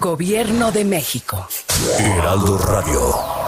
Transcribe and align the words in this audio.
Gobierno 0.00 0.72
de 0.72 0.84
México. 0.84 1.48
Heraldo 1.98 2.58
Radio. 2.58 3.46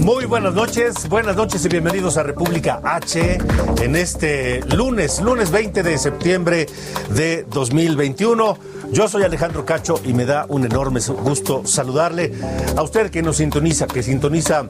Muy 0.00 0.24
buenas 0.24 0.54
noches, 0.54 1.06
buenas 1.10 1.36
noches 1.36 1.62
y 1.66 1.68
bienvenidos 1.68 2.16
a 2.16 2.22
República 2.22 2.80
H 2.82 3.38
en 3.82 3.94
este 3.94 4.62
lunes, 4.74 5.20
lunes 5.20 5.50
20 5.50 5.82
de 5.82 5.98
septiembre 5.98 6.66
de 7.10 7.44
2021. 7.50 8.58
Yo 8.90 9.06
soy 9.06 9.22
Alejandro 9.22 9.64
Cacho 9.64 10.00
y 10.04 10.12
me 10.12 10.24
da 10.24 10.46
un 10.48 10.64
enorme 10.64 11.00
gusto 11.00 11.66
saludarle 11.66 12.32
a 12.76 12.82
usted 12.82 13.10
que 13.10 13.22
nos 13.22 13.36
sintoniza, 13.36 13.86
que 13.86 14.02
sintoniza 14.02 14.66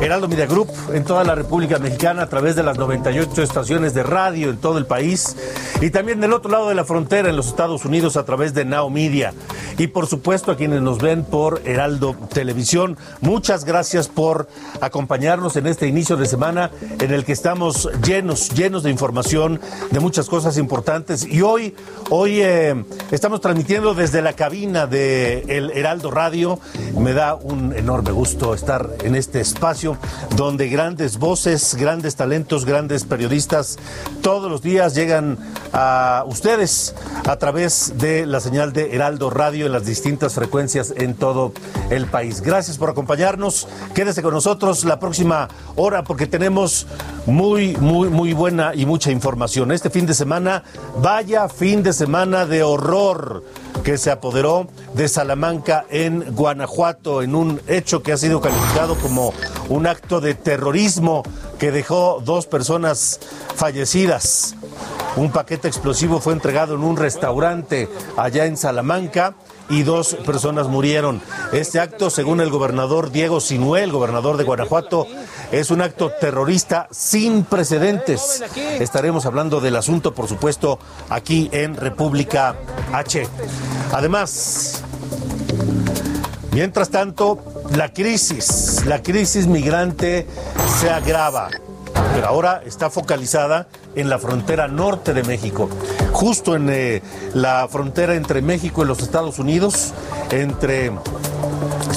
Heraldo 0.00 0.26
Media 0.26 0.46
Group 0.46 0.68
en 0.92 1.04
toda 1.04 1.22
la 1.22 1.36
República 1.36 1.78
Mexicana 1.78 2.22
a 2.22 2.28
través 2.28 2.56
de 2.56 2.64
las 2.64 2.76
98 2.76 3.40
estaciones 3.40 3.94
de 3.94 4.02
radio 4.02 4.50
en 4.50 4.56
todo 4.56 4.78
el 4.78 4.86
país 4.86 5.36
y 5.80 5.90
también 5.90 6.20
del 6.20 6.32
otro 6.32 6.50
lado 6.50 6.68
de 6.68 6.74
la 6.74 6.84
frontera 6.84 7.28
en 7.28 7.36
los 7.36 7.46
Estados 7.46 7.84
Unidos 7.84 8.16
a 8.16 8.24
través 8.24 8.52
de 8.52 8.64
Now 8.64 8.90
Media 8.90 9.32
y 9.78 9.86
por 9.86 10.08
supuesto 10.08 10.50
a 10.50 10.56
quienes 10.56 10.82
nos 10.82 10.98
ven 10.98 11.24
por 11.24 11.62
Heraldo 11.64 12.16
Televisión. 12.32 12.96
Muchas 13.20 13.64
gracias 13.64 14.08
por 14.08 14.48
acompañarnos 14.80 15.56
en 15.56 15.68
este 15.68 15.86
inicio 15.86 16.16
de 16.16 16.26
semana 16.26 16.72
en 16.98 17.12
el 17.12 17.24
que 17.24 17.32
estamos 17.32 17.88
llenos, 18.04 18.50
llenos 18.50 18.82
de 18.82 18.90
información, 18.90 19.60
de 19.92 20.00
muchas 20.00 20.28
cosas 20.28 20.58
importantes 20.58 21.24
y 21.24 21.42
hoy, 21.42 21.76
hoy 22.10 22.40
eh, 22.40 22.84
estamos 23.12 23.31
transmitiendo 23.40 23.94
desde 23.94 24.22
la 24.22 24.34
cabina 24.34 24.86
de 24.86 25.44
el 25.48 25.70
Heraldo 25.70 26.10
Radio. 26.10 26.58
Me 26.98 27.12
da 27.12 27.34
un 27.34 27.74
enorme 27.74 28.10
gusto 28.10 28.54
estar 28.54 28.90
en 29.02 29.14
este 29.14 29.40
espacio 29.40 29.96
donde 30.36 30.68
grandes 30.68 31.18
voces, 31.18 31.74
grandes 31.74 32.16
talentos, 32.16 32.64
grandes 32.64 33.04
periodistas 33.04 33.78
todos 34.22 34.50
los 34.50 34.62
días 34.62 34.94
llegan 34.94 35.38
a 35.72 36.24
ustedes 36.26 36.94
a 37.26 37.36
través 37.36 37.94
de 37.98 38.26
la 38.26 38.40
señal 38.40 38.72
de 38.72 38.94
Heraldo 38.94 39.30
Radio 39.30 39.66
en 39.66 39.72
las 39.72 39.86
distintas 39.86 40.34
frecuencias 40.34 40.92
en 40.96 41.14
todo 41.14 41.52
el 41.90 42.06
país. 42.06 42.40
Gracias 42.40 42.78
por 42.78 42.90
acompañarnos. 42.90 43.68
Quédese 43.94 44.22
con 44.22 44.34
nosotros 44.34 44.84
la 44.84 44.98
próxima 44.98 45.48
hora 45.76 46.04
porque 46.04 46.26
tenemos 46.26 46.86
muy, 47.26 47.76
muy, 47.76 48.08
muy 48.08 48.32
buena 48.32 48.74
y 48.74 48.86
mucha 48.86 49.10
información. 49.10 49.72
Este 49.72 49.90
fin 49.90 50.06
de 50.06 50.14
semana, 50.14 50.64
vaya 50.98 51.48
fin 51.48 51.82
de 51.82 51.92
semana 51.92 52.46
de 52.46 52.62
horror 52.62 53.21
que 53.84 53.98
se 53.98 54.10
apoderó 54.10 54.68
de 54.94 55.08
Salamanca 55.08 55.84
en 55.90 56.34
Guanajuato 56.34 57.22
en 57.22 57.34
un 57.34 57.60
hecho 57.66 58.02
que 58.02 58.12
ha 58.12 58.16
sido 58.16 58.40
calificado 58.40 58.96
como 58.96 59.32
un 59.68 59.86
acto 59.86 60.20
de 60.20 60.34
terrorismo 60.34 61.22
que 61.58 61.72
dejó 61.72 62.20
dos 62.24 62.46
personas 62.46 63.20
fallecidas. 63.56 64.54
Un 65.16 65.30
paquete 65.30 65.68
explosivo 65.68 66.20
fue 66.20 66.32
entregado 66.32 66.74
en 66.74 66.84
un 66.84 66.96
restaurante 66.96 67.88
allá 68.16 68.46
en 68.46 68.56
Salamanca 68.56 69.34
y 69.72 69.84
dos 69.84 70.16
personas 70.26 70.68
murieron. 70.68 71.22
Este 71.52 71.80
acto, 71.80 72.10
según 72.10 72.42
el 72.42 72.50
gobernador 72.50 73.10
Diego 73.10 73.40
Sinué, 73.40 73.82
el 73.82 73.90
gobernador 73.90 74.36
de 74.36 74.44
Guanajuato, 74.44 75.06
es 75.50 75.70
un 75.70 75.80
acto 75.80 76.12
terrorista 76.20 76.88
sin 76.90 77.44
precedentes. 77.44 78.44
Estaremos 78.80 79.24
hablando 79.24 79.62
del 79.62 79.76
asunto, 79.76 80.14
por 80.14 80.28
supuesto, 80.28 80.78
aquí 81.08 81.48
en 81.52 81.76
República 81.76 82.54
H. 82.92 83.26
Además, 83.92 84.82
mientras 86.52 86.90
tanto, 86.90 87.38
la 87.74 87.94
crisis, 87.94 88.84
la 88.84 89.02
crisis 89.02 89.46
migrante 89.46 90.26
se 90.80 90.90
agrava, 90.90 91.48
pero 92.14 92.26
ahora 92.26 92.62
está 92.66 92.90
focalizada 92.90 93.68
en 93.94 94.08
la 94.08 94.18
frontera 94.18 94.68
norte 94.68 95.14
de 95.14 95.22
México, 95.22 95.68
justo 96.12 96.54
en 96.54 96.68
eh, 96.70 97.02
la 97.34 97.68
frontera 97.68 98.14
entre 98.14 98.42
México 98.42 98.82
y 98.82 98.86
los 98.86 99.00
Estados 99.00 99.38
Unidos, 99.38 99.92
entre 100.30 100.92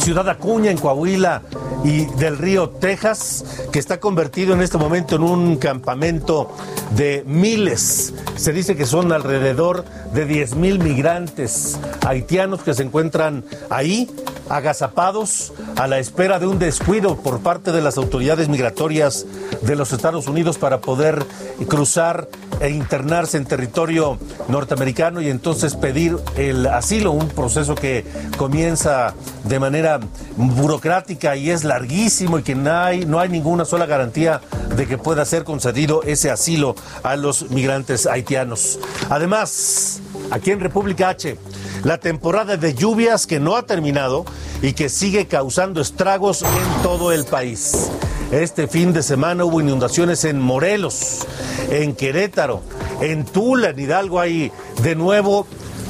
Ciudad 0.05 0.29
Acuña 0.29 0.69
en 0.69 0.77
Coahuila 0.77 1.41
y 1.83 2.05
del 2.05 2.37
río 2.37 2.69
Texas, 2.69 3.43
que 3.71 3.79
está 3.79 3.99
convertido 3.99 4.53
en 4.53 4.61
este 4.61 4.77
momento 4.77 5.15
en 5.15 5.23
un 5.23 5.57
campamento 5.57 6.51
de 6.91 7.23
miles. 7.25 8.13
Se 8.35 8.53
dice 8.53 8.75
que 8.75 8.85
son 8.85 9.11
alrededor 9.11 9.83
de 10.13 10.27
10 10.27 10.57
mil 10.57 10.77
migrantes 10.77 11.79
haitianos 12.05 12.61
que 12.61 12.75
se 12.75 12.83
encuentran 12.83 13.45
ahí 13.71 14.07
agazapados 14.47 15.53
a 15.75 15.87
la 15.87 15.97
espera 15.97 16.37
de 16.37 16.45
un 16.45 16.59
descuido 16.59 17.17
por 17.17 17.39
parte 17.39 17.71
de 17.71 17.81
las 17.81 17.97
autoridades 17.97 18.47
migratorias 18.47 19.25
de 19.63 19.75
los 19.75 19.91
Estados 19.91 20.27
Unidos 20.27 20.59
para 20.59 20.81
poder 20.81 21.25
cruzar 21.67 22.27
e 22.59 22.69
internarse 22.69 23.37
en 23.37 23.45
territorio 23.45 24.17
norteamericano 24.47 25.21
y 25.21 25.29
entonces 25.29 25.75
pedir 25.75 26.17
el 26.37 26.67
asilo, 26.67 27.11
un 27.11 27.27
proceso 27.27 27.75
que 27.75 28.05
comienza 28.37 29.13
de 29.43 29.59
manera 29.59 29.94
burocrática 30.35 31.35
y 31.35 31.49
es 31.49 31.63
larguísimo 31.63 32.39
y 32.39 32.43
que 32.43 32.55
no 32.55 32.71
hay, 32.71 33.05
no 33.05 33.19
hay 33.19 33.29
ninguna 33.29 33.65
sola 33.65 33.85
garantía 33.85 34.41
de 34.75 34.87
que 34.87 34.97
pueda 34.97 35.25
ser 35.25 35.43
concedido 35.43 36.03
ese 36.03 36.31
asilo 36.31 36.75
a 37.03 37.15
los 37.15 37.49
migrantes 37.51 38.05
haitianos. 38.07 38.79
Además, 39.09 40.01
aquí 40.31 40.51
en 40.51 40.59
República 40.59 41.09
H, 41.09 41.37
la 41.83 41.97
temporada 41.97 42.57
de 42.57 42.73
lluvias 42.73 43.27
que 43.27 43.39
no 43.39 43.55
ha 43.55 43.63
terminado 43.63 44.25
y 44.61 44.73
que 44.73 44.89
sigue 44.89 45.27
causando 45.27 45.81
estragos 45.81 46.41
en 46.41 46.83
todo 46.83 47.11
el 47.11 47.25
país. 47.25 47.91
Este 48.31 48.67
fin 48.67 48.91
de 48.91 49.03
semana 49.03 49.45
hubo 49.45 49.61
inundaciones 49.61 50.25
en 50.25 50.41
Morelos, 50.41 51.25
en 51.69 51.95
Querétaro, 51.95 52.63
en 53.01 53.23
Tula, 53.25 53.69
en 53.69 53.79
Hidalgo 53.79 54.19
hay 54.19 54.51
de 54.81 54.95
nuevo 54.95 55.45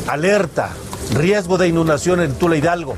alerta, 0.07 0.69
riesgo 1.13 1.57
de 1.57 1.67
inundación 1.67 2.21
en 2.21 2.33
Tula 2.33 2.57
Hidalgo. 2.57 2.97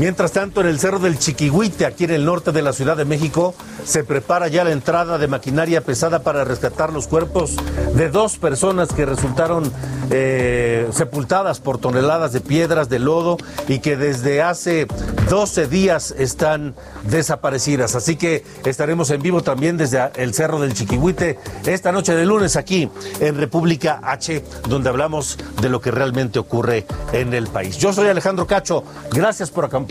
Mientras 0.00 0.32
tanto, 0.32 0.60
en 0.60 0.66
el 0.66 0.80
Cerro 0.80 0.98
del 0.98 1.20
Chiquihuite, 1.20 1.86
aquí 1.86 2.02
en 2.04 2.10
el 2.10 2.24
norte 2.24 2.50
de 2.50 2.62
la 2.62 2.72
Ciudad 2.72 2.96
de 2.96 3.04
México, 3.04 3.54
se 3.84 4.02
prepara 4.02 4.48
ya 4.48 4.64
la 4.64 4.72
entrada 4.72 5.18
de 5.18 5.28
maquinaria 5.28 5.82
pesada 5.82 6.24
para 6.24 6.42
rescatar 6.42 6.92
los 6.92 7.06
cuerpos 7.06 7.54
de 7.94 8.10
dos 8.10 8.36
personas 8.36 8.88
que 8.88 9.06
resultaron 9.06 9.72
eh, 10.10 10.88
sepultadas 10.90 11.60
por 11.60 11.78
toneladas 11.78 12.32
de 12.32 12.40
piedras, 12.40 12.88
de 12.88 12.98
lodo 12.98 13.36
y 13.68 13.78
que 13.78 13.96
desde 13.96 14.42
hace 14.42 14.88
12 15.30 15.68
días 15.68 16.12
están 16.18 16.74
desaparecidas. 17.04 17.94
Así 17.94 18.16
que 18.16 18.44
estaremos 18.64 19.10
en 19.10 19.22
vivo 19.22 19.42
también 19.42 19.76
desde 19.76 20.10
el 20.16 20.34
Cerro 20.34 20.60
del 20.60 20.74
Chiquihuite 20.74 21.38
esta 21.66 21.92
noche 21.92 22.16
de 22.16 22.26
lunes 22.26 22.56
aquí 22.56 22.90
en 23.20 23.36
República 23.36 24.00
H, 24.02 24.42
donde 24.68 24.88
hablamos 24.88 25.38
de 25.62 25.68
lo 25.68 25.80
que 25.80 25.92
realmente 25.92 26.40
ocurre 26.40 26.84
en 27.12 27.32
el 27.32 27.46
país. 27.46 27.78
Yo 27.78 27.92
soy 27.92 28.08
Alejandro 28.08 28.46
Cacho, 28.46 28.82
gracias 29.12 29.50
por 29.50 29.64
acompañarnos 29.64 29.83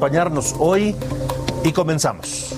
hoy 0.59 0.95
y 1.63 1.71
comenzamos. 1.71 2.55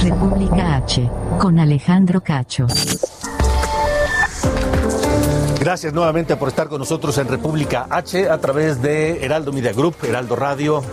República 0.00 0.76
H, 0.76 1.10
con 1.38 1.58
Alejandro 1.58 2.20
Cacho. 2.22 2.66
Gracias 5.60 5.92
nuevamente 5.92 6.36
por 6.36 6.48
estar 6.48 6.68
con 6.68 6.78
nosotros 6.78 7.18
en 7.18 7.26
República 7.26 7.88
H 7.90 8.30
a 8.30 8.38
través 8.38 8.80
de 8.80 9.24
Heraldo 9.24 9.52
Media 9.52 9.72
Group, 9.72 9.96
Heraldo 10.04 10.36
Radio 10.36 10.84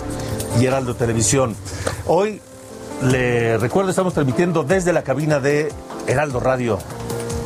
y 0.59 0.65
Heraldo 0.65 0.95
Televisión. 0.95 1.55
Hoy 2.07 2.41
le 3.03 3.59
recuerdo, 3.59 3.91
estamos 3.91 4.15
transmitiendo 4.15 4.63
desde 4.63 4.91
la 4.91 5.03
cabina 5.03 5.39
de 5.39 5.71
Heraldo 6.07 6.39
Radio 6.39 6.79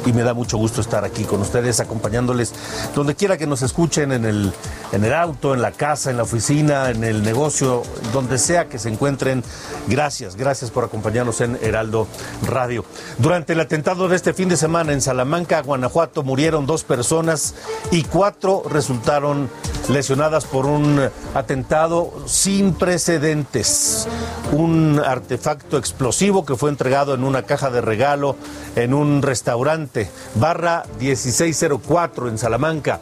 y 0.06 0.13
me 0.13 0.24
da 0.24 0.34
mucho 0.34 0.57
gusto 0.57 0.81
estar 0.81 1.04
aquí 1.04 1.24
con 1.24 1.42
ustedes, 1.42 1.80
acompañándoles 1.80 2.54
donde 2.96 3.16
quiera 3.16 3.38
que 3.38 3.48
nos 3.48 3.62
escuchen, 3.62 4.12
en 4.12 4.25
el, 4.25 4.51
en 4.92 5.04
el 5.04 5.13
auto, 5.13 5.54
en 5.54 5.62
la 5.62 5.72
casa, 5.72 6.12
en 6.12 6.18
la 6.18 6.24
oficina, 6.24 6.90
en 6.90 7.04
el 7.04 7.24
negocio, 7.24 7.84
donde 8.13 8.38
sea 8.38 8.68
que 8.68 8.80
se 8.80 8.90
encuentren. 8.90 9.44
Gracias, 9.88 10.36
gracias 10.36 10.72
por 10.72 10.84
acompañarnos 10.84 11.42
en 11.42 11.57
Heraldo 11.62 12.07
Radio. 12.48 12.86
Durante 13.18 13.54
el 13.54 13.60
atentado 13.60 14.07
de 14.07 14.16
este 14.16 14.34
fin 14.34 14.50
de 14.50 14.57
semana 14.57 14.94
en 14.94 15.01
Salamanca, 15.01 15.62
Guanajuato, 15.62 16.24
murieron 16.24 16.66
dos 16.66 16.84
personas 16.84 17.56
y 17.92 18.04
cuatro 18.04 18.63
resultaron 18.69 19.50
lesionadas 19.90 20.45
por 20.45 20.66
un 20.66 21.10
atentado 21.34 22.13
sin 22.25 22.74
precedentes. 22.74 24.07
Un 24.52 25.02
artefacto 25.04 25.78
explosivo 25.78 26.45
que 26.45 26.56
fue 26.56 26.69
entregado 26.69 27.13
en 27.13 27.24
una 27.24 27.44
caja 27.44 27.69
de 27.69 27.81
regalo 27.81 28.36
en 28.75 28.94
un 28.94 29.22
restaurante, 29.22 29.88
barra 30.36 30.83
1604 31.00 32.27
en 32.27 32.38
Salamanca. 32.38 33.00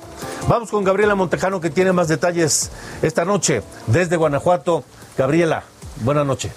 Vamos 0.48 0.72
con 0.72 0.84
Gabriela 0.84 1.16
Montejano 1.16 1.60
que 1.60 1.70
tiene 1.70 1.92
más 1.92 2.08
detalles 2.08 2.72
esta 3.02 3.26
noche 3.26 3.62
desde 3.88 4.16
Guanajuato. 4.16 4.84
Gabriela, 5.18 5.64
buenas 6.04 6.26
noches. 6.26 6.52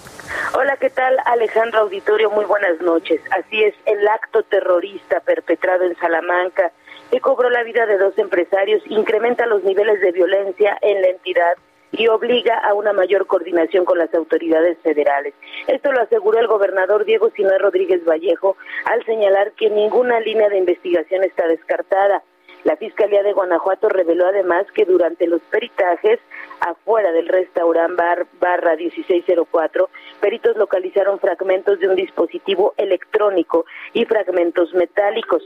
Hola, 0.55 0.77
¿qué 0.77 0.91
tal 0.91 1.17
Alejandro 1.25 1.81
Auditorio? 1.81 2.31
Muy 2.31 2.45
buenas 2.45 2.81
noches. 2.81 3.21
Así 3.31 3.63
es, 3.63 3.75
el 3.87 4.07
acto 4.09 4.43
terrorista 4.45 5.21
perpetrado 5.21 5.85
en 5.85 5.97
Salamanca 5.97 6.73
que 7.11 7.21
cobró 7.21 7.51
la 7.51 7.65
vida 7.65 7.87
de 7.87 7.99
dos 7.99 8.17
empresarios 8.19 8.83
incrementa 8.87 9.47
los 9.47 9.65
niveles 9.65 10.01
de 10.01 10.13
violencia 10.13 10.79
en 10.81 11.03
la 11.03 11.09
entidad 11.09 11.55
y 11.93 12.09
obliga 12.09 12.59
a 12.59 12.75
una 12.75 12.93
mayor 12.93 13.27
coordinación 13.27 13.85
con 13.85 13.99
las 13.99 14.13
autoridades 14.15 14.79
federales. 14.79 15.35
Esto 15.67 15.93
lo 15.93 16.03
aseguró 16.03 16.39
el 16.39 16.47
gobernador 16.47 17.05
Diego 17.05 17.31
Sinue 17.31 17.59
Rodríguez 17.59 18.05
Vallejo 18.05 18.57
al 18.85 19.05
señalar 19.05 19.53
que 19.53 19.71
ninguna 19.71 20.21
línea 20.21 20.49
de 20.49 20.59
investigación 20.59 21.25
está 21.25 21.47
descartada. 21.47 22.23
La 22.65 22.77
Fiscalía 22.77 23.23
de 23.23 23.33
Guanajuato 23.33 23.89
reveló 23.89 24.27
además 24.27 24.67
que 24.75 24.85
durante 24.85 25.27
los 25.27 25.41
peritajes 25.43 26.21
afuera 26.61 27.11
del 27.13 27.29
restaurante 27.29 27.95
bar, 27.97 28.27
barra 28.39 28.77
1604, 28.77 29.89
peritos 30.21 30.57
localizaron 30.57 31.19
fragmentos 31.19 31.81
de 31.81 31.89
un 31.89 31.97
dispositivo 31.97 32.75
electrónico 32.77 33.65
y 33.95 34.05
fragmentos 34.05 34.75
metálicos. 34.75 35.43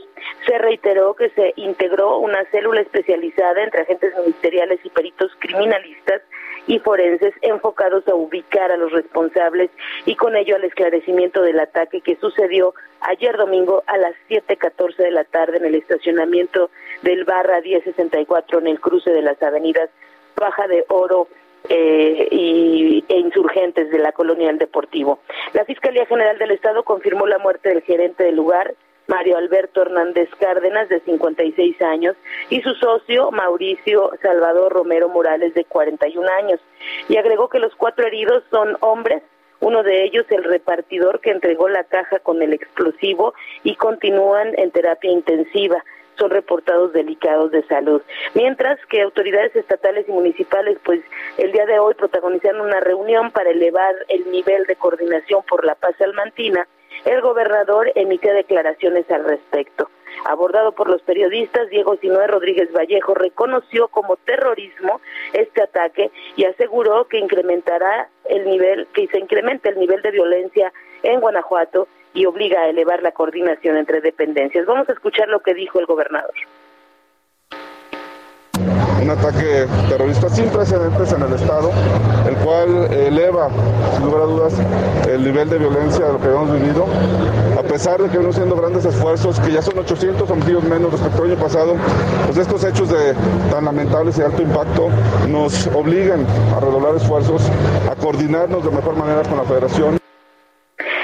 Se 0.46 0.58
reiteró 0.58 1.14
que 1.14 1.31
se 1.31 1.52
integró 1.56 2.19
una 2.19 2.44
célula 2.50 2.81
especializada 2.81 3.62
entre 3.62 3.82
agentes 3.82 4.12
ministeriales 4.16 4.81
y 4.84 4.90
peritos 4.90 5.31
criminalistas 5.38 6.22
y 6.66 6.78
forenses 6.78 7.34
enfocados 7.43 8.06
a 8.08 8.14
ubicar 8.14 8.72
a 8.72 8.76
los 8.76 8.93
responsables 8.93 9.70
y 10.06 10.16
con 10.16 10.37
ello 10.37 10.56
al 10.56 10.64
esclarecimiento 10.64 11.43
del 11.43 11.61
ataque 11.61 12.00
que 12.00 12.16
sucedió 12.16 12.75
ayer 13.00 13.37
domingo 13.37 13.82
a 13.87 13.99
las 13.99 14.14
7.14 14.28 14.96
de 14.96 15.11
la 15.11 15.25
tarde 15.25 15.58
en 15.58 15.66
el 15.66 15.75
estacionamiento 15.75 16.70
del 17.02 17.25
barra 17.25 17.61
1064 17.61 18.58
en 18.61 18.66
el 18.66 18.81
cruce 18.81 19.11
de 19.11 19.22
las 19.22 19.43
avenidas 19.43 19.90
Baja 20.37 20.66
de 20.66 20.84
Oro 20.88 21.28
eh, 21.69 22.28
y, 22.31 23.05
e 23.08 23.19
insurgentes 23.19 23.90
de 23.90 23.99
la 23.99 24.12
colonia 24.12 24.49
del 24.49 24.58
Deportivo. 24.58 25.20
La 25.55 25.64
Fiscalía 25.64 26.05
General 26.06 26.38
del 26.38 26.50
Estado 26.50 26.82
confirmó 26.82 27.26
la 27.26 27.38
muerte 27.38 27.70
del 27.70 27.82
gerente 27.82 28.25
del 28.25 28.37
lugar, 28.37 28.75
Mario 29.06 29.36
Alberto 29.36 29.82
Hernández 29.82 30.28
Cárdenas, 30.38 30.88
de 30.88 31.00
56 31.00 31.80
años, 31.82 32.16
y 32.50 32.60
su 32.62 32.74
socio, 32.74 33.30
Mauricio 33.30 34.10
Salvador 34.22 34.72
Romero 34.72 35.08
Morales, 35.08 35.54
de 35.54 35.64
41 35.64 36.28
años, 36.32 36.60
y 37.08 37.16
agregó 37.16 37.48
que 37.48 37.58
los 37.58 37.74
cuatro 37.74 38.06
heridos 38.06 38.42
son 38.50 38.76
hombres, 38.80 39.22
uno 39.60 39.82
de 39.82 40.04
ellos 40.04 40.26
el 40.30 40.44
repartidor 40.44 41.20
que 41.20 41.30
entregó 41.30 41.68
la 41.68 41.84
caja 41.84 42.18
con 42.18 42.42
el 42.42 42.52
explosivo 42.52 43.34
y 43.62 43.76
continúan 43.76 44.52
en 44.58 44.70
terapia 44.70 45.10
intensiva 45.10 45.82
son 46.18 46.30
reportados 46.30 46.92
delicados 46.92 47.50
de 47.50 47.64
salud. 47.66 48.02
Mientras 48.34 48.78
que 48.86 49.02
autoridades 49.02 49.54
estatales 49.56 50.08
y 50.08 50.12
municipales, 50.12 50.78
pues 50.84 51.00
el 51.38 51.52
día 51.52 51.66
de 51.66 51.78
hoy 51.78 51.94
protagonizaron 51.94 52.60
una 52.60 52.80
reunión 52.80 53.30
para 53.30 53.50
elevar 53.50 53.94
el 54.08 54.30
nivel 54.30 54.64
de 54.66 54.76
coordinación 54.76 55.42
por 55.48 55.64
la 55.64 55.74
paz 55.74 55.94
salmantina, 55.98 56.68
el 57.05 57.20
gobernador 57.20 57.93
emitió 57.94 58.32
declaraciones 58.32 59.11
al 59.11 59.25
respecto. 59.25 59.88
Abordado 60.26 60.73
por 60.73 60.88
los 60.88 61.02
periodistas, 61.02 61.69
Diego 61.69 61.96
Sinue 61.96 62.26
Rodríguez 62.26 62.73
Vallejo 62.73 63.14
reconoció 63.14 63.88
como 63.88 64.17
terrorismo 64.17 65.00
este 65.32 65.62
ataque 65.62 66.11
y 66.37 66.44
aseguró 66.44 67.06
que 67.08 67.19
incrementará 67.19 68.08
el 68.25 68.44
nivel, 68.44 68.87
que 68.94 69.06
se 69.08 69.19
incremente 69.19 69.69
el 69.69 69.79
nivel 69.79 70.00
de 70.02 70.12
violencia 70.12 70.73
en 71.02 71.20
Guanajuato 71.20 71.88
y 72.14 72.26
obliga 72.26 72.62
a 72.62 72.69
elevar 72.69 73.02
la 73.02 73.12
coordinación 73.12 73.76
entre 73.76 74.00
dependencias. 74.00 74.67
Vamos 74.67 74.88
a 74.88 74.93
escuchar 74.93 75.29
lo 75.29 75.40
que 75.40 75.52
dijo 75.52 75.81
el 75.81 75.87
gobernador. 75.87 76.35
Un 79.04 79.10
ataque 79.10 79.66
terrorista 79.90 80.30
sin 80.30 80.48
precedentes 80.48 81.12
en 81.12 81.20
el 81.20 81.34
Estado, 81.34 81.70
el 82.26 82.36
cual 82.36 82.90
eleva, 82.90 83.50
sin 83.92 84.06
lugar 84.06 84.22
a 84.22 84.24
dudas, 84.24 84.54
el 85.06 85.22
nivel 85.22 85.50
de 85.50 85.58
violencia 85.58 86.06
de 86.06 86.12
lo 86.14 86.18
que 86.18 86.28
hemos 86.28 86.50
vivido. 86.50 86.86
A 87.58 87.62
pesar 87.62 88.00
de 88.00 88.08
que 88.08 88.16
venimos 88.16 88.36
haciendo 88.36 88.56
grandes 88.56 88.86
esfuerzos, 88.86 89.38
que 89.40 89.52
ya 89.52 89.60
son 89.60 89.78
800 89.78 90.30
homicidios 90.30 90.64
menos 90.64 90.90
respecto 90.90 91.22
al 91.22 91.32
año 91.32 91.38
pasado, 91.38 91.74
pues 92.24 92.38
estos 92.38 92.64
hechos 92.64 92.88
de 92.88 93.12
tan 93.50 93.66
lamentables 93.66 94.16
y 94.16 94.22
alto 94.22 94.40
impacto 94.40 94.88
nos 95.28 95.66
obligan 95.66 96.26
a 96.56 96.60
redoblar 96.60 96.96
esfuerzos, 96.96 97.42
a 97.90 97.94
coordinarnos 97.96 98.64
de 98.64 98.70
mejor 98.70 98.96
manera 98.96 99.20
con 99.28 99.36
la 99.36 99.44
Federación. 99.44 99.98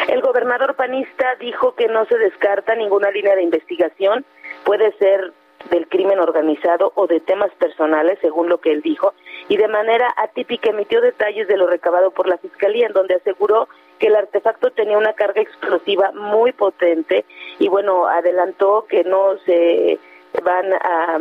El 0.08 0.22
gobernador 0.22 0.74
panista 0.74 1.26
dijo 1.38 1.74
que 1.74 1.86
no 1.88 2.06
se 2.06 2.16
descarta 2.16 2.74
ninguna 2.76 3.10
línea 3.10 3.36
de 3.36 3.42
investigación, 3.42 4.24
puede 4.64 4.90
ser 4.96 5.34
del 5.70 5.88
crimen 5.88 6.18
organizado 6.18 6.92
o 6.96 7.06
de 7.06 7.20
temas 7.20 7.50
personales, 7.52 8.18
según 8.20 8.48
lo 8.48 8.58
que 8.58 8.72
él 8.72 8.82
dijo, 8.82 9.14
y 9.48 9.56
de 9.56 9.68
manera 9.68 10.12
atípica 10.16 10.70
emitió 10.70 11.00
detalles 11.00 11.48
de 11.48 11.56
lo 11.56 11.66
recabado 11.66 12.10
por 12.10 12.28
la 12.28 12.38
Fiscalía, 12.38 12.86
en 12.86 12.92
donde 12.92 13.14
aseguró 13.14 13.68
que 13.98 14.08
el 14.08 14.16
artefacto 14.16 14.70
tenía 14.70 14.98
una 14.98 15.12
carga 15.12 15.40
explosiva 15.40 16.12
muy 16.12 16.52
potente 16.52 17.24
y 17.58 17.68
bueno, 17.68 18.06
adelantó 18.06 18.86
que 18.88 19.04
no 19.04 19.36
se 19.44 19.98
van 20.42 20.72
a, 20.72 21.18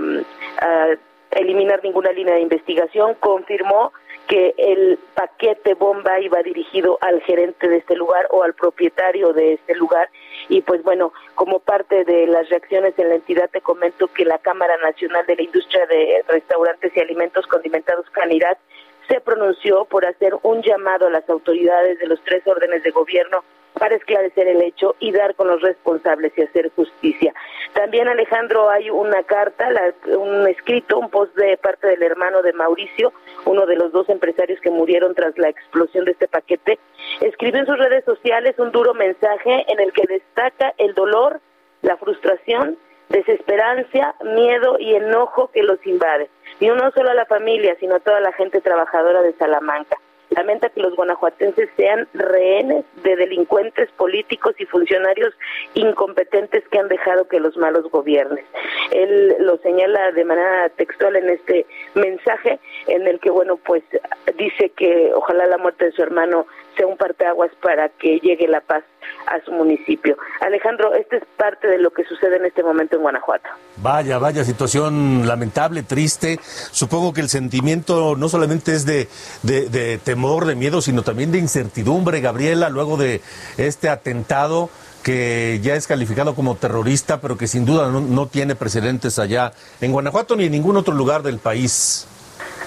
a 0.62 0.88
eliminar 1.32 1.82
ninguna 1.84 2.12
línea 2.12 2.36
de 2.36 2.42
investigación, 2.42 3.16
confirmó 3.20 3.92
que 4.30 4.54
el 4.60 5.00
paquete 5.16 5.74
bomba 5.74 6.20
iba 6.20 6.44
dirigido 6.44 7.00
al 7.02 7.20
gerente 7.24 7.68
de 7.68 7.78
este 7.78 7.96
lugar 7.96 8.28
o 8.30 8.44
al 8.44 8.54
propietario 8.54 9.34
de 9.34 9.54
este 9.54 9.74
lugar. 9.74 10.08
Y 10.50 10.62
pues 10.62 10.84
bueno, 10.84 11.12
como 11.34 11.60
parte 11.60 12.06
de 12.06 12.28
las 12.28 12.48
reacciones 12.48 12.94
en 13.00 13.10
la 13.10 13.16
entidad 13.16 13.50
te 13.50 13.60
comento 13.60 14.08
que 14.08 14.26
la 14.26 14.38
Cámara 14.38 14.78
Nacional 14.78 15.26
de 15.26 15.36
la 15.36 15.42
Industria 15.42 15.88
de 15.88 16.24
Restaurantes 16.28 16.96
y 16.96 17.00
Alimentos 17.00 17.48
Condimentados 17.48 18.08
Canidad 18.12 18.56
se 19.08 19.20
pronunció 19.20 19.86
por 19.86 20.06
hacer 20.06 20.36
un 20.44 20.62
llamado 20.62 21.08
a 21.08 21.10
las 21.10 21.28
autoridades 21.28 21.98
de 21.98 22.06
los 22.06 22.24
tres 22.24 22.46
órdenes 22.46 22.84
de 22.84 22.92
gobierno 22.92 23.44
para 23.74 23.96
esclarecer 23.96 24.48
el 24.48 24.62
hecho 24.62 24.96
y 25.00 25.12
dar 25.12 25.36
con 25.36 25.48
los 25.48 25.62
responsables 25.62 26.34
y 26.38 26.42
hacer 26.42 26.72
justicia. 26.76 27.34
También, 27.74 28.08
Alejandro, 28.08 28.70
hay 28.70 28.90
una 28.90 29.24
carta, 29.24 29.70
un 30.18 30.48
escrito, 30.48 31.00
un 31.00 31.10
post 31.10 31.36
de 31.36 31.58
parte 31.58 31.88
del 31.88 32.04
hermano 32.04 32.42
de 32.42 32.54
Mauricio, 32.54 33.14
uno 33.46 33.66
de 33.66 33.76
los 33.76 33.92
dos 33.92 34.10
empresarios 34.10 34.60
que 34.62 34.72
murieron 34.72 35.16
tras 35.16 35.38
la 35.38 35.50
explosión 35.50 36.06
de 36.06 36.12
este 36.12 36.28
paquete. 36.28 36.80
Escribe 37.22 37.60
en 37.60 37.66
sus 37.66 37.78
redes 37.78 38.04
sociales 38.06 38.56
un 38.58 38.72
duro 38.72 38.94
mensaje 38.94 39.66
en 39.72 39.80
el 39.80 39.94
que 39.94 40.08
destaca 40.08 40.74
el 40.78 40.94
dolor, 40.94 41.40
la 41.82 41.98
frustración, 41.98 42.78
desesperanza, 43.10 44.16
miedo 44.24 44.78
y 44.80 44.96
enojo 44.96 45.50
que 45.52 45.64
los 45.64 45.84
invade. 45.86 46.30
Y 46.60 46.68
no 46.68 46.92
solo 46.92 47.12
a 47.12 47.16
la 47.16 47.26
familia, 47.26 47.76
sino 47.80 47.96
a 47.96 48.00
toda 48.00 48.20
la 48.20 48.34
gente 48.34 48.62
trabajadora 48.62 49.22
de 49.22 49.34
Salamanca 49.34 49.98
lamenta 50.40 50.70
que 50.70 50.80
los 50.80 50.96
guanajuatenses 50.96 51.70
sean 51.76 52.08
rehenes 52.14 52.86
de 53.04 53.18
delincuentes 53.18 53.92
políticos 53.92 54.56
y 54.58 54.66
funcionarios 54.66 55.34
incompetentes 55.74 56.64
que 56.70 56.80
han 56.80 56.88
dejado 56.88 57.28
que 57.28 57.42
los 57.42 57.58
malos 57.58 57.92
gobiernen. 57.92 58.46
Él 58.92 59.36
lo 59.40 59.58
señala 59.58 60.14
de 60.14 60.24
manera 60.24 60.70
textual 60.70 61.18
en 61.18 61.30
este 61.30 61.66
mensaje 61.94 62.58
en 62.88 63.06
el 63.06 63.20
que, 63.20 63.30
bueno, 63.30 63.58
pues 63.58 63.84
dice 64.38 64.70
que 64.70 65.12
ojalá 65.14 65.46
la 65.46 65.58
muerte 65.58 65.86
de 65.86 65.92
su 65.92 66.04
hermano 66.04 66.48
sea 66.80 66.88
un 66.88 66.98
parteaguas 66.98 67.52
para 67.62 67.90
que 67.90 68.20
llegue 68.20 68.48
la 68.48 68.62
paz 68.62 68.84
a 69.28 69.44
su 69.44 69.52
municipio. 69.52 70.18
Alejandro, 70.40 70.94
esta 70.94 71.18
es 71.18 71.24
parte 71.38 71.68
de 71.68 71.78
lo 71.78 71.92
que 71.92 72.06
sucede 72.06 72.38
en 72.38 72.46
este 72.46 72.64
momento 72.64 72.96
en 72.96 73.02
Guanajuato. 73.02 73.50
Vaya, 73.78 74.18
vaya 74.18 74.46
situación 74.46 75.28
lamentable, 75.28 75.84
triste. 75.84 76.40
Supongo 76.72 77.14
que 77.14 77.22
el 77.22 77.28
sentimiento 77.30 78.16
no 78.16 78.30
solamente 78.30 78.74
es 78.74 78.86
de, 78.86 79.10
de, 79.44 79.98
temor, 79.98 80.46
de 80.46 80.56
miedo, 80.56 80.82
sino 80.82 81.04
también 81.04 81.32
de 81.32 81.40
incertidumbre, 81.40 82.22
Gabriela, 82.22 82.70
luego 82.70 82.96
de 82.96 83.22
este 83.58 83.90
atentado 83.90 84.70
que 85.04 85.60
ya 85.62 85.76
es 85.76 85.88
calificado 85.88 86.36
como 86.36 86.56
terrorista, 86.56 87.20
pero 87.20 87.38
que 87.38 87.48
sin 87.48 87.66
duda 87.66 87.90
no, 87.90 88.02
no 88.02 88.28
tiene 88.28 88.56
precedentes 88.56 89.20
allá 89.20 89.54
en 89.82 89.92
Guanajuato 89.92 90.36
ni 90.36 90.46
en 90.46 90.52
ningún 90.52 90.78
otro 90.78 90.94
lugar 90.94 91.24
del 91.24 91.40
país. 91.40 92.08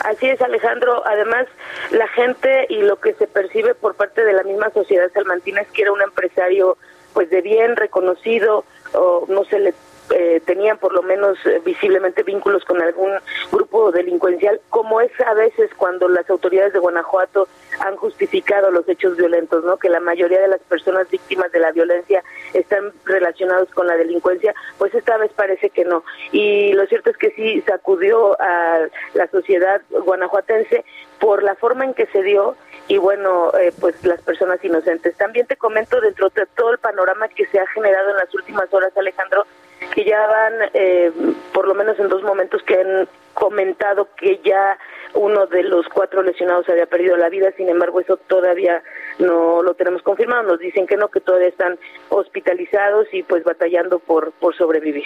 Así 0.03 0.29
es, 0.29 0.41
Alejandro. 0.43 1.03
Además, 1.07 1.47
la 1.91 2.09
gente 2.09 2.67
y 2.69 2.83
lo 2.83 2.97
que 2.97 3.15
se 3.15 3.27
percibe 3.27 3.75
por 3.75 3.95
parte 3.95 4.25
de 4.25 4.33
la 4.33 4.43
misma 4.43 4.71
sociedad 4.71 5.11
salmantina 5.13 5.61
es 5.61 5.69
que 5.69 5.83
era 5.83 5.93
un 5.93 6.03
empresario 6.03 6.77
pues 7.13 7.31
de 7.31 7.43
bien 7.43 7.77
reconocido, 7.77 8.65
o 8.95 9.27
no 9.29 9.45
se 9.45 9.59
le 9.59 9.75
eh, 10.11 10.43
tenían 10.45 10.79
por 10.79 10.93
lo 10.93 11.03
menos 11.03 11.39
eh, 11.47 11.61
visiblemente 11.65 12.23
vínculos 12.23 12.65
con 12.65 12.83
algún 12.83 13.13
grupo 13.51 13.93
delincuencial, 13.93 14.61
como 14.69 15.01
es 15.01 15.13
a 15.21 15.35
veces 15.35 15.71
cuando 15.77 16.09
las 16.09 16.29
autoridades 16.29 16.73
de 16.73 16.81
Guanajuato 16.81 17.49
han 17.81 17.97
justificado 17.97 18.71
los 18.71 18.89
hechos 18.89 19.17
violentos, 19.17 19.65
¿no? 19.65 19.79
Que 19.79 19.89
la 19.89 20.01
mayoría 20.01 20.41
de 20.41 20.49
las 20.49 20.61
personas 20.61 21.09
víctimas 21.11 21.51
de 21.53 21.61
la 21.61 21.73
violencia 21.73 22.23
están 22.53 22.93
relacionados 23.05 23.71
con 23.71 23.87
la 23.87 23.97
delincuencia, 23.97 24.55
pues 24.79 24.95
esta 24.95 25.17
vez 25.17 25.32
que 25.73 25.85
no. 25.85 26.05
Y 26.31 26.73
lo 26.73 26.87
cierto 26.87 27.11
es 27.11 27.17
que 27.17 27.31
sí 27.33 27.61
sacudió 27.63 28.41
a 28.41 28.87
la 29.15 29.27
sociedad 29.29 29.83
guanajuatense 29.91 30.85
por 31.19 31.43
la 31.43 31.55
forma 31.55 31.85
en 31.85 31.95
que 31.95 32.07
se 32.07 32.23
dio 32.23 32.57
y 32.89 32.99
bueno, 32.99 33.53
eh, 33.59 33.73
pues 33.81 34.05
las 34.05 34.21
personas 34.23 34.63
inocentes. 34.65 35.17
También 35.17 35.47
te 35.47 35.57
comento 35.57 36.01
dentro 36.01 36.31
de 36.31 36.47
todo 36.57 36.73
el 36.73 36.79
panorama 36.79 37.29
que 37.29 37.47
se 37.47 37.59
ha 37.59 37.67
generado 37.69 38.11
en 38.11 38.17
las 38.17 38.35
últimas 38.35 38.73
horas, 38.75 38.93
Alejandro, 38.97 39.47
que 39.95 40.05
ya 40.05 40.27
van, 40.27 40.53
eh, 40.75 41.13
por 41.53 41.67
lo 41.67 41.75
menos 41.75 41.99
en 41.99 42.09
dos 42.09 42.23
momentos 42.23 42.63
que 42.63 42.81
han 42.81 43.09
comentado 43.35 44.09
que 44.17 44.41
ya 44.45 44.79
uno 45.15 45.47
de 45.47 45.63
los 45.63 45.87
cuatro 45.89 46.23
lesionados 46.23 46.69
había 46.69 46.87
perdido 46.87 47.17
la 47.17 47.29
vida, 47.29 47.53
sin 47.57 47.69
embargo 47.69 48.01
eso 48.01 48.17
todavía 48.17 48.83
no 49.19 49.63
lo 49.63 49.75
tenemos 49.75 50.03
confirmado, 50.03 50.43
nos 50.43 50.59
dicen 50.59 50.87
que 50.87 50.97
no, 50.97 51.09
que 51.09 51.21
todavía 51.21 51.49
están 51.49 51.79
hospitalizados 52.09 53.07
y 53.13 53.23
pues 53.23 53.45
batallando 53.45 53.99
por, 53.99 54.33
por 54.33 54.57
sobrevivir. 54.57 55.05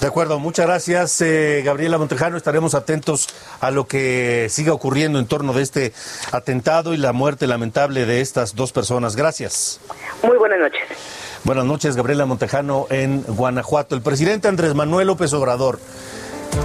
De 0.00 0.06
acuerdo, 0.06 0.38
muchas 0.38 0.66
gracias 0.66 1.20
eh, 1.20 1.62
Gabriela 1.64 1.98
Montejano. 1.98 2.36
Estaremos 2.36 2.74
atentos 2.74 3.28
a 3.60 3.70
lo 3.70 3.86
que 3.86 4.48
siga 4.50 4.72
ocurriendo 4.72 5.18
en 5.18 5.26
torno 5.26 5.52
de 5.52 5.62
este 5.62 5.92
atentado 6.32 6.94
y 6.94 6.96
la 6.96 7.12
muerte 7.12 7.46
lamentable 7.46 8.06
de 8.06 8.20
estas 8.20 8.54
dos 8.54 8.72
personas. 8.72 9.16
Gracias. 9.16 9.80
Muy 10.22 10.36
buenas 10.36 10.58
noches. 10.58 10.82
Buenas 11.44 11.64
noches, 11.64 11.96
Gabriela 11.96 12.26
Montejano 12.26 12.86
en 12.90 13.22
Guanajuato. 13.22 13.94
El 13.94 14.02
presidente 14.02 14.48
Andrés 14.48 14.74
Manuel 14.74 15.06
López 15.06 15.32
Obrador 15.32 15.78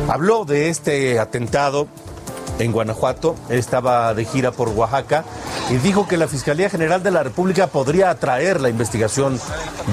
habló 0.10 0.46
de 0.46 0.70
este 0.70 1.20
atentado 1.20 1.88
en 2.60 2.72
Guanajuato, 2.72 3.36
estaba 3.50 4.14
de 4.14 4.26
gira 4.26 4.52
por 4.52 4.70
Oaxaca 4.70 5.24
y 5.70 5.76
dijo 5.78 6.08
que 6.08 6.18
la 6.18 6.28
Fiscalía 6.28 6.70
General 6.70 7.02
de 7.02 7.12
la 7.12 7.24
República 7.24 7.68
podría 7.68 8.10
atraer 8.10 8.62
la 8.62 8.70
investigación 8.70 9.40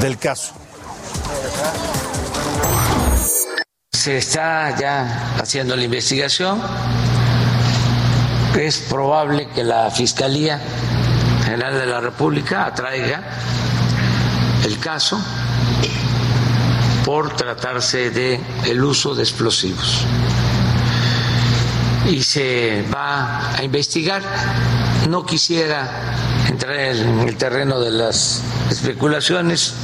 del 0.01 0.19
caso. 0.19 0.55
Se 4.09 4.17
está 4.17 4.75
ya 4.75 5.35
haciendo 5.39 5.77
la 5.77 5.85
investigación. 5.85 6.63
Es 8.59 8.79
probable 8.79 9.49
que 9.55 9.63
la 9.63 9.91
Fiscalía 9.91 10.59
General 11.45 11.75
de 11.79 11.85
la 11.85 12.01
República 12.01 12.65
atraiga 12.65 13.23
el 14.65 14.79
caso 14.79 15.21
por 17.05 17.37
tratarse 17.37 18.09
de 18.09 18.41
el 18.65 18.83
uso 18.83 19.15
de 19.15 19.25
explosivos 19.25 20.07
y 22.09 22.23
se 22.23 22.87
va 22.91 23.59
a 23.59 23.63
investigar. 23.63 24.23
No 25.11 25.27
quisiera 25.27 25.87
entrar 26.49 26.77
en 26.77 27.29
el 27.29 27.37
terreno 27.37 27.79
de 27.79 27.91
las 27.91 28.41
especulaciones. 28.71 29.75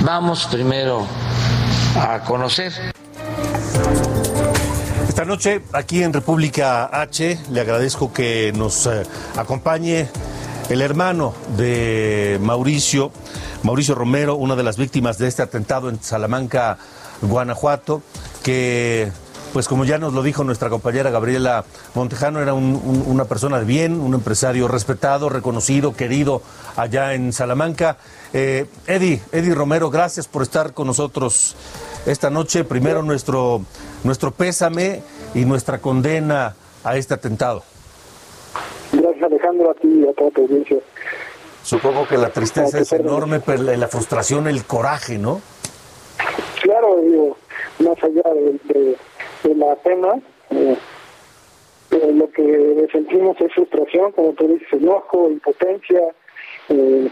Vamos 0.00 0.46
primero 0.46 1.06
a 2.00 2.20
conocer. 2.20 3.01
Esta 5.22 5.30
noche, 5.30 5.62
aquí 5.72 6.02
en 6.02 6.12
República 6.12 6.86
H, 6.86 7.38
le 7.48 7.60
agradezco 7.60 8.12
que 8.12 8.52
nos 8.56 8.88
eh, 8.88 9.04
acompañe 9.36 10.08
el 10.68 10.82
hermano 10.82 11.32
de 11.56 12.40
Mauricio, 12.42 13.12
Mauricio 13.62 13.94
Romero, 13.94 14.34
una 14.34 14.56
de 14.56 14.64
las 14.64 14.76
víctimas 14.76 15.18
de 15.18 15.28
este 15.28 15.42
atentado 15.42 15.88
en 15.90 16.02
Salamanca, 16.02 16.76
Guanajuato, 17.20 18.02
que 18.42 19.12
pues 19.52 19.68
como 19.68 19.84
ya 19.84 19.98
nos 19.98 20.12
lo 20.12 20.24
dijo 20.24 20.42
nuestra 20.42 20.70
compañera 20.70 21.10
Gabriela 21.10 21.64
Montejano, 21.94 22.40
era 22.40 22.54
una 22.54 23.24
persona 23.26 23.60
de 23.60 23.64
bien, 23.64 24.00
un 24.00 24.14
empresario 24.14 24.66
respetado, 24.66 25.28
reconocido, 25.28 25.94
querido 25.94 26.42
allá 26.74 27.14
en 27.14 27.32
Salamanca. 27.32 27.96
Eh, 28.32 28.66
Eddie, 28.88 29.22
Eddie 29.30 29.54
Romero, 29.54 29.88
gracias 29.88 30.26
por 30.26 30.42
estar 30.42 30.72
con 30.72 30.88
nosotros 30.88 31.54
esta 32.06 32.30
noche. 32.30 32.64
Primero 32.64 33.02
nuestro, 33.02 33.62
nuestro 34.04 34.32
pésame 34.32 35.02
y 35.34 35.44
nuestra 35.44 35.78
condena 35.78 36.54
a 36.84 36.96
este 36.96 37.14
atentado. 37.14 37.62
Gracias 38.92 39.22
Alejandro, 39.22 39.70
a 39.70 39.74
ti 39.74 39.88
y 39.88 40.08
a 40.08 40.12
toda 40.12 40.30
tu 40.30 40.42
audiencia. 40.42 40.78
Supongo 41.62 42.06
que 42.06 42.18
la 42.18 42.30
tristeza 42.30 42.80
es 42.80 42.92
enorme, 42.92 43.40
pero 43.40 43.62
la 43.62 43.88
frustración, 43.88 44.48
el 44.48 44.64
coraje, 44.64 45.18
¿no? 45.18 45.40
Claro, 46.60 47.00
digo, 47.00 47.36
más 47.78 48.02
allá 48.02 48.22
de 48.68 48.96
de 49.42 49.54
la 49.54 49.74
pena, 49.76 50.14
eh, 50.50 50.76
eh, 51.90 52.12
lo 52.14 52.30
que 52.30 52.88
sentimos 52.92 53.40
es 53.40 53.52
frustración, 53.52 54.12
como 54.12 54.32
tú 54.32 54.48
dices, 54.48 54.68
enojo, 54.72 55.30
impotencia, 55.30 56.00
eh, 56.68 57.08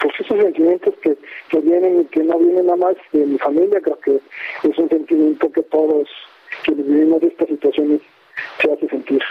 pues 0.00 0.14
esos 0.20 0.38
sentimientos 0.38 0.94
que, 1.02 1.16
que 1.48 1.58
vienen 1.60 2.02
y 2.02 2.04
que 2.06 2.22
no 2.22 2.38
vienen 2.38 2.66
nada 2.66 2.76
más 2.76 2.96
de 3.12 3.26
mi 3.26 3.38
familia, 3.38 3.80
creo 3.80 3.98
que 4.00 4.20
es 4.62 4.78
un 4.78 4.88
sentimiento 4.88 5.50
que 5.50 5.62
todos 5.62 6.08
que 6.64 6.74
vivimos 6.74 7.22
estas 7.22 7.48
situaciones 7.48 8.00
se 8.60 8.72
hace 8.72 8.88
sentir. 8.88 9.22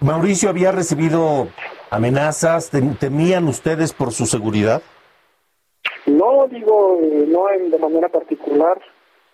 Mauricio 0.00 0.48
había 0.48 0.70
recibido 0.70 1.48
amenazas, 1.90 2.70
¿temían 3.00 3.48
ustedes 3.48 3.92
por 3.92 4.12
su 4.12 4.26
seguridad? 4.26 4.82
No, 6.06 6.46
digo, 6.48 6.98
no 7.26 7.50
en, 7.50 7.70
de 7.70 7.78
manera 7.78 8.08
particular, 8.08 8.80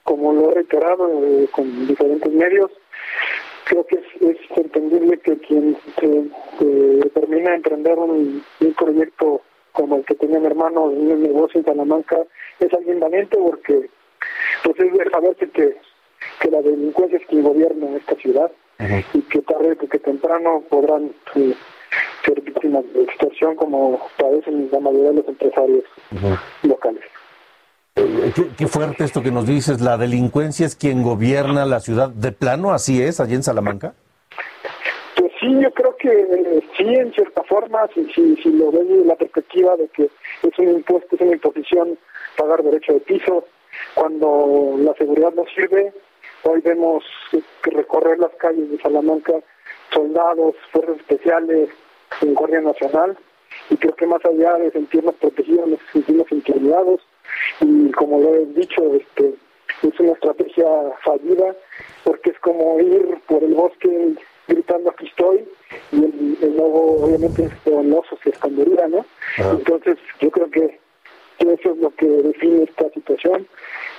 como 0.02 0.32
lo 0.32 0.50
he 0.50 0.54
reiterado 0.54 1.08
eh, 1.22 1.48
con 1.52 1.86
diferentes 1.86 2.32
medios, 2.32 2.70
creo 3.64 3.86
que 3.86 3.96
es, 3.96 4.36
entendible 4.56 5.18
que 5.18 5.38
quien 5.38 5.76
se, 5.98 7.08
termina 7.10 7.50
de 7.50 7.56
emprender 7.56 7.98
un, 7.98 8.44
proyecto 8.76 9.42
como 9.72 9.96
el 9.96 10.04
que 10.04 10.14
tenía 10.14 10.38
mi 10.38 10.46
hermano 10.46 10.90
en 10.90 11.10
un 11.10 11.22
negocio 11.22 11.60
en 11.60 11.66
Salamanca 11.66 12.16
es 12.60 12.72
alguien 12.72 13.00
valiente 13.00 13.36
porque 13.36 13.90
pues 14.62 14.76
es 14.78 15.12
saberse 15.12 15.48
que, 15.50 15.76
que 16.40 16.50
la 16.50 16.62
delincuencia 16.62 17.18
es 17.18 17.26
quien 17.26 17.42
gobierna 17.42 17.96
esta 17.96 18.14
ciudad 18.16 18.50
y 19.12 19.20
que 19.22 19.40
tarde 19.42 19.76
que 19.76 19.98
temprano 19.98 20.62
podrán 20.68 21.12
eh, 21.36 21.54
ser 22.24 22.40
víctimas 22.40 22.84
de 22.92 23.02
extorsión 23.04 23.54
como 23.56 24.00
padecen 24.18 24.68
la 24.72 24.80
mayoría 24.80 25.10
de 25.10 25.16
los 25.16 25.28
empresarios 25.28 25.84
locales. 26.62 27.04
Qué, 28.56 28.66
fuerte 28.66 29.04
esto 29.04 29.22
que 29.22 29.30
nos 29.30 29.46
dices, 29.46 29.80
la 29.80 29.96
delincuencia 29.96 30.66
es 30.66 30.74
quien 30.74 31.02
gobierna 31.02 31.64
la 31.64 31.78
ciudad. 31.78 32.08
¿De 32.08 32.32
plano 32.32 32.72
así 32.72 33.00
es 33.00 33.20
allí 33.20 33.34
en 33.34 33.44
Salamanca? 33.44 33.94
Pues 35.16 35.30
sí, 35.38 35.46
yo 35.60 35.70
creo 35.70 35.96
que 35.96 36.08
eh, 36.08 36.62
sí, 36.76 36.84
en 36.84 37.12
cierta 37.12 37.44
forma, 37.44 37.86
si, 37.94 38.04
si, 38.12 38.34
si 38.42 38.50
lo 38.50 38.72
ves 38.72 38.88
desde 38.88 39.04
la 39.04 39.14
perspectiva 39.14 39.76
de 39.76 39.86
que 39.88 40.04
es 40.04 40.58
un 40.58 40.70
impuesto, 40.70 41.14
es 41.14 41.20
una 41.20 41.32
imposición 41.32 41.96
pagar 42.36 42.64
derecho 42.64 42.94
de 42.94 43.00
piso, 43.00 43.46
cuando 43.94 44.74
la 44.78 44.94
seguridad 44.94 45.32
no 45.34 45.44
sirve, 45.54 45.92
hoy 46.42 46.60
vemos 46.60 47.04
que 47.30 47.70
recorrer 47.70 48.18
las 48.18 48.34
calles 48.34 48.70
de 48.70 48.78
Salamanca 48.78 49.34
soldados, 49.92 50.54
fuerzas 50.72 50.96
especiales, 50.96 51.70
en 52.20 52.34
Guardia 52.34 52.60
Nacional, 52.60 53.16
y 53.70 53.76
creo 53.76 53.94
que 53.94 54.06
más 54.06 54.24
allá 54.24 54.54
de 54.54 54.70
sentirnos 54.72 55.14
protegidos, 55.16 55.68
nos 55.68 55.80
sentimos 55.92 56.30
intimidados, 56.30 57.00
y 57.60 57.90
como 57.92 58.20
lo 58.20 58.34
he 58.34 58.46
dicho, 58.46 58.82
este, 58.94 59.34
es 59.82 60.00
una 60.00 60.12
estrategia 60.12 60.66
fallida 61.02 61.54
porque 62.04 62.30
es 62.30 62.38
como 62.40 62.78
ir 62.80 63.18
por 63.26 63.42
el 63.42 63.54
bosque 63.54 64.14
gritando 64.46 64.90
aquí 64.90 65.06
estoy 65.06 65.48
y 65.92 66.04
el, 66.04 66.38
el 66.42 66.56
lobo 66.56 67.04
obviamente 67.04 67.50
el 67.64 67.92
oso 67.92 68.18
se 68.22 68.30
escondería, 68.30 68.86
¿no? 68.88 69.04
Entonces 69.38 69.96
yo 70.20 70.30
creo 70.30 70.50
que 70.50 70.80
eso 71.38 71.70
es 71.72 71.78
lo 71.78 71.90
que 71.90 72.06
define 72.06 72.64
esta 72.64 72.88
situación. 72.90 73.46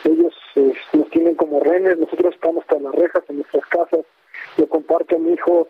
Ellos 0.03 0.33
eh, 0.55 0.73
nos 0.93 1.09
tienen 1.09 1.35
como 1.35 1.59
renes, 1.59 1.97
nosotros 1.97 2.33
estamos 2.33 2.63
hasta 2.63 2.79
las 2.79 2.95
rejas 2.95 3.23
en 3.29 3.37
nuestras 3.37 3.65
casas, 3.67 4.05
lo 4.57 4.67
comparte 4.67 5.17
mi 5.17 5.33
hijo, 5.33 5.67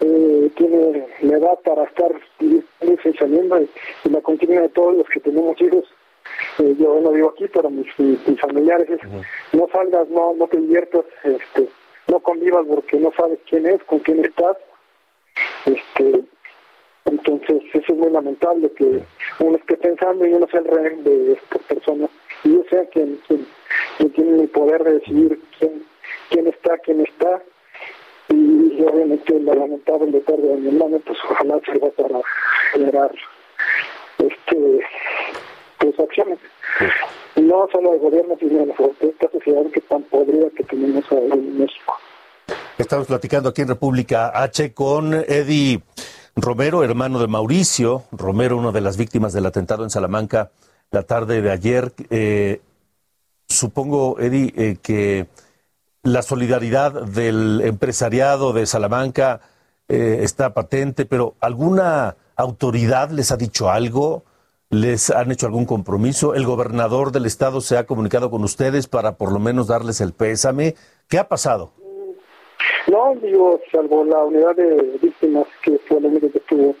eh, 0.00 0.50
tiene 0.56 1.06
la 1.22 1.36
edad 1.36 1.58
para 1.64 1.84
estar 1.84 2.12
saliendo 3.18 3.60
y, 3.60 3.68
y 4.04 4.10
la 4.10 4.20
continua 4.20 4.62
de 4.62 4.68
todos 4.68 4.96
los 4.96 5.08
que 5.08 5.20
tenemos 5.20 5.60
hijos 5.60 5.84
eh, 6.58 6.74
yo 6.78 7.00
no 7.00 7.10
vivo 7.10 7.30
aquí, 7.30 7.46
pero 7.48 7.70
mis, 7.70 7.88
familiares 8.40 8.88
no 9.52 9.68
salgas, 9.72 10.08
no, 10.08 10.34
no 10.34 10.46
te 10.48 10.58
diviertas, 10.58 11.04
este, 11.22 11.68
no 12.08 12.20
convivas 12.20 12.66
porque 12.66 12.98
no 12.98 13.12
sabes 13.16 13.38
quién 13.48 13.66
es, 13.66 13.82
con 13.84 14.00
quién 14.00 14.24
estás. 14.24 14.56
Este, 15.66 16.24
entonces 17.10 17.62
eso 17.72 17.92
es 17.92 17.98
muy 17.98 18.10
lamentable 18.10 18.70
que 18.72 19.02
uno 19.40 19.56
esté 19.56 19.76
pensando 19.76 20.26
y 20.26 20.32
uno 20.32 20.46
sea 20.48 20.60
el 20.60 20.66
rehén 20.66 21.04
de 21.04 21.32
estas 21.32 21.62
personas 21.62 22.10
y 22.44 22.52
yo 22.52 22.62
sea 22.70 22.84
quien, 22.86 23.18
quien, 23.26 23.46
tiene 24.12 24.42
el 24.42 24.48
poder 24.48 24.84
de 24.84 24.94
decidir 24.94 25.40
quién, 25.58 25.84
quién 26.30 26.46
está, 26.46 26.78
quién 26.78 27.00
está 27.00 27.42
y, 28.28 28.82
obviamente 28.82 29.40
la 29.40 29.54
lamentable 29.54 30.12
de 30.12 30.20
de 30.20 30.56
mi 30.56 30.68
hermano 30.68 31.00
pues 31.04 31.18
ojalá 31.30 31.60
sirva 31.64 31.88
para 31.90 32.20
generar 32.72 33.12
este 34.18 34.80
tus 35.78 35.98
acciones. 36.00 36.38
no 37.36 37.68
solo 37.72 37.92
del 37.92 38.00
gobierno, 38.00 38.36
sino 38.38 38.66
de 38.66 39.08
esta 39.08 39.30
sociedad 39.30 39.62
que 39.72 39.80
tan 39.82 40.02
podrida 40.02 40.50
que 40.56 40.64
tenemos 40.64 41.04
en 41.12 41.58
México. 41.58 41.94
Estamos 42.76 43.06
platicando 43.06 43.48
aquí 43.48 43.62
en 43.62 43.68
República 43.68 44.30
H 44.34 44.72
con 44.72 45.14
Eddie 45.14 45.80
Romero, 46.42 46.84
hermano 46.84 47.18
de 47.18 47.26
Mauricio 47.26 48.04
Romero, 48.12 48.56
una 48.56 48.72
de 48.72 48.80
las 48.80 48.96
víctimas 48.96 49.32
del 49.32 49.46
atentado 49.46 49.84
en 49.84 49.90
Salamanca 49.90 50.50
la 50.90 51.02
tarde 51.02 51.42
de 51.42 51.50
ayer. 51.50 51.92
Eh, 52.10 52.60
supongo, 53.46 54.18
Eddie, 54.20 54.52
eh, 54.56 54.76
que 54.80 55.28
la 56.02 56.22
solidaridad 56.22 57.02
del 57.02 57.60
empresariado 57.62 58.52
de 58.52 58.66
Salamanca 58.66 59.40
eh, 59.88 60.20
está 60.22 60.54
patente, 60.54 61.06
pero 61.06 61.34
¿alguna 61.40 62.16
autoridad 62.36 63.10
les 63.10 63.32
ha 63.32 63.36
dicho 63.36 63.70
algo? 63.70 64.24
¿Les 64.70 65.10
han 65.10 65.32
hecho 65.32 65.46
algún 65.46 65.64
compromiso? 65.64 66.34
¿El 66.34 66.44
gobernador 66.44 67.10
del 67.10 67.26
estado 67.26 67.60
se 67.60 67.78
ha 67.78 67.86
comunicado 67.86 68.30
con 68.30 68.44
ustedes 68.44 68.86
para 68.86 69.16
por 69.16 69.32
lo 69.32 69.38
menos 69.38 69.66
darles 69.66 70.00
el 70.00 70.12
pésame? 70.12 70.74
¿Qué 71.08 71.18
ha 71.18 71.28
pasado? 71.28 71.72
No, 72.88 73.14
digo, 73.20 73.60
salvo 73.70 74.02
la 74.02 74.24
unidad 74.24 74.56
de 74.56 74.98
víctimas 75.02 75.46
que 75.62 75.78
fue 75.86 76.00
la 76.00 76.08
única 76.08 76.30
que 76.30 76.40
tuvo 76.40 76.74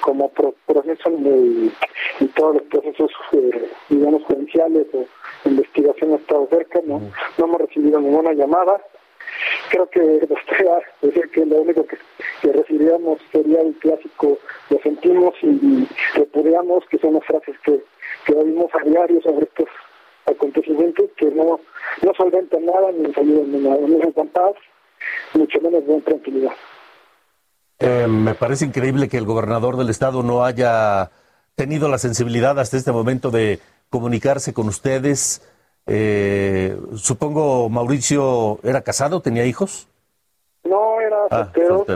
como 0.00 0.30
proceso 0.30 1.10
y, 1.10 1.72
todos 2.36 2.54
los 2.54 2.62
procesos, 2.64 3.10
eh, 3.32 3.68
digamos, 3.88 4.22
judiciales 4.22 4.86
o 4.94 5.04
investigación 5.48 6.12
ha 6.12 6.16
estado 6.16 6.46
cerca, 6.48 6.80
no, 6.84 7.00
no 7.38 7.44
hemos 7.44 7.60
recibido 7.60 8.00
ninguna 8.00 8.34
llamada. 8.34 8.80
Creo 9.70 9.90
que 9.90 10.00
decir 11.02 11.30
que 11.30 11.44
lo 11.44 11.56
único 11.62 11.84
que, 11.86 11.98
que 12.40 12.52
recibiríamos 12.52 13.18
sería 13.32 13.60
el 13.60 13.74
clásico, 13.80 14.38
lo 14.70 14.78
sentimos 14.78 15.34
y, 15.42 15.88
repudiamos, 16.14 16.86
que 16.86 16.98
son 16.98 17.14
las 17.14 17.24
frases 17.24 17.58
que, 17.64 17.82
que 18.26 18.32
oímos 18.32 18.70
a 18.74 18.84
diario 18.88 19.20
sobre 19.22 19.46
estos 19.46 19.68
acontecimientos 20.26 21.10
que 21.16 21.26
no, 21.26 21.58
no 22.02 22.14
solventan 22.14 22.64
nada 22.64 22.92
ni 22.92 23.08
nos 23.08 23.18
ayudan 23.18 23.62
nada, 23.64 23.80
no 23.80 24.24
paz, 24.26 24.54
mucho 25.34 25.60
menos 25.60 25.86
de 25.86 26.00
tranquilidad. 26.02 26.52
Eh, 27.80 28.06
me 28.08 28.34
parece 28.34 28.64
increíble 28.64 29.08
que 29.08 29.18
el 29.18 29.24
gobernador 29.24 29.76
del 29.76 29.88
estado 29.88 30.22
no 30.22 30.44
haya 30.44 31.10
tenido 31.54 31.88
la 31.88 31.98
sensibilidad 31.98 32.58
hasta 32.58 32.76
este 32.76 32.92
momento 32.92 33.30
de 33.30 33.60
comunicarse 33.90 34.52
con 34.52 34.68
ustedes. 34.68 35.42
Eh, 35.86 36.76
supongo 36.96 37.68
Mauricio 37.68 38.58
era 38.62 38.82
casado, 38.82 39.20
tenía 39.20 39.44
hijos. 39.44 39.88
No, 40.64 41.00
era 41.00 41.16
ah, 41.30 41.44
soltero. 41.44 41.86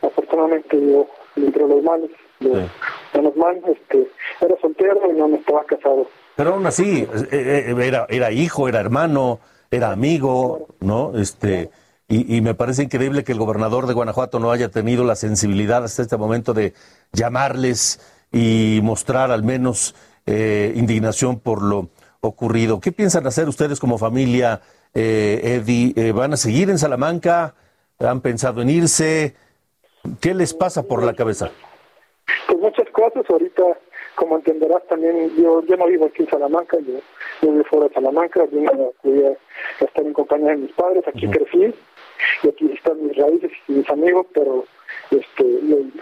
Afortunadamente 0.00 0.80
yo, 0.80 1.06
entre 1.36 1.66
los 1.66 1.82
males, 1.82 2.10
los, 2.40 3.36
males, 3.36 3.62
este, 3.66 4.08
era 4.40 4.56
soltero 4.60 5.00
y 5.10 5.18
no 5.18 5.28
me 5.28 5.36
estaba 5.38 5.64
casado. 5.64 6.06
Pero 6.36 6.54
aún 6.54 6.66
así, 6.66 7.06
eh, 7.30 7.74
era, 7.78 8.06
era 8.08 8.30
hijo, 8.30 8.68
era 8.68 8.80
hermano, 8.80 9.40
era 9.70 9.90
amigo, 9.90 10.68
¿no? 10.80 11.12
Este, 11.18 11.70
y, 12.14 12.42
me 12.42 12.52
parece 12.52 12.82
increíble 12.82 13.24
que 13.24 13.32
el 13.32 13.38
gobernador 13.38 13.86
de 13.86 13.94
Guanajuato 13.94 14.38
no 14.38 14.50
haya 14.50 14.68
tenido 14.68 15.02
la 15.02 15.16
sensibilidad 15.16 15.82
hasta 15.82 16.02
este 16.02 16.18
momento 16.18 16.52
de 16.52 16.74
llamarles 17.12 18.00
y 18.30 18.80
mostrar 18.82 19.30
al 19.30 19.42
menos 19.42 19.94
eh, 20.26 20.74
indignación 20.76 21.40
por 21.40 21.62
lo 21.62 21.88
ocurrido. 22.20 22.80
¿Qué 22.80 22.92
piensan 22.92 23.26
hacer 23.26 23.48
ustedes 23.48 23.80
como 23.80 23.96
familia, 23.96 24.60
eh, 24.92 25.40
Eddie? 25.42 25.94
Eh, 25.96 26.12
¿Van 26.12 26.34
a 26.34 26.36
seguir 26.36 26.68
en 26.68 26.78
Salamanca? 26.78 27.54
¿Han 27.98 28.20
pensado 28.20 28.60
en 28.60 28.68
irse? 28.68 29.34
¿Qué 30.20 30.34
les 30.34 30.52
pasa 30.52 30.82
por 30.82 31.02
la 31.02 31.14
cabeza? 31.14 31.50
Pues 32.46 32.58
muchas 32.58 32.90
cosas. 32.90 33.24
Ahorita, 33.30 33.62
como 34.16 34.36
entenderás, 34.36 34.86
también 34.86 35.34
yo, 35.36 35.64
yo 35.64 35.76
no 35.78 35.86
vivo 35.86 36.06
aquí 36.06 36.24
en 36.24 36.28
Salamanca, 36.28 36.76
yo, 36.80 37.00
vivo 37.40 37.64
fuera 37.70 37.88
de 37.88 37.94
Salamanca, 37.94 38.44
yo 38.52 38.92
voy 39.02 39.24
a 39.24 39.84
estar 39.84 40.04
en 40.04 40.12
compañía 40.12 40.50
de 40.50 40.56
mis 40.56 40.72
padres, 40.72 41.04
aquí 41.08 41.26
crecí 41.26 41.72
y 42.42 42.48
aquí 42.48 42.70
están 42.72 43.06
mis 43.06 43.16
raíces 43.16 43.50
y 43.68 43.72
mis 43.72 43.90
amigos, 43.90 44.26
pero 44.32 44.64
este 45.10 45.44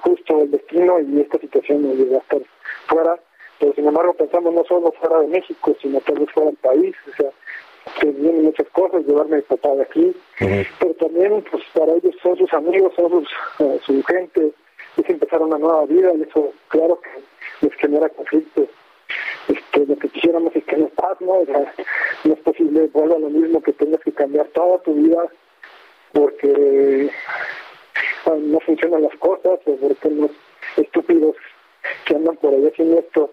justo 0.01 0.43
el 0.43 0.51
destino 0.51 1.01
y 1.01 1.21
esta 1.21 1.39
situación 1.39 1.83
nos 1.83 1.97
lleva 1.97 2.17
a 2.17 2.21
estar 2.21 2.41
fuera, 2.87 3.19
pero 3.59 3.73
sin 3.75 3.87
embargo 3.87 4.15
pensamos 4.15 4.55
no 4.55 4.65
solo 4.65 4.93
fuera 4.93 5.21
de 5.21 5.29
México, 5.29 5.77
sino 5.81 6.01
tal 6.01 6.19
vez 6.19 6.31
fuera 6.33 6.51
del 6.51 6.59
país, 6.59 6.97
o 7.13 7.17
sea, 7.17 7.31
que 8.01 8.07
vienen 8.09 8.45
muchas 8.45 8.69
cosas, 8.69 9.05
llevarme 9.07 9.35
a 9.35 9.37
mi 9.39 9.43
papá 9.43 9.75
de 9.75 9.83
aquí, 9.83 10.17
pero 10.79 10.95
también 10.95 11.45
pues 11.51 11.63
para 11.75 11.93
ellos 11.93 12.15
son 12.23 12.37
sus 12.37 12.53
amigos, 12.53 12.93
son 12.97 13.11
sus, 13.11 13.29
eh, 13.61 13.81
su 13.85 14.03
gente, 14.05 14.53
es 14.97 15.11
empezar 15.11 15.43
una 15.43 15.59
nueva 15.59 15.87
vida 15.87 16.13
y 16.15 16.23
eso 16.23 16.53
claro 16.69 17.01
que 17.01 17.67
les 17.67 17.75
genera 17.77 18.09
conflicto. 18.09 18.67
Este, 19.49 19.87
lo 19.87 19.97
que 19.97 20.09
quisiéramos 20.09 20.55
es 20.55 20.65
que 20.65 20.77
no 20.77 20.89
paz, 20.89 21.21
¿no? 21.21 21.43
no 22.25 22.33
es 22.33 22.41
posible, 22.41 22.89
vuelva 22.93 23.17
a 23.17 23.19
lo 23.19 23.31
mismo 23.31 23.61
que 23.63 23.73
tengas 23.73 24.01
que 24.01 24.13
cambiar 24.13 24.47
toda 24.49 24.79
tu 24.83 24.95
vida 24.95 25.29
porque 26.13 27.11
no 28.27 28.61
funcionan 28.61 29.03
las 29.03 29.15
cosas 29.19 29.59
o 29.67 29.77
porque 29.77 30.11
los 30.11 30.31
estúpidos 30.77 31.37
que 32.05 32.15
andan 32.15 32.37
por 32.37 32.53
ahí 32.53 32.67
haciendo 32.67 32.99
esto, 32.99 33.31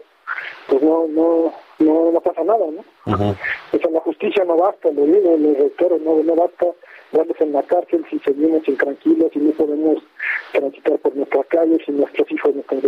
pues 0.68 0.82
no, 0.82 1.08
no, 1.08 1.54
no, 1.80 2.12
no 2.12 2.22
pasa 2.22 2.44
nada, 2.44 2.66
¿no? 2.72 2.84
O 3.06 3.80
sea, 3.80 3.92
la 3.92 4.00
justicia 4.02 4.44
no 4.46 4.58
basta, 4.58 4.90
lo 4.92 5.06
digo, 5.06 5.38
lo 5.38 5.54
reitero, 5.54 5.98
no, 6.00 6.24
no 6.24 6.36
basta 6.36 6.66
darles 7.12 7.40
en 7.40 7.54
la 7.54 7.64
cárcel 7.64 8.06
si 8.10 8.20
seguimos 8.20 8.68
intranquilos 8.68 9.32
y 9.34 9.40
no 9.40 9.52
podemos 9.52 10.04
transitar 10.52 10.98
por 11.00 11.16
nuestras 11.16 11.46
calles 11.48 11.80
y 11.88 11.92
nuestros 11.92 12.32
hijos 12.32 12.56
no 12.56 12.62
están 12.62 12.82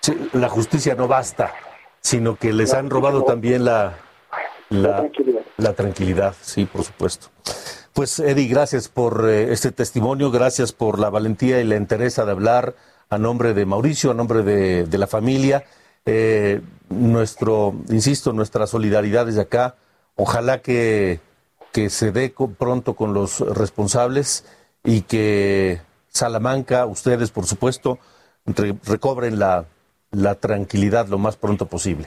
Sí, 0.00 0.30
la 0.32 0.48
justicia 0.48 0.94
no 0.94 1.08
basta, 1.08 1.52
sino 2.00 2.36
que 2.36 2.52
les 2.52 2.72
han 2.74 2.90
robado 2.90 3.24
también 3.24 3.64
la, 3.64 3.98
la, 4.70 4.98
tranquilidad. 4.98 5.42
la 5.56 5.72
tranquilidad, 5.72 6.34
sí, 6.40 6.66
por 6.66 6.84
supuesto. 6.84 7.28
Pues 7.98 8.20
Eddie, 8.20 8.46
gracias 8.46 8.88
por 8.88 9.28
eh, 9.28 9.52
este 9.52 9.72
testimonio, 9.72 10.30
gracias 10.30 10.72
por 10.72 11.00
la 11.00 11.10
valentía 11.10 11.60
y 11.60 11.64
la 11.64 11.74
entereza 11.74 12.24
de 12.24 12.30
hablar 12.30 12.76
a 13.10 13.18
nombre 13.18 13.54
de 13.54 13.66
Mauricio, 13.66 14.12
a 14.12 14.14
nombre 14.14 14.44
de, 14.44 14.98
la 14.98 15.08
familia. 15.08 15.64
Eh, 16.06 16.60
nuestro, 16.90 17.74
insisto, 17.88 18.32
nuestra 18.32 18.68
solidaridad 18.68 19.26
desde 19.26 19.40
acá. 19.40 19.74
Ojalá 20.14 20.62
que, 20.62 21.18
que 21.72 21.90
se 21.90 22.12
dé 22.12 22.32
pronto 22.56 22.94
con 22.94 23.14
los 23.14 23.40
responsables 23.40 24.46
y 24.84 25.00
que 25.00 25.80
Salamanca, 26.06 26.86
ustedes 26.86 27.32
por 27.32 27.46
supuesto, 27.46 27.98
recobren 28.86 29.40
la, 29.40 29.64
la 30.12 30.36
tranquilidad 30.36 31.08
lo 31.08 31.18
más 31.18 31.36
pronto 31.36 31.66
posible. 31.66 32.06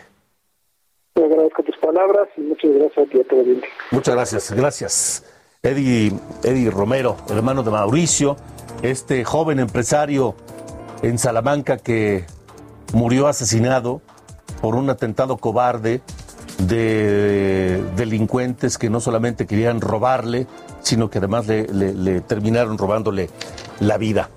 Te 1.15 1.25
agradezco 1.25 1.63
tus 1.63 1.77
palabras 1.79 2.29
y 2.37 2.41
muchas 2.43 2.71
gracias 2.71 2.97
a 2.97 3.11
ti 3.11 3.19
a 3.19 3.27
todo 3.27 3.41
el 3.41 3.61
Muchas 3.91 4.15
gracias, 4.15 4.51
gracias. 4.53 5.30
Eddie, 5.63 6.71
Romero, 6.71 7.17
hermano 7.29 7.61
de 7.61 7.69
Mauricio, 7.69 8.35
este 8.81 9.23
joven 9.23 9.59
empresario 9.59 10.35
en 11.03 11.19
Salamanca 11.19 11.77
que 11.77 12.25
murió 12.93 13.27
asesinado 13.27 14.01
por 14.59 14.73
un 14.73 14.89
atentado 14.89 15.37
cobarde 15.37 16.01
de 16.57 17.79
delincuentes 17.95 18.79
que 18.79 18.89
no 18.89 18.99
solamente 18.99 19.45
querían 19.45 19.81
robarle, 19.81 20.47
sino 20.81 21.11
que 21.11 21.19
además 21.19 21.45
le, 21.45 21.67
le, 21.67 22.21
terminaron 22.21 22.79
robándole 22.79 23.29
la 23.81 23.99
vida. 23.99 24.31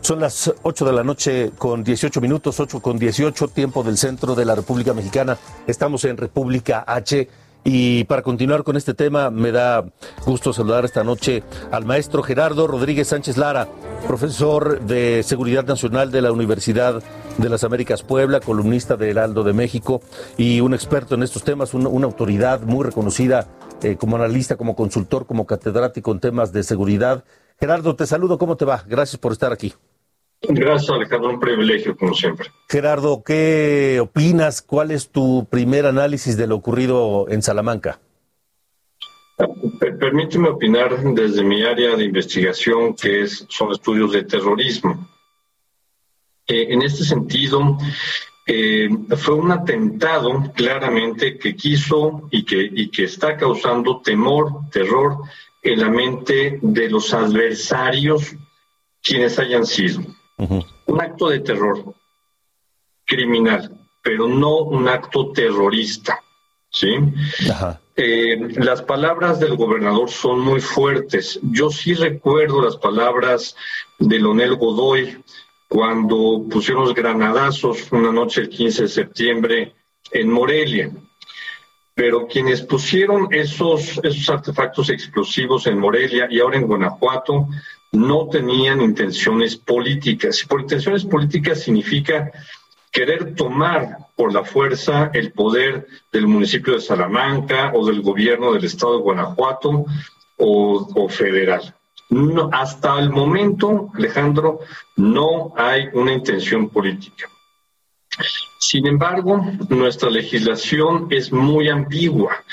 Son 0.00 0.18
las 0.18 0.50
8 0.62 0.86
de 0.86 0.92
la 0.94 1.04
noche 1.04 1.50
con 1.58 1.84
18 1.84 2.22
minutos, 2.22 2.58
8 2.58 2.80
con 2.80 2.98
18, 2.98 3.48
tiempo 3.48 3.82
del 3.82 3.98
centro 3.98 4.34
de 4.34 4.46
la 4.46 4.54
República 4.54 4.94
Mexicana. 4.94 5.36
Estamos 5.66 6.06
en 6.06 6.16
República 6.16 6.82
H 6.86 7.28
y 7.64 8.04
para 8.04 8.22
continuar 8.22 8.64
con 8.64 8.76
este 8.76 8.94
tema, 8.94 9.30
me 9.30 9.52
da 9.52 9.84
gusto 10.24 10.52
saludar 10.52 10.84
esta 10.84 11.04
noche 11.04 11.42
al 11.70 11.84
maestro 11.84 12.22
Gerardo 12.22 12.66
Rodríguez 12.66 13.08
Sánchez 13.08 13.36
Lara, 13.36 13.68
profesor 14.06 14.80
de 14.80 15.22
Seguridad 15.22 15.66
Nacional 15.66 16.10
de 16.10 16.22
la 16.22 16.32
Universidad 16.32 17.02
de 17.36 17.48
las 17.48 17.64
Américas 17.64 18.02
Puebla, 18.02 18.40
columnista 18.40 18.96
de 18.96 19.10
Heraldo 19.10 19.44
de 19.44 19.52
México 19.52 20.00
y 20.36 20.60
un 20.60 20.74
experto 20.74 21.14
en 21.14 21.22
estos 21.22 21.44
temas, 21.44 21.74
una, 21.74 22.06
autoridad 22.06 22.60
muy 22.62 22.84
reconocida 22.84 23.46
eh, 23.82 23.96
como 23.96 24.16
analista, 24.16 24.56
como 24.56 24.74
consultor, 24.74 25.26
como 25.26 25.46
catedrático 25.46 26.12
en 26.12 26.20
temas 26.20 26.52
de 26.52 26.62
seguridad. 26.62 27.24
Gerardo, 27.58 27.94
te 27.94 28.06
saludo, 28.06 28.38
¿cómo 28.38 28.56
te 28.56 28.64
va? 28.64 28.82
Gracias 28.86 29.18
por 29.18 29.32
estar 29.32 29.52
aquí. 29.52 29.74
Gracias, 30.42 30.90
Alejandro. 30.90 31.30
Un 31.30 31.40
privilegio, 31.40 31.96
como 31.96 32.14
siempre. 32.14 32.50
Gerardo, 32.68 33.22
¿qué 33.22 33.98
opinas? 34.00 34.62
¿Cuál 34.62 34.90
es 34.90 35.10
tu 35.10 35.46
primer 35.50 35.86
análisis 35.86 36.36
de 36.36 36.46
lo 36.46 36.56
ocurrido 36.56 37.26
en 37.28 37.42
Salamanca? 37.42 38.00
Permíteme 39.98 40.48
opinar 40.48 41.02
desde 41.14 41.42
mi 41.42 41.62
área 41.62 41.96
de 41.96 42.04
investigación, 42.04 42.94
que 42.94 43.22
es, 43.22 43.46
son 43.48 43.72
estudios 43.72 44.12
de 44.12 44.24
terrorismo. 44.24 45.08
Eh, 46.46 46.66
en 46.70 46.82
este 46.82 47.04
sentido, 47.04 47.78
eh, 48.46 48.88
fue 49.16 49.34
un 49.34 49.52
atentado 49.52 50.52
claramente 50.54 51.38
que 51.38 51.54
quiso 51.54 52.28
y 52.30 52.44
que, 52.44 52.68
y 52.72 52.90
que 52.90 53.04
está 53.04 53.36
causando 53.36 54.00
temor, 54.00 54.70
terror 54.72 55.18
en 55.62 55.80
la 55.80 55.90
mente 55.90 56.58
de 56.62 56.90
los 56.90 57.12
adversarios 57.12 58.34
quienes 59.02 59.38
hayan 59.38 59.66
sido. 59.66 60.02
Un 60.86 61.00
acto 61.00 61.28
de 61.28 61.40
terror 61.40 61.94
criminal, 63.04 63.76
pero 64.02 64.26
no 64.26 64.58
un 64.58 64.88
acto 64.88 65.32
terrorista. 65.32 66.20
¿sí? 66.70 66.96
Eh, 67.96 68.36
las 68.56 68.82
palabras 68.82 69.40
del 69.40 69.56
gobernador 69.56 70.10
son 70.10 70.40
muy 70.40 70.60
fuertes. 70.60 71.38
Yo 71.42 71.70
sí 71.70 71.94
recuerdo 71.94 72.62
las 72.62 72.76
palabras 72.76 73.56
de 73.98 74.18
Lonel 74.18 74.56
Godoy 74.56 75.22
cuando 75.68 76.46
pusieron 76.50 76.84
los 76.84 76.94
granadazos 76.94 77.92
una 77.92 78.10
noche 78.10 78.40
el 78.40 78.48
15 78.48 78.82
de 78.82 78.88
septiembre 78.88 79.74
en 80.12 80.30
Morelia. 80.30 80.90
Pero 81.94 82.26
quienes 82.26 82.62
pusieron 82.62 83.28
esos, 83.30 84.00
esos 84.02 84.28
artefactos 84.30 84.90
explosivos 84.90 85.66
en 85.66 85.78
Morelia 85.78 86.28
y 86.30 86.40
ahora 86.40 86.56
en 86.56 86.66
Guanajuato 86.66 87.48
no 87.92 88.28
tenían 88.28 88.80
intenciones 88.80 89.56
políticas. 89.56 90.42
Y 90.42 90.46
por 90.46 90.60
intenciones 90.60 91.04
políticas 91.04 91.62
significa 91.62 92.30
querer 92.90 93.34
tomar 93.34 93.98
por 94.16 94.32
la 94.32 94.44
fuerza 94.44 95.10
el 95.14 95.32
poder 95.32 95.86
del 96.12 96.26
municipio 96.26 96.74
de 96.74 96.80
Salamanca 96.80 97.72
o 97.74 97.86
del 97.86 98.02
gobierno 98.02 98.52
del 98.52 98.64
estado 98.64 98.96
de 98.96 99.02
Guanajuato 99.02 99.84
o, 100.36 101.08
federal. 101.08 101.74
No, 102.08 102.50
hasta 102.52 102.98
el 102.98 103.10
momento, 103.10 103.90
Alejandro, 103.94 104.60
no 104.96 105.52
hay 105.56 105.88
una 105.92 106.12
intención 106.12 106.68
política. 106.68 107.28
Sin 108.58 108.86
embargo, 108.86 109.44
nuestra 109.68 110.10
legislación 110.10 111.06
es 111.10 111.32
muy 111.32 111.68
ambigua. 111.68 112.44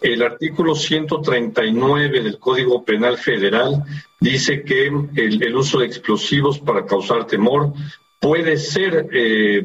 El 0.00 0.22
artículo 0.22 0.74
139 0.74 2.22
del 2.22 2.38
Código 2.38 2.84
Penal 2.84 3.18
Federal 3.18 3.84
dice 4.20 4.62
que 4.62 4.86
el, 4.86 5.56
uso 5.56 5.78
de 5.78 5.86
explosivos 5.86 6.58
para 6.58 6.84
causar 6.84 7.26
temor 7.26 7.72
puede 8.18 8.56
ser 8.56 9.08
eh, 9.12 9.62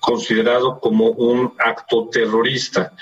considerado 0.00 0.78
como 0.80 1.10
un 1.10 1.52
acto 1.58 2.08
terrorista. 2.10 2.92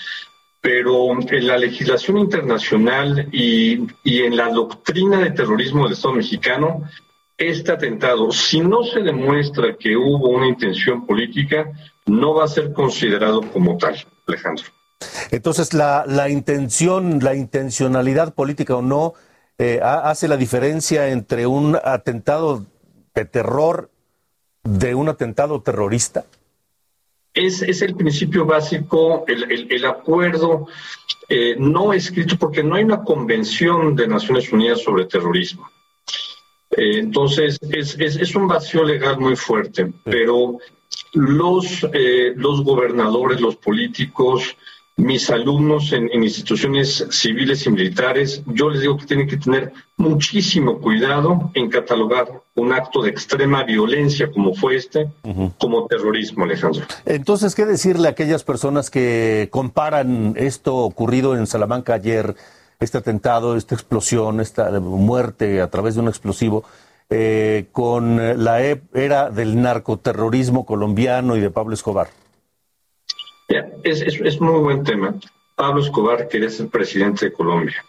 Pero 0.61 1.13
en 1.13 1.47
la 1.47 1.59
legislación 1.59 2.17
internacional 2.17 3.29
y, 3.31 3.81
y 4.03 4.23
en 4.23 4.35
la 4.35 4.49
doctrina 4.49 5.19
de 5.21 5.33
terrorismo 5.33 5.85
del 5.85 5.93
Estado 5.93 6.15
mexicano, 6.15 6.89
este 7.37 7.73
atentado, 7.73 8.31
si 8.31 8.61
no 8.61 8.85
se 8.85 9.01
demuestra 9.01 9.77
que 9.77 9.97
hubo 9.97 10.31
una 10.31 10.47
intención 10.47 11.07
política, 11.07 11.73
no 12.07 12.35
va 12.35 12.45
a 12.45 12.49
ser 12.49 12.73
considerado 12.73 13.41
como 13.53 13.77
tal, 13.77 13.97
Alejandro. 14.27 14.65
Entonces, 15.31 15.75
la, 15.75 16.05
la 16.07 16.29
intención, 16.29 17.19
la 17.23 17.35
intencionalidad 17.35 18.35
política 18.35 18.77
o 18.77 18.83
no, 18.83 19.15
eh, 19.59 19.81
hace 19.83 20.29
la 20.29 20.37
diferencia 20.37 21.09
entre 21.09 21.47
un 21.47 21.79
atentado 21.83 22.67
de 23.15 23.25
terror 23.25 23.91
de 24.65 24.95
un 24.95 25.09
atentado 25.09 25.61
terrorista? 25.63 26.25
Es, 27.35 27.63
es 27.63 27.83
el 27.83 27.95
principio 27.95 28.47
básico, 28.47 29.25
el, 29.29 29.71
el, 29.71 29.85
acuerdo 29.85 30.67
eh, 31.29 31.57
no 31.59 31.93
escrito, 31.93 32.37
porque 32.39 32.63
no 32.63 32.77
hay 32.77 32.85
una 32.85 33.03
convención 33.03 33.95
de 33.95 34.09
Naciones 34.09 34.53
Unidas 34.53 34.83
sobre 34.83 35.07
terrorismo. 35.07 35.69
Eh, 36.77 36.99
entonces, 36.99 37.59
es, 37.71 37.97
es, 37.99 38.17
es, 38.17 38.35
un 38.35 38.49
vacío 38.49 38.85
legal 38.85 39.19
muy 39.19 39.37
fuerte, 39.37 39.93
pero 40.05 40.59
los, 41.13 41.87
eh, 41.93 42.33
los 42.37 42.63
gobernadores, 42.65 43.41
los 43.41 43.57
políticos, 43.57 44.57
mis 44.97 45.29
alumnos 45.29 45.93
en, 45.93 46.09
instituciones 46.23 47.07
civiles 47.11 47.67
y 47.67 47.71
militares, 47.71 48.43
yo 48.47 48.71
les 48.71 48.83
digo 48.83 48.97
que 48.97 49.07
tienen 49.07 49.27
que 49.27 49.37
tener 49.37 49.73
muchísimo 49.97 50.79
cuidado 50.79 51.51
en 51.55 51.69
catalogar 51.69 52.29
un 52.55 52.73
acto 52.73 53.03
de 53.03 53.11
extrema 53.11 53.65
violencia 53.65 54.31
como 54.31 54.55
fue 54.55 54.77
este, 54.77 55.09
como 55.59 55.87
terrorismo, 55.87 56.45
Alejandro. 56.45 56.85
Entonces, 57.07 57.55
¿qué 57.55 57.67
decirle 57.67 58.07
a 58.07 58.13
aquellas 58.13 58.45
personas 58.45 58.89
que 58.89 59.49
comparan 59.51 60.35
esto 60.37 60.77
ocurrido 60.77 61.37
en 61.37 61.49
Salamanca 61.49 61.95
ayer, 61.95 62.37
este 62.85 62.99
atentado, 62.99 63.57
esta 63.57 63.75
explosión, 63.75 64.41
esta 64.41 64.71
muerte 64.81 65.61
a 65.61 65.71
través 65.71 65.95
de 65.95 66.01
un 66.03 66.09
explosivo, 66.09 66.65
eh, 67.11 67.67
con 67.73 68.45
la 68.45 68.65
e-, 68.65 68.83
era 68.95 69.31
del 69.31 69.61
narcoterrorismo 69.61 70.65
colombiano 70.65 71.37
y 71.37 71.41
de 71.41 71.51
Pablo 71.51 71.75
Escobar? 71.75 72.09
Es, 73.85 74.01
es, 74.01 74.41
muy 74.41 74.61
buen 74.61 74.85
tema. 74.85 75.15
Pablo 75.55 75.83
Escobar 75.83 76.29
quería 76.29 76.49
ser 76.49 76.69
presidente 76.69 77.27
de 77.27 77.33
Colombia. 77.33 77.85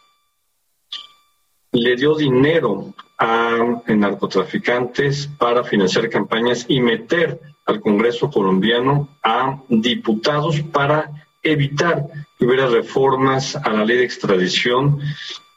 Le 1.72 1.96
dio 1.96 2.16
dinero 2.16 2.94
a 3.18 3.82
narcotraficantes 3.88 5.28
para 5.38 5.64
financiar 5.64 6.10
campañas 6.10 6.66
y 6.68 6.82
meter 6.82 7.40
al 7.66 7.80
Congreso 7.82 8.30
colombiano 8.30 9.08
a 9.24 9.62
diputados 9.70 10.60
para 10.62 11.25
evitar 11.46 12.06
que 12.38 12.46
hubiera 12.46 12.68
reformas 12.68 13.56
a 13.56 13.70
la 13.72 13.86
ley 13.86 13.98
de 13.98 14.06
extradición 14.06 15.00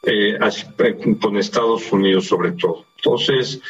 eh, 0.03 0.37
con 1.21 1.37
Estados 1.37 1.91
Unidos 1.91 2.27
sobre 2.27 2.53
todo. 2.53 2.85
Entonces, 2.97 3.61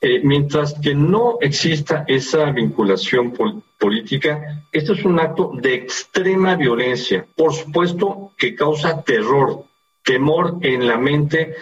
eh, 0.00 0.20
mientras 0.22 0.74
que 0.80 0.94
no 0.94 1.38
exista 1.40 2.04
esa 2.06 2.50
vinculación 2.50 3.32
política, 3.78 4.62
esto 4.70 4.92
es 4.92 5.04
un 5.04 5.18
acto 5.18 5.52
de 5.54 5.74
extrema 5.74 6.56
violencia, 6.56 7.26
por 7.34 7.54
supuesto 7.54 8.32
que 8.36 8.54
causa 8.54 9.02
terror, 9.02 9.64
temor 10.02 10.58
en 10.60 10.86
la 10.86 10.98
mente 10.98 11.54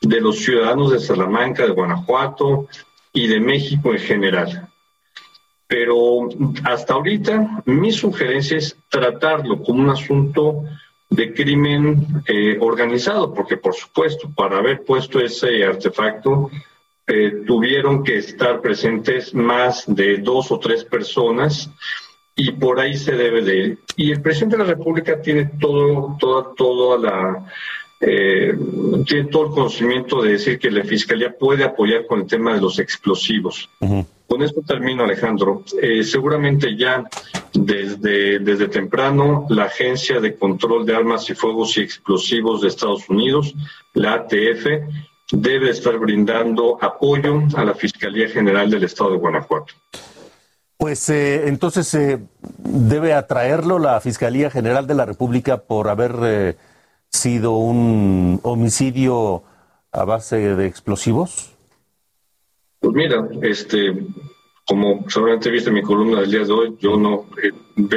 de 0.00 0.20
los 0.20 0.38
ciudadanos 0.38 0.92
de 0.92 1.00
Salamanca, 1.00 1.64
de 1.64 1.72
Guanajuato 1.72 2.68
y 3.12 3.26
de 3.26 3.40
México 3.40 3.92
en 3.92 3.98
general. 3.98 4.69
Pero 5.70 6.28
hasta 6.64 6.94
ahorita 6.94 7.62
mi 7.64 7.92
sugerencia 7.92 8.58
es 8.58 8.76
tratarlo 8.88 9.62
como 9.62 9.84
un 9.84 9.90
asunto 9.90 10.64
de 11.08 11.32
crimen 11.32 12.24
eh, 12.26 12.58
organizado, 12.60 13.32
porque 13.32 13.56
por 13.56 13.74
supuesto, 13.74 14.28
para 14.34 14.58
haber 14.58 14.82
puesto 14.82 15.20
ese 15.20 15.64
artefacto, 15.64 16.50
eh, 17.06 17.44
tuvieron 17.46 18.02
que 18.02 18.18
estar 18.18 18.60
presentes 18.60 19.32
más 19.32 19.84
de 19.86 20.18
dos 20.18 20.50
o 20.50 20.58
tres 20.58 20.84
personas 20.84 21.70
y 22.34 22.50
por 22.50 22.80
ahí 22.80 22.96
se 22.96 23.12
debe 23.12 23.40
de 23.42 23.56
ir. 23.56 23.78
Y 23.94 24.10
el 24.10 24.22
presidente 24.22 24.56
de 24.56 24.64
la 24.64 24.70
República 24.70 25.22
tiene 25.22 25.52
todo, 25.60 26.16
toda, 26.18 26.52
toda 26.56 26.98
la 26.98 27.46
eh, 28.00 28.56
tiene 29.06 29.28
todo 29.28 29.46
el 29.46 29.50
conocimiento 29.52 30.22
de 30.22 30.32
decir 30.32 30.58
que 30.58 30.70
la 30.70 30.84
fiscalía 30.84 31.36
puede 31.36 31.64
apoyar 31.64 32.06
con 32.06 32.20
el 32.20 32.26
tema 32.26 32.54
de 32.54 32.60
los 32.60 32.78
explosivos. 32.78 33.68
Con 34.26 34.42
esto 34.42 34.62
termino, 34.62 35.04
Alejandro. 35.04 35.64
Eh, 35.82 36.02
seguramente 36.04 36.76
ya 36.76 37.04
desde, 37.52 38.38
desde 38.38 38.68
temprano 38.68 39.46
la 39.50 39.64
Agencia 39.64 40.20
de 40.20 40.36
Control 40.36 40.86
de 40.86 40.96
Armas 40.96 41.28
y 41.28 41.34
Fuegos 41.34 41.76
y 41.76 41.82
Explosivos 41.82 42.62
de 42.62 42.68
Estados 42.68 43.08
Unidos, 43.08 43.54
la 43.92 44.14
ATF, 44.14 44.66
debe 45.32 45.70
estar 45.70 45.98
brindando 45.98 46.78
apoyo 46.80 47.42
a 47.54 47.64
la 47.64 47.74
Fiscalía 47.74 48.28
General 48.28 48.70
del 48.70 48.84
Estado 48.84 49.12
de 49.12 49.18
Guanajuato. 49.18 49.74
Pues 50.76 51.10
eh, 51.10 51.46
entonces 51.48 51.92
eh, 51.92 52.18
debe 52.58 53.12
atraerlo 53.12 53.78
la 53.78 54.00
Fiscalía 54.00 54.50
General 54.50 54.86
de 54.86 54.94
la 54.94 55.04
República 55.04 55.58
por 55.58 55.88
haber 55.88 56.14
eh, 56.22 56.56
sido 57.10 57.56
un 57.56 58.40
homicidio 58.42 59.42
a 59.92 60.04
base 60.04 60.56
de 60.56 60.66
explosivos. 60.66 61.54
Pues 62.80 62.94
mira, 62.94 63.28
este, 63.42 64.06
como 64.66 65.08
seguramente 65.08 65.50
viste 65.50 65.70
mi 65.70 65.82
columna 65.82 66.20
del 66.20 66.30
día 66.30 66.44
de 66.44 66.52
hoy, 66.52 66.76
yo 66.80 66.96
no 66.96 67.26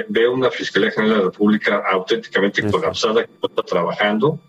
veo 0.09 0.33
una 0.33 0.49
Fiscalía 0.49 0.91
General 0.91 1.13
de 1.13 1.17
la 1.19 1.31
República 1.31 1.83
auténticamente 1.89 2.69
colapsada 2.69 3.23
que 3.23 3.31
no 3.41 3.47
está 3.47 3.63
trabajando 3.63 4.39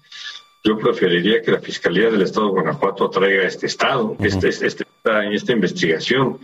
yo 0.64 0.78
preferiría 0.78 1.42
que 1.42 1.52
la 1.52 1.60
Fiscalía 1.60 2.10
del 2.10 2.22
Estado 2.22 2.46
de 2.46 2.52
Guanajuato 2.52 3.10
traiga 3.10 3.42
a 3.42 3.46
este 3.46 3.66
Estado, 3.66 4.16
este, 4.18 4.48
este, 4.48 4.66
esta, 4.66 5.30
esta 5.30 5.52
investigación. 5.52 6.38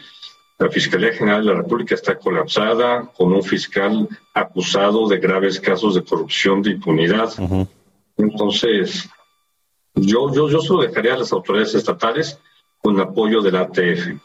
La 0.58 0.68
Fiscalía 0.68 1.14
General 1.14 1.42
de 1.42 1.52
la 1.52 1.62
República 1.62 1.94
está 1.94 2.18
colapsada 2.18 3.10
con 3.16 3.32
un 3.32 3.42
fiscal 3.42 4.06
acusado 4.34 5.08
de 5.08 5.16
graves 5.16 5.58
casos 5.58 5.94
de 5.94 6.04
corrupción, 6.04 6.60
de 6.60 6.72
impunidad. 6.72 7.32
Entonces, 8.20 9.08
yo, 9.94 10.32
yo, 10.32 10.48
yo 10.48 10.60
solo 10.60 10.82
dejaría 10.82 11.14
a 11.14 11.18
las 11.18 11.32
autoridades 11.32 11.74
estatales 11.74 12.38
con 12.78 12.98
apoyo 13.00 13.42
de 13.42 13.52
la 13.52 13.60
ATF. 13.60 14.20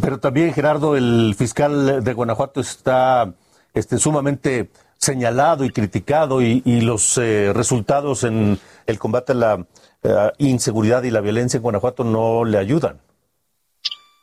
Pero 0.00 0.18
también, 0.18 0.52
Gerardo, 0.52 0.96
el 0.96 1.34
fiscal 1.36 2.02
de 2.02 2.12
Guanajuato 2.12 2.60
está 2.60 3.34
este, 3.74 3.98
sumamente 3.98 4.70
señalado 4.96 5.64
y 5.64 5.70
criticado 5.70 6.42
y, 6.42 6.80
los 6.80 7.18
eh, 7.18 7.52
resultados 7.54 8.24
en 8.24 8.58
el 8.86 8.98
combate 8.98 9.32
a 9.32 9.36
la 9.36 9.66
eh, 10.02 10.32
inseguridad 10.38 11.02
y 11.04 11.10
la 11.10 11.20
violencia 11.20 11.58
en 11.58 11.62
Guanajuato 11.62 12.04
no 12.04 12.44
le 12.44 12.58
ayudan. 12.58 13.00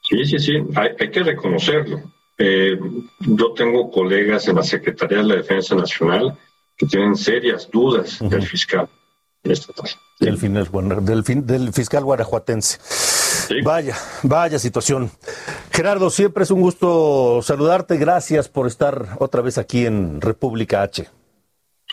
Sí, 0.02 0.26
sí, 0.26 0.40
sí, 0.40 0.64
hay, 0.76 1.10
que 1.10 1.24
reconocerlo. 1.24 2.00
Eh, 2.38 2.78
yo 3.20 3.54
tengo 3.54 3.90
colegas 3.90 4.48
en 4.48 4.58
la 4.58 4.64
Secretaría 4.64 5.20
de 5.20 5.24
la 5.24 5.36
Defensa 5.36 5.74
Nacional 5.76 6.38
que 6.78 6.86
tienen 6.86 7.16
serias 7.16 7.70
dudas 7.72 8.20
del 8.20 8.44
fiscal 8.44 8.90
estatal. 9.52 9.90
Del, 10.20 10.40
del, 10.40 11.46
del 11.46 11.74
fiscal 11.74 12.04
guanajuatense. 12.04 12.80
Vaya, 13.64 13.96
vaya 14.24 14.60
situación. 14.60 15.12
Gerardo, 15.72 16.10
siempre 16.10 16.44
es 16.44 16.52
un 16.52 16.62
gusto 16.62 17.42
saludarte. 17.42 17.98
Gracias 17.98 18.50
por 18.50 18.68
estar 18.68 19.18
otra 19.20 19.42
vez 19.42 19.58
aquí 19.58 19.86
en 19.86 20.22
República 20.22 20.82
H. 20.82 21.08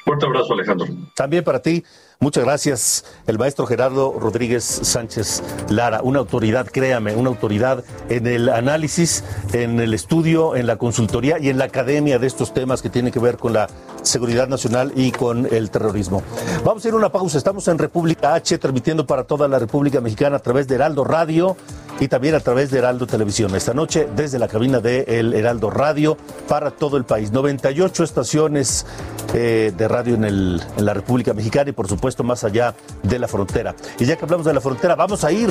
Fuerte 0.04 0.26
abrazo, 0.26 0.54
Alejandro. 0.54 0.86
También 1.14 1.44
para 1.44 1.60
ti, 1.62 1.84
muchas 2.22 2.44
gracias, 2.44 3.04
el 3.26 3.38
maestro 3.38 3.66
Gerardo 3.66 4.16
Rodríguez 4.18 4.64
Sánchez 4.64 5.42
Lara, 5.68 6.00
una 6.02 6.20
autoridad, 6.20 6.66
créame, 6.66 7.14
una 7.16 7.28
autoridad 7.28 7.84
en 8.08 8.26
el 8.26 8.48
análisis, 8.48 9.24
en 9.52 9.80
el 9.80 9.92
estudio, 9.92 10.56
en 10.56 10.66
la 10.66 10.76
consultoría 10.76 11.38
y 11.38 11.48
en 11.48 11.58
la 11.58 11.64
academia 11.64 12.18
de 12.18 12.26
estos 12.28 12.54
temas 12.54 12.80
que 12.80 12.88
tienen 12.88 13.12
que 13.12 13.18
ver 13.18 13.36
con 13.36 13.52
la 13.52 13.68
seguridad 14.02 14.48
nacional 14.48 14.92
y 14.94 15.10
con 15.10 15.52
el 15.52 15.70
terrorismo. 15.70 16.22
Vamos 16.64 16.84
a 16.84 16.88
ir 16.88 16.94
a 16.94 16.96
una 16.96 17.10
pausa, 17.10 17.38
estamos 17.38 17.66
en 17.68 17.78
República 17.78 18.34
H, 18.34 18.56
transmitiendo 18.58 19.06
para 19.06 19.24
toda 19.24 19.48
la 19.48 19.58
República 19.58 20.00
Mexicana 20.00 20.36
a 20.36 20.40
través 20.40 20.68
de 20.68 20.76
Heraldo 20.76 21.04
Radio 21.04 21.56
y 22.00 22.08
también 22.08 22.34
a 22.34 22.40
través 22.40 22.70
de 22.70 22.78
Heraldo 22.78 23.06
Televisión. 23.06 23.54
Esta 23.54 23.74
noche 23.74 24.08
desde 24.16 24.38
la 24.38 24.48
cabina 24.48 24.80
de 24.80 25.04
El 25.06 25.34
Heraldo 25.34 25.70
Radio 25.70 26.16
para 26.48 26.70
todo 26.70 26.96
el 26.96 27.04
país. 27.04 27.32
98 27.32 28.04
estaciones 28.04 28.86
eh, 29.34 29.72
de 29.76 29.88
radio 29.88 30.14
en, 30.14 30.24
el, 30.24 30.62
en 30.76 30.84
la 30.84 30.94
República 30.94 31.32
Mexicana 31.32 31.70
y 31.70 31.72
por 31.72 31.88
supuesto 31.88 32.24
más 32.24 32.44
allá 32.44 32.74
de 33.02 33.18
la 33.18 33.28
frontera. 33.28 33.74
Y 33.98 34.04
ya 34.04 34.16
que 34.16 34.24
hablamos 34.24 34.46
de 34.46 34.54
la 34.54 34.60
frontera, 34.60 34.94
vamos 34.94 35.24
a 35.24 35.32
ir 35.32 35.50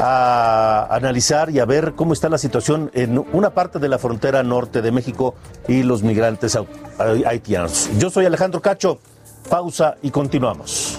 a 0.00 0.88
analizar 0.90 1.50
y 1.50 1.58
a 1.58 1.64
ver 1.64 1.94
cómo 1.94 2.12
está 2.12 2.28
la 2.28 2.38
situación 2.38 2.90
en 2.94 3.24
una 3.32 3.50
parte 3.50 3.78
de 3.78 3.88
la 3.88 3.98
frontera 3.98 4.42
norte 4.42 4.82
de 4.82 4.92
México 4.92 5.34
y 5.66 5.82
los 5.82 6.02
migrantes 6.02 6.58
haitianos. 7.26 7.90
Yo 7.98 8.10
soy 8.10 8.26
Alejandro 8.26 8.60
Cacho. 8.60 8.98
Pausa 9.48 9.96
y 10.02 10.10
continuamos. 10.10 10.98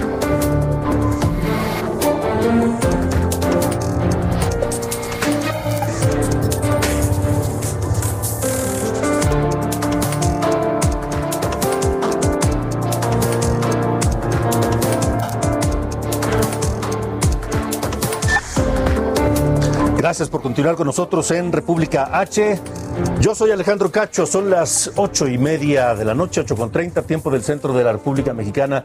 Gracias 20.11 20.27
por 20.27 20.41
continuar 20.41 20.75
con 20.75 20.87
nosotros 20.87 21.31
en 21.31 21.53
República 21.53 22.09
H. 22.11 22.59
Yo 23.21 23.33
soy 23.33 23.51
Alejandro 23.51 23.89
Cacho, 23.89 24.25
son 24.25 24.49
las 24.49 24.91
ocho 24.97 25.25
y 25.25 25.37
media 25.37 25.95
de 25.95 26.03
la 26.03 26.13
noche, 26.13 26.41
ocho 26.41 26.57
con 26.57 26.69
treinta, 26.69 27.03
tiempo 27.03 27.31
del 27.31 27.43
centro 27.43 27.71
de 27.71 27.81
la 27.85 27.93
República 27.93 28.33
Mexicana. 28.33 28.83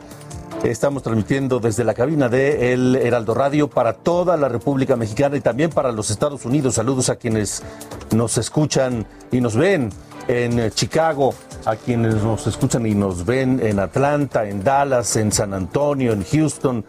Estamos 0.63 1.03
transmitiendo 1.03 1.59
desde 1.59 1.83
la 1.83 1.95
cabina 1.95 2.29
de 2.29 2.73
El 2.73 2.95
Heraldo 2.95 3.35
Radio 3.35 3.69
para 3.69 3.95
toda 3.95 4.37
la 4.37 4.49
República 4.49 4.95
Mexicana 4.95 5.37
y 5.37 5.41
también 5.41 5.71
para 5.71 5.91
los 5.91 6.11
Estados 6.11 6.45
Unidos. 6.45 6.75
Saludos 6.75 7.09
a 7.09 7.17
quienes 7.17 7.61
nos 8.13 8.39
escuchan 8.39 9.05
y 9.33 9.41
nos 9.41 9.57
ven 9.57 9.91
en 10.29 10.71
Chicago, 10.71 11.35
a 11.65 11.75
quienes 11.75 12.23
nos 12.23 12.47
escuchan 12.47 12.87
y 12.87 12.95
nos 12.95 13.27
ven 13.27 13.59
en 13.65 13.81
Atlanta, 13.81 14.49
en 14.49 14.63
Dallas, 14.63 15.17
en 15.17 15.33
San 15.33 15.55
Antonio, 15.55 16.13
en 16.13 16.23
Houston, 16.23 16.85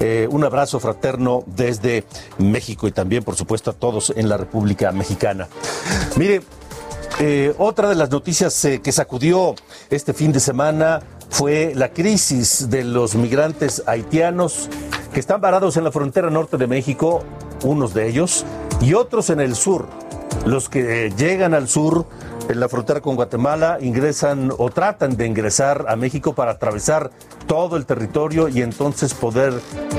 eh, 0.00 0.28
un 0.30 0.44
abrazo 0.44 0.78
fraterno 0.80 1.44
desde 1.46 2.04
México 2.38 2.86
y 2.86 2.92
también, 2.92 3.24
por 3.24 3.36
supuesto, 3.36 3.70
a 3.70 3.74
todos 3.74 4.12
en 4.16 4.28
la 4.28 4.36
República 4.36 4.92
Mexicana. 4.92 5.48
Mire, 6.16 6.42
eh, 7.18 7.54
otra 7.56 7.88
de 7.88 7.94
las 7.94 8.10
noticias 8.10 8.62
eh, 8.66 8.80
que 8.82 8.92
sacudió 8.92 9.54
este 9.88 10.12
fin 10.12 10.32
de 10.32 10.40
semana 10.40 11.00
fue 11.30 11.72
la 11.74 11.90
crisis 11.90 12.68
de 12.68 12.84
los 12.84 13.14
migrantes 13.14 13.82
haitianos 13.86 14.68
que 15.14 15.20
están 15.20 15.40
varados 15.40 15.78
en 15.78 15.84
la 15.84 15.92
frontera 15.92 16.28
norte 16.28 16.58
de 16.58 16.66
México, 16.66 17.22
unos 17.64 17.94
de 17.94 18.06
ellos, 18.08 18.44
y 18.82 18.92
otros 18.92 19.30
en 19.30 19.40
el 19.40 19.54
sur. 19.54 19.88
Los 20.44 20.68
que 20.68 21.12
llegan 21.16 21.54
al 21.54 21.68
sur 21.68 22.06
en 22.48 22.60
la 22.60 22.68
frontera 22.68 23.00
con 23.00 23.16
Guatemala 23.16 23.78
ingresan 23.80 24.52
o 24.56 24.70
tratan 24.70 25.16
de 25.16 25.26
ingresar 25.26 25.86
a 25.88 25.96
México 25.96 26.34
para 26.34 26.52
atravesar 26.52 27.10
todo 27.46 27.76
el 27.76 27.86
territorio 27.86 28.48
y 28.48 28.62
entonces 28.62 29.14
poder 29.14 29.52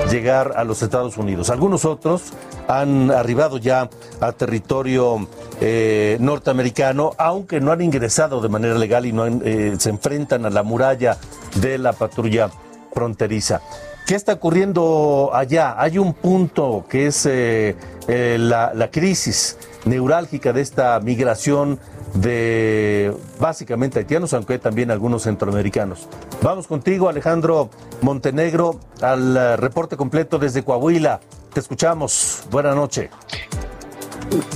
llegar 0.10 0.54
a 0.56 0.64
los 0.64 0.82
Estados 0.82 1.18
Unidos. 1.18 1.50
Algunos 1.50 1.84
otros 1.86 2.34
han 2.68 3.12
arribado 3.12 3.58
ya 3.58 3.90
a 4.22 4.32
territorio 4.32 5.28
eh, 5.60 6.18
norteamericano, 6.20 7.12
aunque 7.18 7.60
no 7.60 7.72
han 7.72 7.82
ingresado 7.82 8.42
de 8.42 8.50
manera 8.50 8.78
legal 8.78 9.06
y 9.06 9.12
no 9.12 9.26
eh, 9.28 9.76
se 9.78 9.90
enfrentan 9.90 10.46
a 10.46 10.50
la 10.50 10.64
muralla 10.64 11.18
de 11.62 11.78
la 11.78 11.94
patrulla 11.94 12.50
fronteriza. 12.94 13.62
¿Qué 14.06 14.16
está 14.16 14.34
ocurriendo 14.34 15.32
allá? 15.34 15.76
Hay 15.78 15.98
un 15.98 16.14
punto 16.14 16.86
que 16.88 17.08
es 17.08 17.26
eh, 17.26 17.76
la, 18.08 18.72
la 18.74 18.92
crisis 18.92 19.58
neurálgica 19.86 20.54
de 20.54 20.62
esta 20.62 21.00
migración 21.00 21.80
de 22.14 23.14
básicamente 23.40 24.00
haitianos, 24.00 24.34
aunque 24.34 24.60
también 24.60 24.92
algunos 24.92 25.24
centroamericanos. 25.24 26.08
Vamos 26.42 26.68
contigo, 26.68 27.10
Alejandro 27.10 27.70
Montenegro, 28.02 28.80
al 29.02 29.36
eh, 29.36 29.58
reporte 29.58 29.98
completo 29.98 30.40
desde 30.40 30.64
Coahuila. 30.64 31.20
Te 31.54 31.60
escuchamos. 31.60 32.44
Buenas 32.52 32.76
noches. 32.76 33.10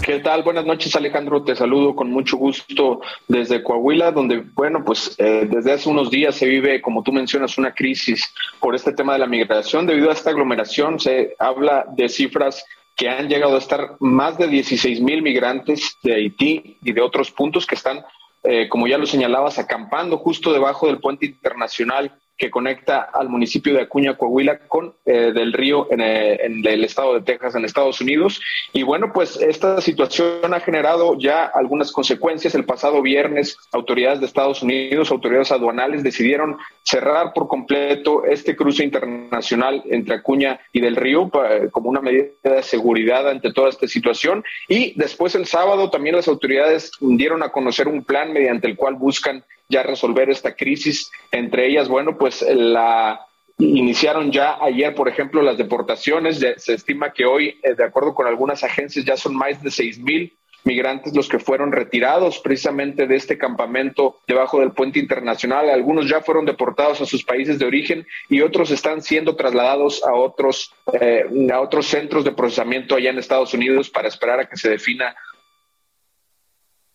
¿Qué 0.04 0.20
tal? 0.20 0.44
Buenas 0.44 0.66
noches, 0.66 0.94
Alejandro. 0.96 1.44
Te 1.44 1.56
saludo 1.56 1.96
con 1.96 2.12
mucho 2.12 2.36
gusto 2.36 3.00
desde 3.28 3.64
Coahuila, 3.64 4.12
donde, 4.12 4.44
bueno, 4.54 4.84
pues 4.84 5.16
eh, 5.18 5.48
desde 5.50 5.74
hace 5.74 5.90
unos 5.90 6.12
días 6.12 6.36
se 6.36 6.46
vive, 6.46 6.82
como 6.82 7.04
tú 7.04 7.14
mencionas, 7.14 7.58
una 7.58 7.74
crisis 7.74 8.34
por 8.60 8.76
este 8.76 8.92
tema 8.92 9.14
de 9.14 9.20
la 9.20 9.28
migración. 9.28 9.86
Debido 9.86 10.10
a 10.10 10.14
esta 10.14 10.32
aglomeración, 10.32 11.00
se 11.00 11.36
habla 11.40 11.86
de 11.96 12.10
cifras 12.10 12.66
que 12.95 13.10
han 13.10 13.30
llegado 13.30 13.56
a 13.56 13.60
estar 13.60 13.95
más 13.99 14.38
de 14.38 14.47
16 14.47 15.01
mil 15.01 15.21
migrantes 15.21 15.97
de 16.04 16.15
Haití 16.15 16.77
y 16.82 16.91
de 16.91 17.01
otros 17.01 17.32
puntos 17.32 17.65
que 17.65 17.75
están, 17.75 18.04
eh, 18.43 18.67
como 18.69 18.88
ya 18.88 18.97
lo 18.97 19.06
señalabas, 19.06 19.60
acampando 19.60 20.17
justo 20.17 20.54
debajo 20.54 20.88
del 20.88 20.99
puente 20.99 21.25
internacional 21.25 22.15
que 22.41 22.49
conecta 22.49 23.01
al 23.13 23.30
municipio 23.30 23.75
de 23.75 23.84
Acuña, 23.84 24.17
Coahuila, 24.17 24.58
con 24.67 24.95
eh, 25.06 25.32
del 25.32 25.54
río 25.54 25.88
eh, 25.91 26.39
en, 26.41 26.65
el 26.65 26.84
estado 26.84 27.13
de 27.13 27.21
Texas, 27.21 27.54
en 27.54 27.65
Estados 27.65 28.01
Unidos. 28.01 28.41
Y 28.73 28.82
bueno, 28.82 29.13
pues 29.13 29.38
esta 29.38 29.80
situación 29.80 30.51
ha 30.51 30.60
generado 30.60 31.15
ya 31.19 31.45
algunas 31.45 31.91
consecuencias. 31.91 32.56
El 32.56 32.65
pasado 32.65 33.04
viernes, 33.04 33.56
autoridades 33.71 34.21
de 34.21 34.25
Estados 34.25 34.63
Unidos, 34.63 35.12
autoridades 35.12 35.51
aduanales, 35.51 36.01
decidieron 36.01 36.58
cerrar 36.82 37.32
por 37.34 37.47
completo 37.47 38.25
este 38.25 38.56
cruce 38.56 38.84
internacional 38.84 39.84
entre 39.86 40.15
Acuña 40.15 40.60
y 40.73 40.82
del 40.82 40.95
río 40.95 41.30
como 41.69 41.91
una 41.91 42.01
medida 42.01 42.25
de 42.41 42.63
seguridad 42.63 43.30
ante 43.30 43.54
toda 43.54 43.69
esta 43.69 43.88
situación. 43.88 44.43
Y 44.67 44.97
después 44.97 45.36
el 45.36 45.45
sábado 45.45 45.91
también 45.91 46.15
las 46.15 46.27
autoridades 46.27 46.91
dieron 46.99 47.43
a 47.43 47.49
conocer 47.49 47.88
un 47.88 48.04
plan 48.04 48.34
mediante 48.34 48.65
el 48.65 48.75
cual 48.75 48.95
buscan 48.95 49.43
ya 49.71 49.84
resolver 49.84 50.29
esta 50.29 50.55
crisis. 50.55 51.12
Entre 51.31 51.67
ellas, 51.67 51.88
bueno, 51.88 52.17
pues 52.17 52.45
la 52.47 53.25
iniciaron 53.57 54.31
ya 54.31 54.57
ayer, 54.62 54.93
por 54.93 55.07
ejemplo, 55.07 55.41
las 55.41 55.57
deportaciones. 55.57 56.43
Se 56.57 56.73
estima 56.73 57.13
que 57.13 57.25
hoy, 57.25 57.60
eh, 57.63 57.73
de 57.75 57.84
acuerdo 57.84 58.13
con 58.13 58.27
algunas 58.27 58.63
agencias, 58.63 59.05
ya 59.05 59.17
son 59.17 59.36
más 59.36 59.62
de 59.63 59.71
seis 59.71 59.99
mil 59.99 60.34
migrantes 60.63 61.15
los 61.15 61.27
que 61.27 61.39
fueron 61.39 61.71
retirados 61.71 62.39
precisamente 62.39 63.07
de 63.07 63.15
este 63.15 63.38
campamento 63.38 64.17
debajo 64.27 64.60
del 64.60 64.73
puente 64.73 64.99
internacional. 64.99 65.69
Algunos 65.69 66.07
ya 66.07 66.21
fueron 66.21 66.45
deportados 66.45 67.01
a 67.01 67.05
sus 67.05 67.23
países 67.23 67.57
de 67.57 67.65
origen 67.65 68.05
y 68.29 68.41
otros 68.41 68.69
están 68.71 69.01
siendo 69.01 69.36
trasladados 69.36 70.03
a 70.03 70.13
otros, 70.13 70.73
eh, 70.99 71.25
a 71.51 71.60
otros 71.60 71.88
centros 71.88 72.23
de 72.23 72.31
procesamiento 72.31 72.95
allá 72.95 73.10
en 73.10 73.17
Estados 73.17 73.53
Unidos 73.53 73.89
para 73.89 74.07
esperar 74.07 74.39
a 74.39 74.47
que 74.47 74.57
se 74.57 74.69
defina 74.69 75.15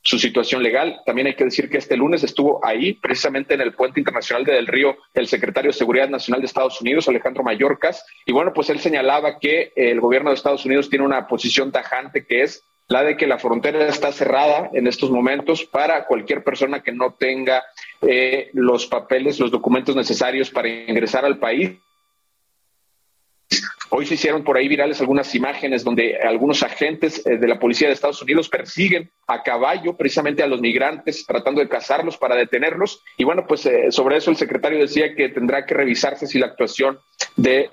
su 0.06 0.20
situación 0.20 0.62
legal. 0.62 1.00
También 1.04 1.26
hay 1.26 1.34
que 1.34 1.44
decir 1.44 1.68
que 1.68 1.78
este 1.78 1.96
lunes 1.96 2.22
estuvo 2.22 2.64
ahí, 2.64 2.92
precisamente 2.92 3.54
en 3.54 3.60
el 3.60 3.74
puente 3.74 3.98
internacional 3.98 4.44
de 4.44 4.52
Del 4.52 4.68
Río, 4.68 4.96
el 5.14 5.26
secretario 5.26 5.72
de 5.72 5.76
Seguridad 5.76 6.08
Nacional 6.08 6.40
de 6.40 6.46
Estados 6.46 6.80
Unidos, 6.80 7.08
Alejandro 7.08 7.42
Mayorkas, 7.42 8.06
y 8.24 8.32
bueno, 8.32 8.52
pues 8.54 8.70
él 8.70 8.78
señalaba 8.78 9.40
que 9.40 9.72
el 9.74 10.00
gobierno 10.00 10.30
de 10.30 10.36
Estados 10.36 10.64
Unidos 10.64 10.88
tiene 10.88 11.04
una 11.04 11.26
posición 11.26 11.72
tajante 11.72 12.24
que 12.24 12.42
es 12.42 12.62
la 12.86 13.02
de 13.02 13.16
que 13.16 13.26
la 13.26 13.40
frontera 13.40 13.88
está 13.88 14.12
cerrada 14.12 14.70
en 14.72 14.86
estos 14.86 15.10
momentos 15.10 15.64
para 15.64 16.06
cualquier 16.06 16.44
persona 16.44 16.84
que 16.84 16.92
no 16.92 17.14
tenga 17.14 17.64
eh, 18.02 18.50
los 18.52 18.86
papeles, 18.86 19.40
los 19.40 19.50
documentos 19.50 19.96
necesarios 19.96 20.50
para 20.50 20.68
ingresar 20.68 21.24
al 21.24 21.38
país. 21.38 21.72
Hoy 23.88 24.06
se 24.06 24.14
hicieron 24.14 24.42
por 24.42 24.56
ahí 24.56 24.68
virales 24.68 25.00
algunas 25.00 25.34
imágenes 25.34 25.84
donde 25.84 26.16
algunos 26.18 26.62
agentes 26.62 27.24
eh, 27.26 27.38
de 27.38 27.48
la 27.48 27.58
policía 27.58 27.88
de 27.88 27.94
Estados 27.94 28.20
Unidos 28.22 28.48
persiguen 28.48 29.10
a 29.26 29.42
caballo 29.42 29.96
precisamente 29.96 30.42
a 30.42 30.46
los 30.46 30.60
migrantes 30.60 31.24
tratando 31.24 31.60
de 31.60 31.68
cazarlos 31.68 32.16
para 32.16 32.34
detenerlos. 32.34 33.02
Y 33.16 33.24
bueno, 33.24 33.46
pues 33.46 33.64
eh, 33.66 33.90
sobre 33.90 34.16
eso 34.16 34.30
el 34.30 34.36
secretario 34.36 34.78
decía 34.78 35.14
que 35.14 35.28
tendrá 35.28 35.64
que 35.66 35.74
revisarse 35.74 36.26
si 36.26 36.38
la 36.38 36.46
actuación 36.46 36.98
de 37.36 37.70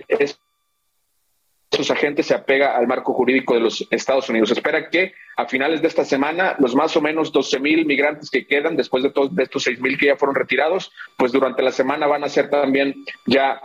esos 1.73 1.89
agentes 1.89 2.28
se 2.28 2.36
apega 2.36 2.78
al 2.78 2.88
marco 2.88 3.13
jurídico 3.13 3.56
de 3.56 3.62
los 3.62 3.88
Estados 3.89 4.30
Unidos. 4.30 4.52
espera 4.52 4.89
que 4.89 5.13
a 5.36 5.47
finales 5.47 5.82
de 5.82 5.88
esta 5.88 6.06
semana 6.06 6.56
los 6.60 6.76
más 6.76 6.95
o 6.95 7.02
menos 7.02 7.32
12 7.32 7.60
mil 7.60 7.86
migrantes 7.86 8.30
que 8.30 8.45
quedan 8.45 8.76
después 8.76 9.02
de, 9.02 9.10
todos, 9.10 9.36
de 9.36 9.43
estos 9.43 9.63
6 9.63 9.82
mil 9.82 9.97
que 9.97 10.08
ya 10.08 10.15
fueron 10.15 10.36
retirados, 10.36 10.91
pues 11.17 11.32
durante 11.32 11.63
la 11.63 11.71
semana 11.71 12.06
van 12.06 12.23
a 12.23 12.30
ser 12.30 12.52
también 12.52 12.93
ya 13.26 13.60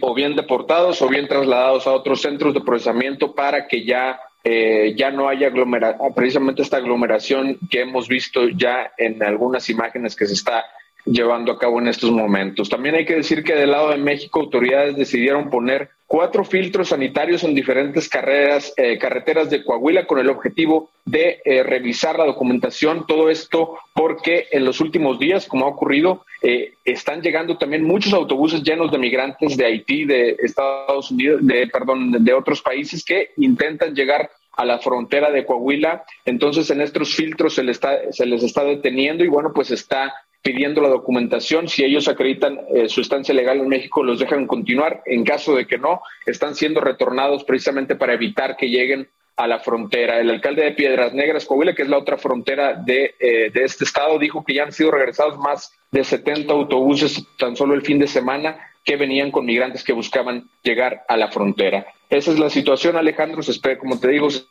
o 0.00 0.14
bien 0.14 0.36
deportados 0.36 1.02
o 1.02 1.08
bien 1.08 1.26
trasladados 1.26 1.86
a 1.86 1.92
otros 1.92 2.22
centros 2.22 2.54
de 2.54 2.60
procesamiento 2.60 3.34
para 3.34 3.66
que 3.66 3.84
ya 3.84 4.20
eh, 4.44 4.94
ya 4.96 5.10
no 5.10 5.28
haya 5.28 5.48
aglomeración, 5.48 6.14
precisamente 6.14 6.62
esta 6.62 6.76
aglomeración 6.76 7.58
que 7.68 7.80
hemos 7.80 8.06
visto 8.06 8.48
ya 8.48 8.92
en 8.96 9.22
algunas 9.22 9.68
imágenes 9.68 10.14
que 10.14 10.26
se 10.26 10.34
está 10.34 10.64
llevando 11.10 11.52
a 11.52 11.58
cabo 11.58 11.80
en 11.80 11.88
estos 11.88 12.10
momentos. 12.10 12.68
También 12.68 12.94
hay 12.94 13.04
que 13.04 13.16
decir 13.16 13.42
que 13.42 13.54
del 13.54 13.70
lado 13.70 13.90
de 13.90 13.96
México 13.96 14.40
autoridades 14.40 14.96
decidieron 14.96 15.50
poner 15.50 15.90
cuatro 16.06 16.44
filtros 16.44 16.88
sanitarios 16.88 17.44
en 17.44 17.54
diferentes 17.54 18.08
carreras, 18.08 18.72
eh, 18.76 18.98
carreteras 18.98 19.50
de 19.50 19.62
Coahuila 19.62 20.06
con 20.06 20.18
el 20.18 20.30
objetivo 20.30 20.90
de 21.04 21.40
eh, 21.44 21.62
revisar 21.62 22.18
la 22.18 22.24
documentación. 22.24 23.06
Todo 23.06 23.30
esto 23.30 23.78
porque 23.94 24.46
en 24.50 24.64
los 24.64 24.80
últimos 24.80 25.18
días, 25.18 25.46
como 25.46 25.66
ha 25.66 25.68
ocurrido, 25.68 26.24
eh, 26.42 26.72
están 26.84 27.20
llegando 27.20 27.58
también 27.58 27.84
muchos 27.84 28.12
autobuses 28.12 28.62
llenos 28.62 28.90
de 28.90 28.98
migrantes 28.98 29.56
de 29.56 29.66
Haití, 29.66 30.04
de 30.04 30.36
Estados 30.42 31.10
Unidos, 31.10 31.40
de 31.42 31.66
perdón, 31.66 32.24
de 32.24 32.32
otros 32.32 32.62
países 32.62 33.04
que 33.04 33.30
intentan 33.36 33.94
llegar 33.94 34.30
a 34.58 34.64
la 34.64 34.78
frontera 34.78 35.30
de 35.30 35.44
Coahuila. 35.44 36.04
Entonces, 36.24 36.68
en 36.70 36.80
estos 36.80 37.14
filtros 37.14 37.54
se, 37.54 37.62
les 37.62 37.76
está, 37.76 38.12
se 38.12 38.26
les 38.26 38.42
está 38.42 38.64
deteniendo 38.64 39.24
y 39.24 39.28
bueno, 39.28 39.52
pues 39.54 39.70
está 39.70 40.12
pidiendo 40.42 40.80
la 40.80 40.88
documentación. 40.88 41.68
Si 41.68 41.84
ellos 41.84 42.08
acreditan 42.08 42.58
eh, 42.74 42.88
su 42.88 43.00
estancia 43.00 43.34
legal 43.34 43.58
en 43.58 43.68
México, 43.68 44.02
los 44.02 44.18
dejan 44.18 44.46
continuar. 44.46 45.02
En 45.06 45.24
caso 45.24 45.54
de 45.54 45.66
que 45.66 45.78
no, 45.78 46.00
están 46.26 46.54
siendo 46.54 46.80
retornados 46.80 47.44
precisamente 47.44 47.96
para 47.96 48.14
evitar 48.14 48.56
que 48.56 48.68
lleguen 48.68 49.08
a 49.36 49.46
la 49.46 49.60
frontera. 49.60 50.18
El 50.18 50.30
alcalde 50.30 50.64
de 50.64 50.72
Piedras 50.72 51.14
Negras, 51.14 51.44
Coahuila, 51.44 51.74
que 51.74 51.82
es 51.82 51.88
la 51.88 51.98
otra 51.98 52.18
frontera 52.18 52.74
de, 52.74 53.14
eh, 53.20 53.50
de 53.52 53.62
este 53.62 53.84
estado, 53.84 54.18
dijo 54.18 54.44
que 54.44 54.54
ya 54.54 54.64
han 54.64 54.72
sido 54.72 54.90
regresados 54.90 55.38
más 55.38 55.72
de 55.92 56.02
70 56.02 56.52
autobuses 56.52 57.24
tan 57.38 57.54
solo 57.54 57.74
el 57.74 57.82
fin 57.82 58.00
de 58.00 58.08
semana 58.08 58.58
que 58.84 58.96
venían 58.96 59.30
con 59.30 59.46
migrantes 59.46 59.84
que 59.84 59.92
buscaban 59.92 60.48
llegar 60.62 61.04
a 61.08 61.16
la 61.16 61.28
frontera. 61.28 61.86
Esa 62.10 62.32
es 62.32 62.38
la 62.38 62.50
situación, 62.50 62.96
Alejandro. 62.96 63.42
Se 63.42 63.52
espera, 63.52 63.78
como 63.78 64.00
te 64.00 64.08
digo, 64.08 64.28
se 64.30 64.42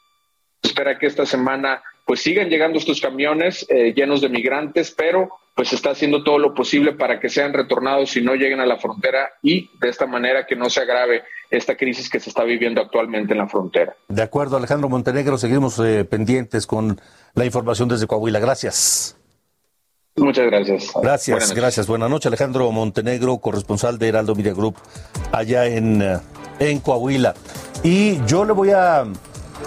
espera 0.62 0.98
que 0.98 1.08
esta 1.08 1.26
semana 1.26 1.82
pues 2.06 2.22
sigan 2.22 2.50
llegando 2.50 2.78
estos 2.78 3.02
camiones 3.02 3.66
eh, 3.70 3.94
llenos 3.94 4.22
de 4.22 4.30
migrantes, 4.30 4.92
pero 4.92 5.32
pues 5.58 5.74
está 5.74 5.90
haciendo 5.90 6.24
todo 6.24 6.38
lo 6.38 6.54
posible 6.54 6.94
para 6.94 7.20
que 7.20 7.30
sean 7.30 7.52
retornados 7.52 8.16
y 8.16 8.22
no 8.22 8.36
lleguen 8.36 8.60
a 8.60 8.66
la 8.68 8.78
frontera 8.78 9.32
y 9.42 9.68
de 9.82 9.90
esta 9.90 10.06
manera 10.06 10.46
que 10.46 10.56
no 10.56 10.70
se 10.70 10.82
agrave 10.82 11.24
esta 11.50 11.76
crisis 11.76 12.12
que 12.12 12.20
se 12.20 12.30
está 12.30 12.44
viviendo 12.44 12.80
actualmente 12.80 13.34
en 13.34 13.40
la 13.40 13.48
frontera. 13.48 13.96
De 14.08 14.22
acuerdo, 14.22 14.56
Alejandro 14.56 14.88
Montenegro, 14.88 15.36
seguimos 15.40 15.80
eh, 15.80 16.06
pendientes 16.06 16.68
con 16.68 17.02
la 17.34 17.44
información 17.44 17.90
desde 17.90 18.06
Coahuila. 18.06 18.38
Gracias. 18.38 19.18
Muchas 20.16 20.46
gracias. 20.46 20.92
Gracias, 21.02 21.54
gracias. 21.56 21.88
Buenas 21.88 22.12
noches, 22.12 22.28
Alejandro 22.28 22.72
Montenegro, 22.72 23.40
corresponsal 23.40 23.98
de 23.98 24.10
Heraldo 24.10 24.36
Media 24.36 24.54
Group 24.54 24.76
allá 25.32 25.66
en, 25.66 26.04
eh, 26.04 26.20
en 26.60 26.80
Coahuila. 26.80 27.34
Y 27.84 28.24
yo 28.28 28.46
le 28.46 28.54
voy 28.54 28.70
a 28.70 29.06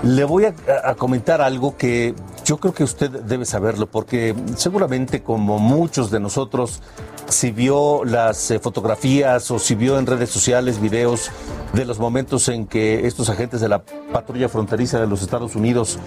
le 0.03 0.25
voy 0.25 0.45
a, 0.47 0.95
comentar 0.95 1.41
algo 1.41 1.77
que 1.77 2.15
yo 2.45 2.59
creo 2.59 2.75
que 2.75 2.85
usted 2.85 3.11
debe 3.11 3.45
saberlo, 3.45 3.87
porque 3.87 4.35
seguramente 4.57 5.23
como 5.23 5.59
muchos 5.59 6.11
de 6.11 6.21
nosotros, 6.21 6.83
si 7.29 7.51
vio 7.51 8.05
las 8.05 8.51
eh, 8.51 8.59
fotografías 8.59 9.51
o 9.51 9.59
si 9.59 9.75
vio 9.75 9.99
en 9.99 10.07
redes 10.07 10.31
sociales 10.31 10.81
videos 10.81 11.31
de 11.73 11.85
los 11.85 11.99
momentos 11.99 12.49
en 12.49 12.67
que 12.67 13.07
estos 13.07 13.29
agentes 13.29 13.61
de 13.61 13.69
la 13.69 13.83
patrulla 14.13 14.49
fronteriza 14.49 15.01
de 15.01 15.07
los 15.07 15.23
Estados 15.23 15.55
Unidos 15.55 15.99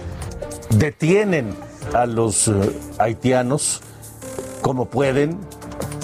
detienen 0.70 1.54
a 1.94 2.06
los 2.06 2.48
eh, 2.48 2.52
haitianos 2.98 3.80
como 4.60 4.86
pueden, 4.86 5.38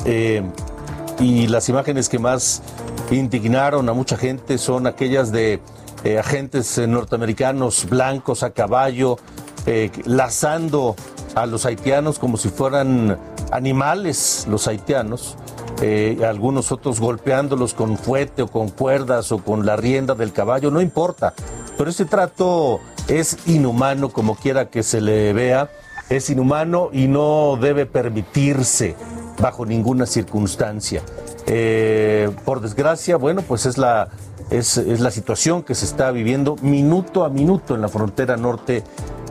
eh, 0.04 0.42
y 1.18 1.48
las 1.48 1.68
imágenes 1.68 2.08
que 2.08 2.18
más 2.18 2.62
indignaron 3.10 3.88
a 3.88 3.92
mucha 3.92 4.16
gente 4.16 4.58
son 4.58 4.86
aquellas 4.86 5.32
de 5.32 5.60
agentes 6.18 6.78
norteamericanos 6.78 7.86
blancos 7.88 8.42
a 8.42 8.50
caballo, 8.50 9.18
eh, 9.66 9.90
lazando 10.04 10.96
a 11.34 11.46
los 11.46 11.66
haitianos 11.66 12.18
como 12.18 12.36
si 12.36 12.48
fueran 12.48 13.18
animales 13.52 14.46
los 14.48 14.66
haitianos, 14.68 15.36
algunos 16.26 16.72
otros 16.72 17.00
golpeándolos 17.00 17.72
con 17.72 17.96
fuete 17.96 18.42
o 18.42 18.48
con 18.48 18.68
cuerdas 18.68 19.32
o 19.32 19.38
con 19.38 19.64
la 19.64 19.76
rienda 19.76 20.14
del 20.14 20.30
caballo, 20.30 20.70
no 20.70 20.82
importa, 20.82 21.32
pero 21.78 21.88
ese 21.88 22.04
trato 22.04 22.80
es 23.08 23.38
inhumano 23.46 24.10
como 24.10 24.34
quiera 24.34 24.68
que 24.68 24.82
se 24.82 25.00
le 25.00 25.32
vea, 25.32 25.70
es 26.10 26.28
inhumano 26.28 26.90
y 26.92 27.06
no 27.06 27.56
debe 27.58 27.86
permitirse 27.86 28.94
bajo 29.38 29.64
ninguna 29.64 30.04
circunstancia. 30.04 31.02
por 32.44 32.60
desgracia, 32.60 33.16
bueno, 33.16 33.40
pues 33.40 33.64
es 33.64 33.78
la 33.78 34.10
es, 34.50 34.76
la 35.00 35.10
situación 35.10 35.62
que 35.62 35.74
se 35.74 35.84
está 35.84 36.10
viviendo 36.10 36.56
minuto 36.56 37.24
a 37.24 37.30
minuto 37.30 37.74
en 37.74 37.80
la 37.80 37.88
frontera 37.88 38.36
norte 38.36 38.82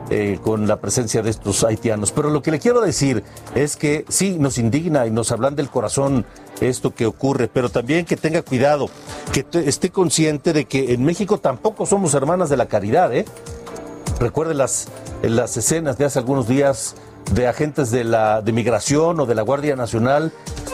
eh, 0.09 0.39
con 0.43 0.67
la 0.67 0.79
presencia 0.81 1.21
de 1.21 1.29
estos 1.29 1.63
haitianos. 1.63 2.11
Pero 2.11 2.29
lo 2.29 2.41
que 2.41 2.51
le 2.51 2.59
quiero 2.59 2.81
decir 2.81 3.23
es 3.55 3.75
que 3.75 4.05
sí, 4.09 4.37
nos 4.39 4.57
indigna 4.57 5.05
y 5.05 5.11
nos 5.11 5.31
hablan 5.31 5.55
del 5.55 5.69
corazón 5.69 6.25
esto 6.61 6.93
que 6.93 7.05
ocurre, 7.05 7.47
pero 7.47 7.69
también 7.69 8.05
que 8.05 8.17
tenga 8.17 8.41
cuidado, 8.41 8.89
que 9.31 9.45
esté 9.65 9.91
consciente 9.91 10.51
de 10.51 10.65
que 10.65 10.93
en 10.93 11.05
México 11.05 11.37
tampoco 11.37 11.85
somos 11.85 12.13
hermanas 12.13 12.49
de 12.49 12.57
la 12.57 12.67
caridad. 12.67 13.13
¿eh? 13.15 13.25
Recuerde 14.19 14.53
las, 14.53 14.87
las 15.21 15.55
escenas 15.57 15.97
de 15.97 16.05
hace 16.05 16.19
algunos 16.19 16.47
días 16.47 16.95
de 17.31 17.47
agentes 17.47 17.91
de 17.91 18.03
la 18.03 18.41
de 18.41 18.51
migración 18.51 19.19
o 19.19 19.25
de 19.27 19.35
la 19.35 19.43
Guardia 19.43 19.75
Nacional 19.75 20.33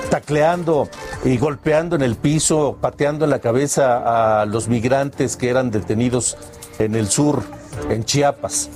tacleando 0.10 0.88
y 1.26 1.38
golpeando 1.38 1.96
en 1.96 2.02
el 2.02 2.16
piso, 2.16 2.78
pateando 2.80 3.26
en 3.26 3.32
la 3.32 3.40
cabeza 3.40 4.42
a 4.42 4.46
los 4.46 4.70
migrantes 4.70 5.36
que 5.36 5.50
eran 5.50 5.72
detenidos 5.72 6.38
en 6.80 6.96
el 6.96 7.10
sur, 7.10 7.44
en 7.90 8.06
Chiapas. 8.06 8.70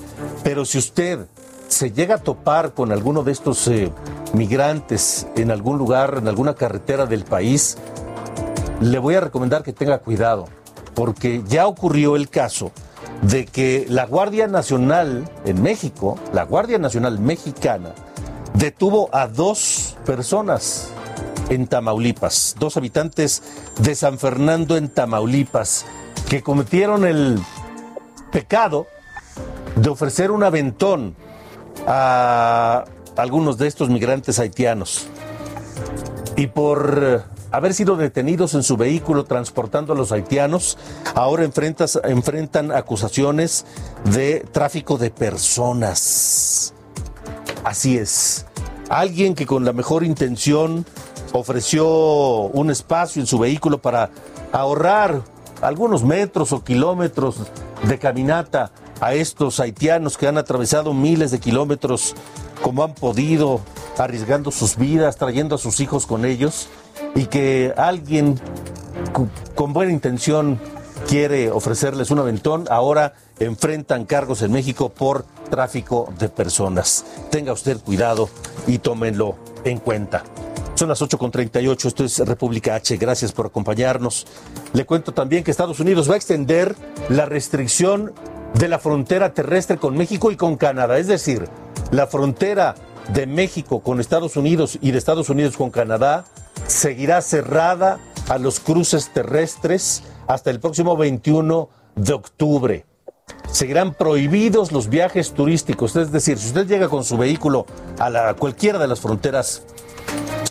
Pero 0.43 0.65
si 0.65 0.77
usted 0.77 1.27
se 1.67 1.91
llega 1.91 2.15
a 2.15 2.17
topar 2.19 2.73
con 2.73 2.91
alguno 2.91 3.23
de 3.23 3.31
estos 3.31 3.67
eh, 3.67 3.91
migrantes 4.33 5.27
en 5.35 5.51
algún 5.51 5.77
lugar, 5.77 6.15
en 6.17 6.27
alguna 6.27 6.55
carretera 6.55 7.05
del 7.05 7.23
país, 7.23 7.77
le 8.81 8.97
voy 8.99 9.15
a 9.15 9.21
recomendar 9.21 9.63
que 9.63 9.73
tenga 9.73 9.99
cuidado, 9.99 10.45
porque 10.95 11.43
ya 11.47 11.67
ocurrió 11.67 12.15
el 12.15 12.29
caso 12.29 12.71
de 13.21 13.45
que 13.45 13.85
la 13.89 14.05
Guardia 14.05 14.47
Nacional 14.47 15.29
en 15.45 15.61
México, 15.61 16.17
la 16.33 16.43
Guardia 16.43 16.77
Nacional 16.77 17.19
mexicana, 17.19 17.93
detuvo 18.53 19.09
a 19.11 19.27
dos 19.27 19.97
personas 20.05 20.91
en 21.49 21.67
Tamaulipas, 21.67 22.55
dos 22.59 22.77
habitantes 22.77 23.43
de 23.79 23.95
San 23.95 24.17
Fernando 24.19 24.77
en 24.77 24.89
Tamaulipas, 24.89 25.85
que 26.29 26.41
cometieron 26.41 27.05
el 27.05 27.39
pecado 28.31 28.87
de 29.75 29.89
ofrecer 29.89 30.31
un 30.31 30.43
aventón 30.43 31.15
a 31.87 32.85
algunos 33.17 33.57
de 33.57 33.67
estos 33.67 33.89
migrantes 33.89 34.39
haitianos. 34.39 35.07
Y 36.35 36.47
por 36.47 37.25
haber 37.51 37.73
sido 37.73 37.95
detenidos 37.95 38.53
en 38.53 38.63
su 38.63 38.77
vehículo 38.77 39.25
transportando 39.25 39.93
a 39.93 39.95
los 39.95 40.11
haitianos, 40.11 40.77
ahora 41.15 41.43
enfrentan 41.43 42.71
acusaciones 42.71 43.65
de 44.05 44.45
tráfico 44.51 44.97
de 44.97 45.11
personas. 45.11 46.73
Así 47.63 47.97
es. 47.97 48.45
Alguien 48.89 49.35
que 49.35 49.45
con 49.45 49.65
la 49.65 49.73
mejor 49.73 50.03
intención 50.03 50.85
ofreció 51.33 51.87
un 51.87 52.71
espacio 52.71 53.21
en 53.21 53.27
su 53.27 53.37
vehículo 53.37 53.79
para 53.79 54.09
ahorrar 54.51 55.21
algunos 55.61 56.03
metros 56.03 56.53
o 56.53 56.63
kilómetros 56.63 57.35
de 57.83 57.99
caminata 57.99 58.71
a 59.01 59.13
estos 59.13 59.59
haitianos 59.59 60.17
que 60.17 60.27
han 60.27 60.37
atravesado 60.37 60.93
miles 60.93 61.31
de 61.31 61.39
kilómetros 61.39 62.15
como 62.61 62.83
han 62.83 62.93
podido, 62.93 63.61
arriesgando 63.97 64.51
sus 64.51 64.75
vidas, 64.75 65.17
trayendo 65.17 65.55
a 65.55 65.57
sus 65.57 65.79
hijos 65.79 66.05
con 66.05 66.25
ellos, 66.25 66.67
y 67.15 67.25
que 67.25 67.73
alguien 67.77 68.39
con 69.55 69.73
buena 69.73 69.91
intención 69.91 70.59
quiere 71.07 71.49
ofrecerles 71.49 72.11
un 72.11 72.19
aventón, 72.19 72.65
ahora 72.69 73.13
enfrentan 73.39 74.05
cargos 74.05 74.41
en 74.41 74.51
México 74.51 74.89
por 74.89 75.25
tráfico 75.49 76.13
de 76.19 76.29
personas. 76.29 77.05
Tenga 77.31 77.53
usted 77.53 77.79
cuidado 77.79 78.29
y 78.67 78.79
tómenlo 78.79 79.35
en 79.63 79.79
cuenta. 79.79 80.23
Son 80.75 80.87
las 80.87 81.01
8.38, 81.01 81.85
esto 81.85 82.05
es 82.05 82.19
República 82.19 82.75
H, 82.75 82.95
gracias 82.97 83.31
por 83.31 83.47
acompañarnos. 83.47 84.27
Le 84.71 84.85
cuento 84.85 85.13
también 85.13 85.43
que 85.43 85.51
Estados 85.51 85.79
Unidos 85.79 86.09
va 86.09 86.13
a 86.13 86.17
extender 86.17 86.75
la 87.09 87.25
restricción 87.25 88.13
de 88.55 88.67
la 88.67 88.79
frontera 88.79 89.33
terrestre 89.33 89.77
con 89.77 89.97
México 89.97 90.31
y 90.31 90.35
con 90.35 90.57
Canadá, 90.57 90.97
es 90.97 91.07
decir, 91.07 91.47
la 91.91 92.07
frontera 92.07 92.75
de 93.13 93.25
México 93.25 93.81
con 93.81 93.99
Estados 93.99 94.37
Unidos 94.37 94.77
y 94.81 94.91
de 94.91 94.97
Estados 94.97 95.29
Unidos 95.29 95.57
con 95.57 95.71
Canadá 95.71 96.25
seguirá 96.67 97.21
cerrada 97.21 97.99
a 98.27 98.37
los 98.37 98.59
cruces 98.59 99.09
terrestres 99.11 100.03
hasta 100.27 100.51
el 100.51 100.59
próximo 100.59 100.95
21 100.95 101.69
de 101.95 102.13
octubre. 102.13 102.85
Seguirán 103.51 103.93
prohibidos 103.95 104.71
los 104.71 104.89
viajes 104.89 105.33
turísticos, 105.33 105.95
es 105.95 106.11
decir, 106.11 106.37
si 106.37 106.47
usted 106.47 106.67
llega 106.67 106.87
con 106.87 107.03
su 107.03 107.17
vehículo 107.17 107.65
a 107.97 108.09
la, 108.09 108.33
cualquiera 108.35 108.77
de 108.77 108.87
las 108.87 108.99
fronteras 108.99 109.63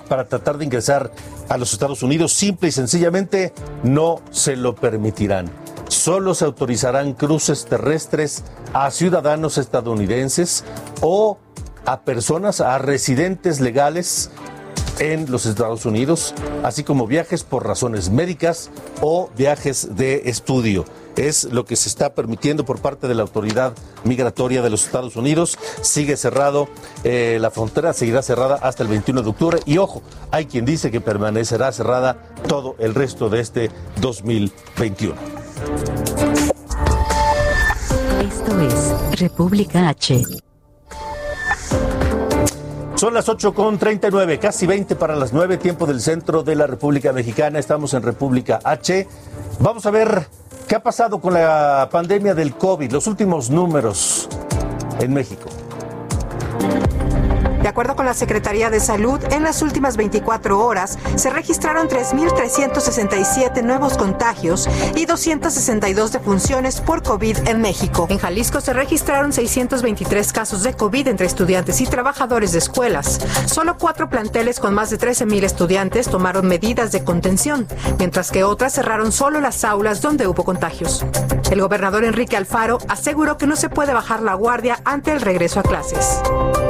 para 0.08 0.26
tratar 0.26 0.58
de 0.58 0.64
ingresar 0.64 1.12
a 1.48 1.56
los 1.56 1.72
Estados 1.72 2.02
Unidos, 2.02 2.32
simple 2.32 2.68
y 2.68 2.72
sencillamente 2.72 3.52
no 3.84 4.20
se 4.30 4.56
lo 4.56 4.74
permitirán. 4.74 5.48
Solo 5.88 6.34
se 6.34 6.44
autorizarán 6.44 7.14
cruces 7.14 7.64
terrestres 7.64 8.44
a 8.72 8.90
ciudadanos 8.90 9.58
estadounidenses 9.58 10.64
o 11.00 11.38
a 11.86 12.02
personas, 12.02 12.60
a 12.60 12.78
residentes 12.78 13.60
legales 13.60 14.30
en 14.98 15.30
los 15.30 15.46
Estados 15.46 15.86
Unidos, 15.86 16.34
así 16.62 16.84
como 16.84 17.06
viajes 17.06 17.44
por 17.44 17.66
razones 17.66 18.10
médicas 18.10 18.70
o 19.00 19.30
viajes 19.36 19.96
de 19.96 20.22
estudio. 20.26 20.84
Es 21.16 21.44
lo 21.44 21.64
que 21.64 21.76
se 21.76 21.88
está 21.88 22.14
permitiendo 22.14 22.64
por 22.64 22.80
parte 22.80 23.08
de 23.08 23.14
la 23.14 23.22
autoridad 23.22 23.72
migratoria 24.04 24.62
de 24.62 24.70
los 24.70 24.84
Estados 24.84 25.16
Unidos. 25.16 25.58
Sigue 25.82 26.16
cerrado, 26.16 26.68
eh, 27.02 27.38
la 27.40 27.50
frontera 27.50 27.92
seguirá 27.92 28.22
cerrada 28.22 28.56
hasta 28.56 28.84
el 28.84 28.88
21 28.88 29.22
de 29.22 29.30
octubre. 29.30 29.60
Y 29.66 29.78
ojo, 29.78 30.02
hay 30.30 30.46
quien 30.46 30.64
dice 30.64 30.90
que 30.90 31.00
permanecerá 31.00 31.72
cerrada 31.72 32.22
todo 32.46 32.76
el 32.78 32.94
resto 32.94 33.30
de 33.30 33.40
este 33.40 33.70
2021. 34.00 35.37
Esto 38.22 38.60
es 38.60 39.20
República 39.20 39.88
H. 39.88 40.24
Son 42.94 43.14
las 43.14 43.28
8 43.28 43.54
con 43.54 43.78
39, 43.78 44.38
casi 44.38 44.66
20 44.66 44.96
para 44.96 45.14
las 45.14 45.32
9, 45.32 45.56
tiempo 45.58 45.86
del 45.86 46.00
centro 46.00 46.42
de 46.42 46.56
la 46.56 46.66
República 46.66 47.12
Mexicana. 47.12 47.58
Estamos 47.58 47.94
en 47.94 48.02
República 48.02 48.58
H. 48.64 49.06
Vamos 49.60 49.86
a 49.86 49.90
ver 49.90 50.26
qué 50.66 50.74
ha 50.74 50.82
pasado 50.82 51.20
con 51.20 51.34
la 51.34 51.88
pandemia 51.90 52.34
del 52.34 52.54
COVID, 52.54 52.90
los 52.90 53.06
últimos 53.06 53.50
números 53.50 54.28
en 55.00 55.12
México. 55.12 55.48
Acuerdo 57.78 57.94
con 57.94 58.06
la 58.06 58.14
Secretaría 58.14 58.70
de 58.70 58.80
Salud, 58.80 59.20
en 59.30 59.44
las 59.44 59.62
últimas 59.62 59.96
24 59.96 60.58
horas 60.58 60.98
se 61.14 61.30
registraron 61.30 61.88
3.367 61.88 63.62
nuevos 63.62 63.96
contagios 63.96 64.68
y 64.96 65.06
262 65.06 66.10
defunciones 66.10 66.80
por 66.80 67.04
COVID 67.04 67.46
en 67.46 67.60
México. 67.60 68.08
En 68.10 68.18
Jalisco 68.18 68.60
se 68.60 68.72
registraron 68.72 69.32
623 69.32 70.32
casos 70.32 70.64
de 70.64 70.74
COVID 70.74 71.06
entre 71.06 71.28
estudiantes 71.28 71.80
y 71.80 71.86
trabajadores 71.86 72.50
de 72.50 72.58
escuelas. 72.58 73.20
Solo 73.46 73.78
cuatro 73.78 74.10
planteles 74.10 74.58
con 74.58 74.74
más 74.74 74.90
de 74.90 74.98
13.000 74.98 75.44
estudiantes 75.44 76.08
tomaron 76.08 76.48
medidas 76.48 76.90
de 76.90 77.04
contención, 77.04 77.68
mientras 78.00 78.32
que 78.32 78.42
otras 78.42 78.72
cerraron 78.72 79.12
solo 79.12 79.40
las 79.40 79.62
aulas 79.62 80.02
donde 80.02 80.26
hubo 80.26 80.42
contagios. 80.42 81.06
El 81.48 81.60
gobernador 81.60 82.02
Enrique 82.02 82.36
Alfaro 82.36 82.78
aseguró 82.88 83.38
que 83.38 83.46
no 83.46 83.54
se 83.54 83.70
puede 83.70 83.94
bajar 83.94 84.20
la 84.20 84.34
guardia 84.34 84.80
ante 84.84 85.12
el 85.12 85.20
regreso 85.20 85.60
a 85.60 85.62
clases. 85.62 86.20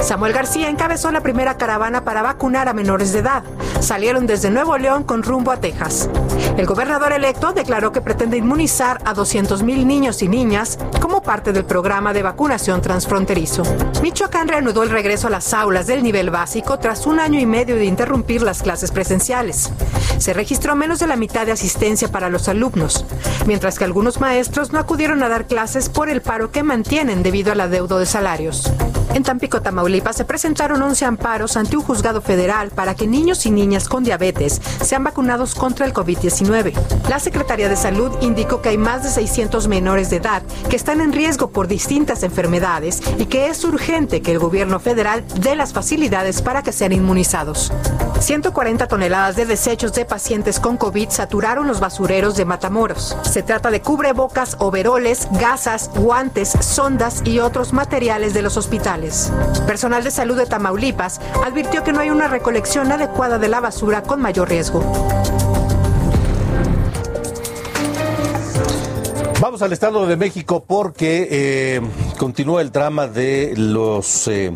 Samuel 0.03 0.33
García 0.33 0.69
encabezó 0.69 0.97
la 0.99 1.20
primera 1.20 1.57
caravana 1.57 2.05
para 2.05 2.22
vacunar 2.22 2.68
a 2.68 2.74
menores 2.74 3.12
de 3.12 3.20
edad. 3.20 3.44
Salieron 3.80 4.26
desde 4.26 4.51
Nuevo 4.51 4.76
León 4.76 5.05
con 5.05 5.22
rumbo 5.22 5.53
a 5.53 5.57
Texas. 5.59 6.11
El 6.57 6.66
gobernador 6.66 7.12
electo 7.12 7.53
declaró 7.53 7.92
que 7.92 8.01
pretende 8.01 8.36
inmunizar 8.36 9.01
a 9.05 9.14
200.000 9.14 9.86
niños 9.86 10.22
y 10.22 10.28
niñas 10.28 10.76
como 11.01 11.22
parte 11.22 11.53
del 11.53 11.64
programa 11.64 12.12
de 12.12 12.24
vacunación 12.24 12.82
transfronterizo. 12.82 13.62
Michoacán 14.03 14.49
reanudó 14.49 14.82
el 14.82 14.90
regreso 14.90 15.28
a 15.28 15.30
las 15.30 15.55
aulas 15.55 15.86
del 15.86 16.03
nivel 16.03 16.30
básico 16.30 16.80
tras 16.80 17.07
un 17.07 17.20
año 17.20 17.38
y 17.38 17.46
medio 17.46 17.76
de 17.76 17.84
interrumpir 17.84 18.42
las 18.42 18.62
clases 18.62 18.90
presenciales. 18.90 19.70
Se 20.18 20.34
registró 20.34 20.74
menos 20.74 20.99
de 20.99 21.07
la 21.07 21.14
mitad 21.14 21.46
de 21.46 21.53
asistencia 21.53 22.09
para 22.09 22.28
los 22.28 22.49
alumnos, 22.49 23.07
mientras 23.46 23.78
que 23.78 23.84
algunos 23.84 24.18
maestros 24.20 24.72
no 24.72 24.80
acudieron 24.80 25.22
a 25.22 25.28
dar 25.28 25.46
clases 25.46 25.88
por 25.88 26.09
el 26.09 26.22
paro 26.22 26.51
que 26.51 26.64
mantienen 26.64 27.22
debido 27.22 27.53
al 27.53 27.61
adeudo 27.61 28.01
de 28.01 28.07
salarios. 28.07 28.72
En 29.14 29.22
Tampico, 29.22 29.62
Tamaulipas, 29.62 30.16
se 30.16 30.24
presentaron 30.24 30.78
11 30.83 31.05
amparos 31.05 31.57
ante 31.57 31.76
un 31.76 31.83
juzgado 31.83 32.20
federal 32.20 32.70
para 32.70 32.95
que 32.95 33.07
niños 33.07 33.47
y 33.47 33.51
niñas 33.51 33.89
con 33.89 34.05
diabetes 34.05 34.61
sean 34.83 35.05
vacunados 35.05 35.55
contra 35.55 35.87
el 35.87 35.93
COVID-19. 35.93 36.72
La 37.09 37.18
Secretaría 37.18 37.68
de 37.68 37.76
Salud 37.76 38.12
indicó 38.20 38.62
que 38.62 38.70
hay 38.70 38.79
más 38.79 39.03
de 39.03 39.11
600 39.11 39.68
menores 39.68 40.11
de 40.11 40.16
edad 40.16 40.43
que 40.68 40.76
están 40.76 41.01
en 41.01 41.12
riesgo 41.12 41.51
por 41.51 41.68
distintas 41.68 42.22
enfermedades 42.22 43.03
y 43.18 43.26
que 43.26 43.49
es 43.49 43.64
urgente 43.64 44.22
que 44.22 44.33
el 44.33 44.39
gobierno 44.39 44.81
federal 44.81 45.24
dé 45.41 45.57
las 45.57 45.72
facilidades 45.72 46.43
para 46.43 46.62
que 46.62 46.72
sean 46.72 46.93
inmunizados. 46.93 47.72
140 48.20 48.89
toneladas 48.89 49.37
de 49.37 49.47
desechos 49.47 49.93
de 49.93 50.05
pacientes 50.05 50.59
con 50.59 50.76
COVID 50.76 51.09
saturaron 51.11 51.68
los 51.68 51.81
basureros 51.81 52.37
de 52.37 52.45
Matamoros. 52.45 53.16
Se 53.22 53.43
trata 53.43 53.70
de 53.70 53.81
cubrebocas, 53.81 54.57
overoles, 54.59 55.29
gasas, 55.33 55.91
guantes, 55.95 56.51
sondas 56.61 57.22
y 57.24 57.39
otros 57.39 57.72
materiales 57.72 58.35
de 58.35 58.43
los 58.43 58.57
hospitales. 58.57 59.31
Personal 59.66 60.03
de 60.03 60.11
salud 60.11 60.37
de 60.37 60.47
Tamaulipas 60.47 60.68
advirtió 61.45 61.83
que 61.85 61.93
no 61.93 62.01
hay 62.01 62.11
una 62.11 62.29
recolección 62.29 62.91
adecuada 62.93 63.39
de 63.39 63.49
la 63.49 63.61
basura 63.61 64.03
con 64.03 64.21
mayor 64.21 64.49
riesgo. 64.49 64.83
Vamos 69.41 69.62
al 69.62 69.73
Estado 69.73 70.07
de 70.07 70.16
México 70.16 70.64
porque 70.66 71.29
eh, 71.31 71.81
continúa 72.19 72.61
el 72.61 72.73
drama 72.73 73.07
de 73.07 73.55
los 73.57 74.27
eh, 74.27 74.53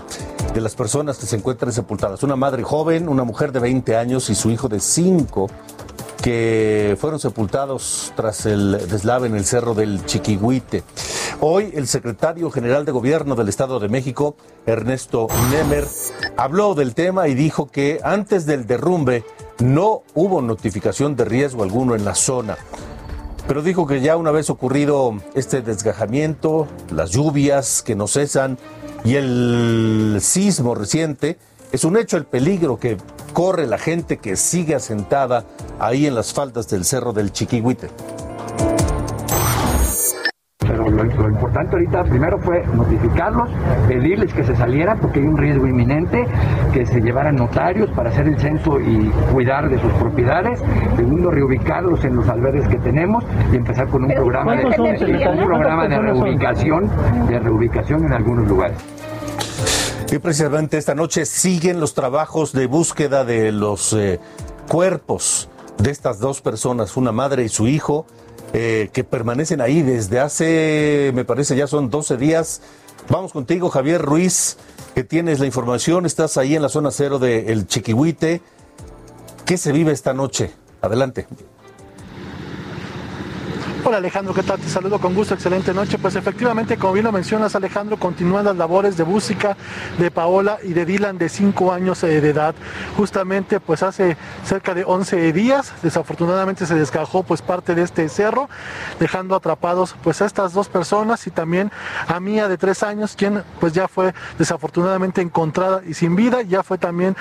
de 0.53 0.61
las 0.61 0.75
personas 0.75 1.19
que 1.19 1.27
se 1.27 1.37
encuentran 1.37 1.73
sepultadas. 1.73 2.23
Una 2.23 2.37
madre 2.37 2.63
joven, 2.63 3.09
una 3.09 3.25
mujer 3.25 3.53
de 3.53 3.61
20 3.61 3.97
años 3.97 4.29
y 4.29 4.35
su 4.35 4.51
hijo 4.51 4.69
de 4.69 4.81
5 4.81 5.49
que 6.23 6.97
fueron 7.01 7.19
sepultados 7.19 8.13
tras 8.17 8.47
el 8.47 8.89
deslave 8.89 9.27
en 9.27 9.37
el 9.37 9.45
cerro 9.45 9.75
del 9.75 10.05
Chiquihuite. 10.07 10.85
Hoy 11.45 11.73
el 11.75 11.89
secretario 11.89 12.53
general 12.53 12.85
de 12.85 12.93
gobierno 12.93 13.35
del 13.35 13.49
Estado 13.49 13.81
de 13.81 13.89
México, 13.89 14.37
Ernesto 14.65 15.27
Nemer, 15.51 15.89
habló 16.37 16.77
del 16.77 16.95
tema 16.95 17.27
y 17.27 17.35
dijo 17.35 17.67
que 17.67 17.99
antes 18.05 18.47
del 18.47 18.65
derrumbe 18.65 19.25
no 19.59 20.05
hubo 20.15 20.41
notificación 20.41 21.17
de 21.17 21.25
riesgo 21.25 21.65
alguno 21.65 21.97
en 21.97 22.05
la 22.05 22.15
zona. 22.15 22.57
Pero 23.49 23.61
dijo 23.61 23.89
que 23.89 24.01
ya 24.01 24.17
una 24.17 24.31
vez 24.31 24.51
ocurrido 24.51 25.17
este 25.35 25.63
desgajamiento, 25.63 26.69
las 26.93 27.11
lluvias 27.11 27.83
que 27.83 27.97
no 27.97 28.07
cesan 28.07 28.57
y 29.05 29.17
el 29.17 30.19
sismo 30.21 30.77
reciente, 30.77 31.39
es 31.73 31.83
un 31.83 31.97
hecho 31.97 32.17
el 32.19 32.25
peligro 32.25 32.79
que 32.79 32.99
corre 33.33 33.67
la 33.67 33.79
gente 33.79 34.19
que 34.19 34.37
sigue 34.37 34.77
asentada 34.77 35.45
ahí 35.81 36.07
en 36.07 36.15
las 36.15 36.33
faldas 36.33 36.69
del 36.69 36.85
cerro 36.85 37.13
del 37.13 37.33
Chiquihuite. 37.33 37.89
Lo, 40.93 41.29
importante 41.29 41.77
ahorita 41.77 42.05
primero 42.05 42.39
fue 42.39 42.65
notificarlos, 42.75 43.49
pedirles 43.89 44.33
que 44.33 44.45
se 44.45 44.55
salieran 44.55 44.99
porque 44.99 45.21
hay 45.21 45.27
un 45.27 45.37
riesgo 45.37 45.67
inminente, 45.67 46.27
que 46.73 46.87
se 46.87 47.01
llevaran 47.01 47.37
notarios 47.37 47.91
para 47.91 48.11
hacer 48.11 48.29
el 48.29 48.39
censo 48.39 48.81
y 48.81 49.11
cuidar 49.33 49.69
de 49.69 49.81
sus 49.81 49.93
propiedades. 49.95 50.63
Segundo, 50.97 51.31
reubicarlos 51.31 52.05
en 52.05 52.17
los 52.17 52.29
albergues 52.29 52.69
que 52.69 52.79
tenemos 52.79 53.25
y 53.53 53.57
empezar 53.57 53.89
con 53.89 54.05
un 54.05 54.13
programa 54.13 54.57
de, 54.57 54.67
un 54.67 55.45
programa 55.45 55.89
de 55.89 55.99
reubicación, 55.99 56.91
de 57.29 57.39
reubicación 57.39 58.05
en 58.05 58.13
algunos 58.13 58.47
lugares. 58.49 58.77
Y 60.13 60.19
precisamente 60.19 60.77
esta 60.77 60.95
noche 60.95 61.25
siguen 61.25 61.81
los 61.81 61.95
trabajos 61.95 62.53
de 62.53 62.67
búsqueda 62.67 63.25
de 63.25 63.51
los 63.51 63.95
eh, 63.95 64.21
cuerpos 64.69 65.49
de 65.79 65.91
estas 65.91 66.19
dos 66.19 66.43
personas, 66.43 66.99
una 66.99 67.13
madre 67.13 67.45
y 67.45 67.49
su 67.49 67.67
hijo, 67.67 68.07
eh, 68.53 68.91
que 68.93 69.05
permanecen 69.05 69.61
ahí 69.61 69.83
desde 69.83 70.21
hace, 70.21 71.11
me 71.15 71.25
parece, 71.25 71.57
ya 71.57 71.67
son 71.67 71.91
12 71.91 72.17
días. 72.17 72.63
Vamos 73.09 73.33
contigo, 73.33 73.71
Javier 73.71 74.01
Ruiz, 74.01 74.59
que 74.95 75.05
tienes 75.05 75.41
la 75.41 75.47
información, 75.47 76.07
estás 76.07 76.37
ahí 76.37 76.55
en 76.55 76.63
la 76.63 76.69
zona 76.69 76.91
cero 76.91 77.19
del 77.19 77.49
El 77.49 77.67
Chiquihuite. 77.67 78.43
¿Qué 79.45 79.57
se 79.57 79.73
vive 79.73 79.93
esta 79.93 80.13
noche? 80.13 80.53
Adelante. 80.81 81.27
Hola 83.85 83.97
Alejandro, 83.97 84.33
¿qué 84.33 84.45
tal? 84.45 84.61
Te 84.61 84.69
saludo 84.69 85.01
con 85.01 85.13
gusto, 85.13 85.35
excelente 85.35 85.75
noche. 85.75 85.99
Pues 85.99 86.15
efectivamente, 86.15 86.77
como 86.77 86.93
bien 86.93 87.05
lo 87.05 87.11
mencionas 87.11 87.57
Alejandro, 87.57 87.97
continúan 87.97 88.45
las 88.45 88.57
labores 88.57 88.97
de 88.97 89.03
música 89.03 89.57
de 89.99 90.09
Paola 90.13 90.59
y 90.63 90.73
de 90.73 90.87
Dylan 90.87 91.19
de 91.19 91.29
5 91.29 91.73
años 91.73 92.01
eh, 92.05 92.21
de 92.21 92.31
edad. 92.31 92.55
Justamente 92.97 93.59
pues 93.59 93.83
hace 93.83 94.17
cerca 94.45 94.73
de 94.73 94.85
11 94.85 95.33
días, 95.33 95.73
desafortunadamente 95.83 96.65
se 96.65 96.77
desgajó 96.77 97.25
pues 97.25 97.43
parte 97.43 97.75
de 97.75 97.83
este 97.83 98.09
cerro, 98.09 98.49
dejando 99.01 99.35
atrapados 99.35 99.97
pues 100.05 100.23
a 100.23 100.27
estas 100.27 100.53
dos 100.53 100.69
personas 100.69 101.27
y 101.27 101.33
también 101.33 101.73
a 102.07 102.21
Mía 102.21 102.47
de 102.47 102.59
3 102.59 102.85
años, 102.85 103.17
quien 103.17 103.43
pues 103.59 103.73
ya 103.73 103.89
fue 103.89 104.15
desafortunadamente 104.39 105.23
encontrada 105.23 105.83
y 105.85 105.95
sin 105.95 106.15
vida, 106.15 106.43
ya 106.43 106.63
fue 106.63 106.79
también 106.79 107.17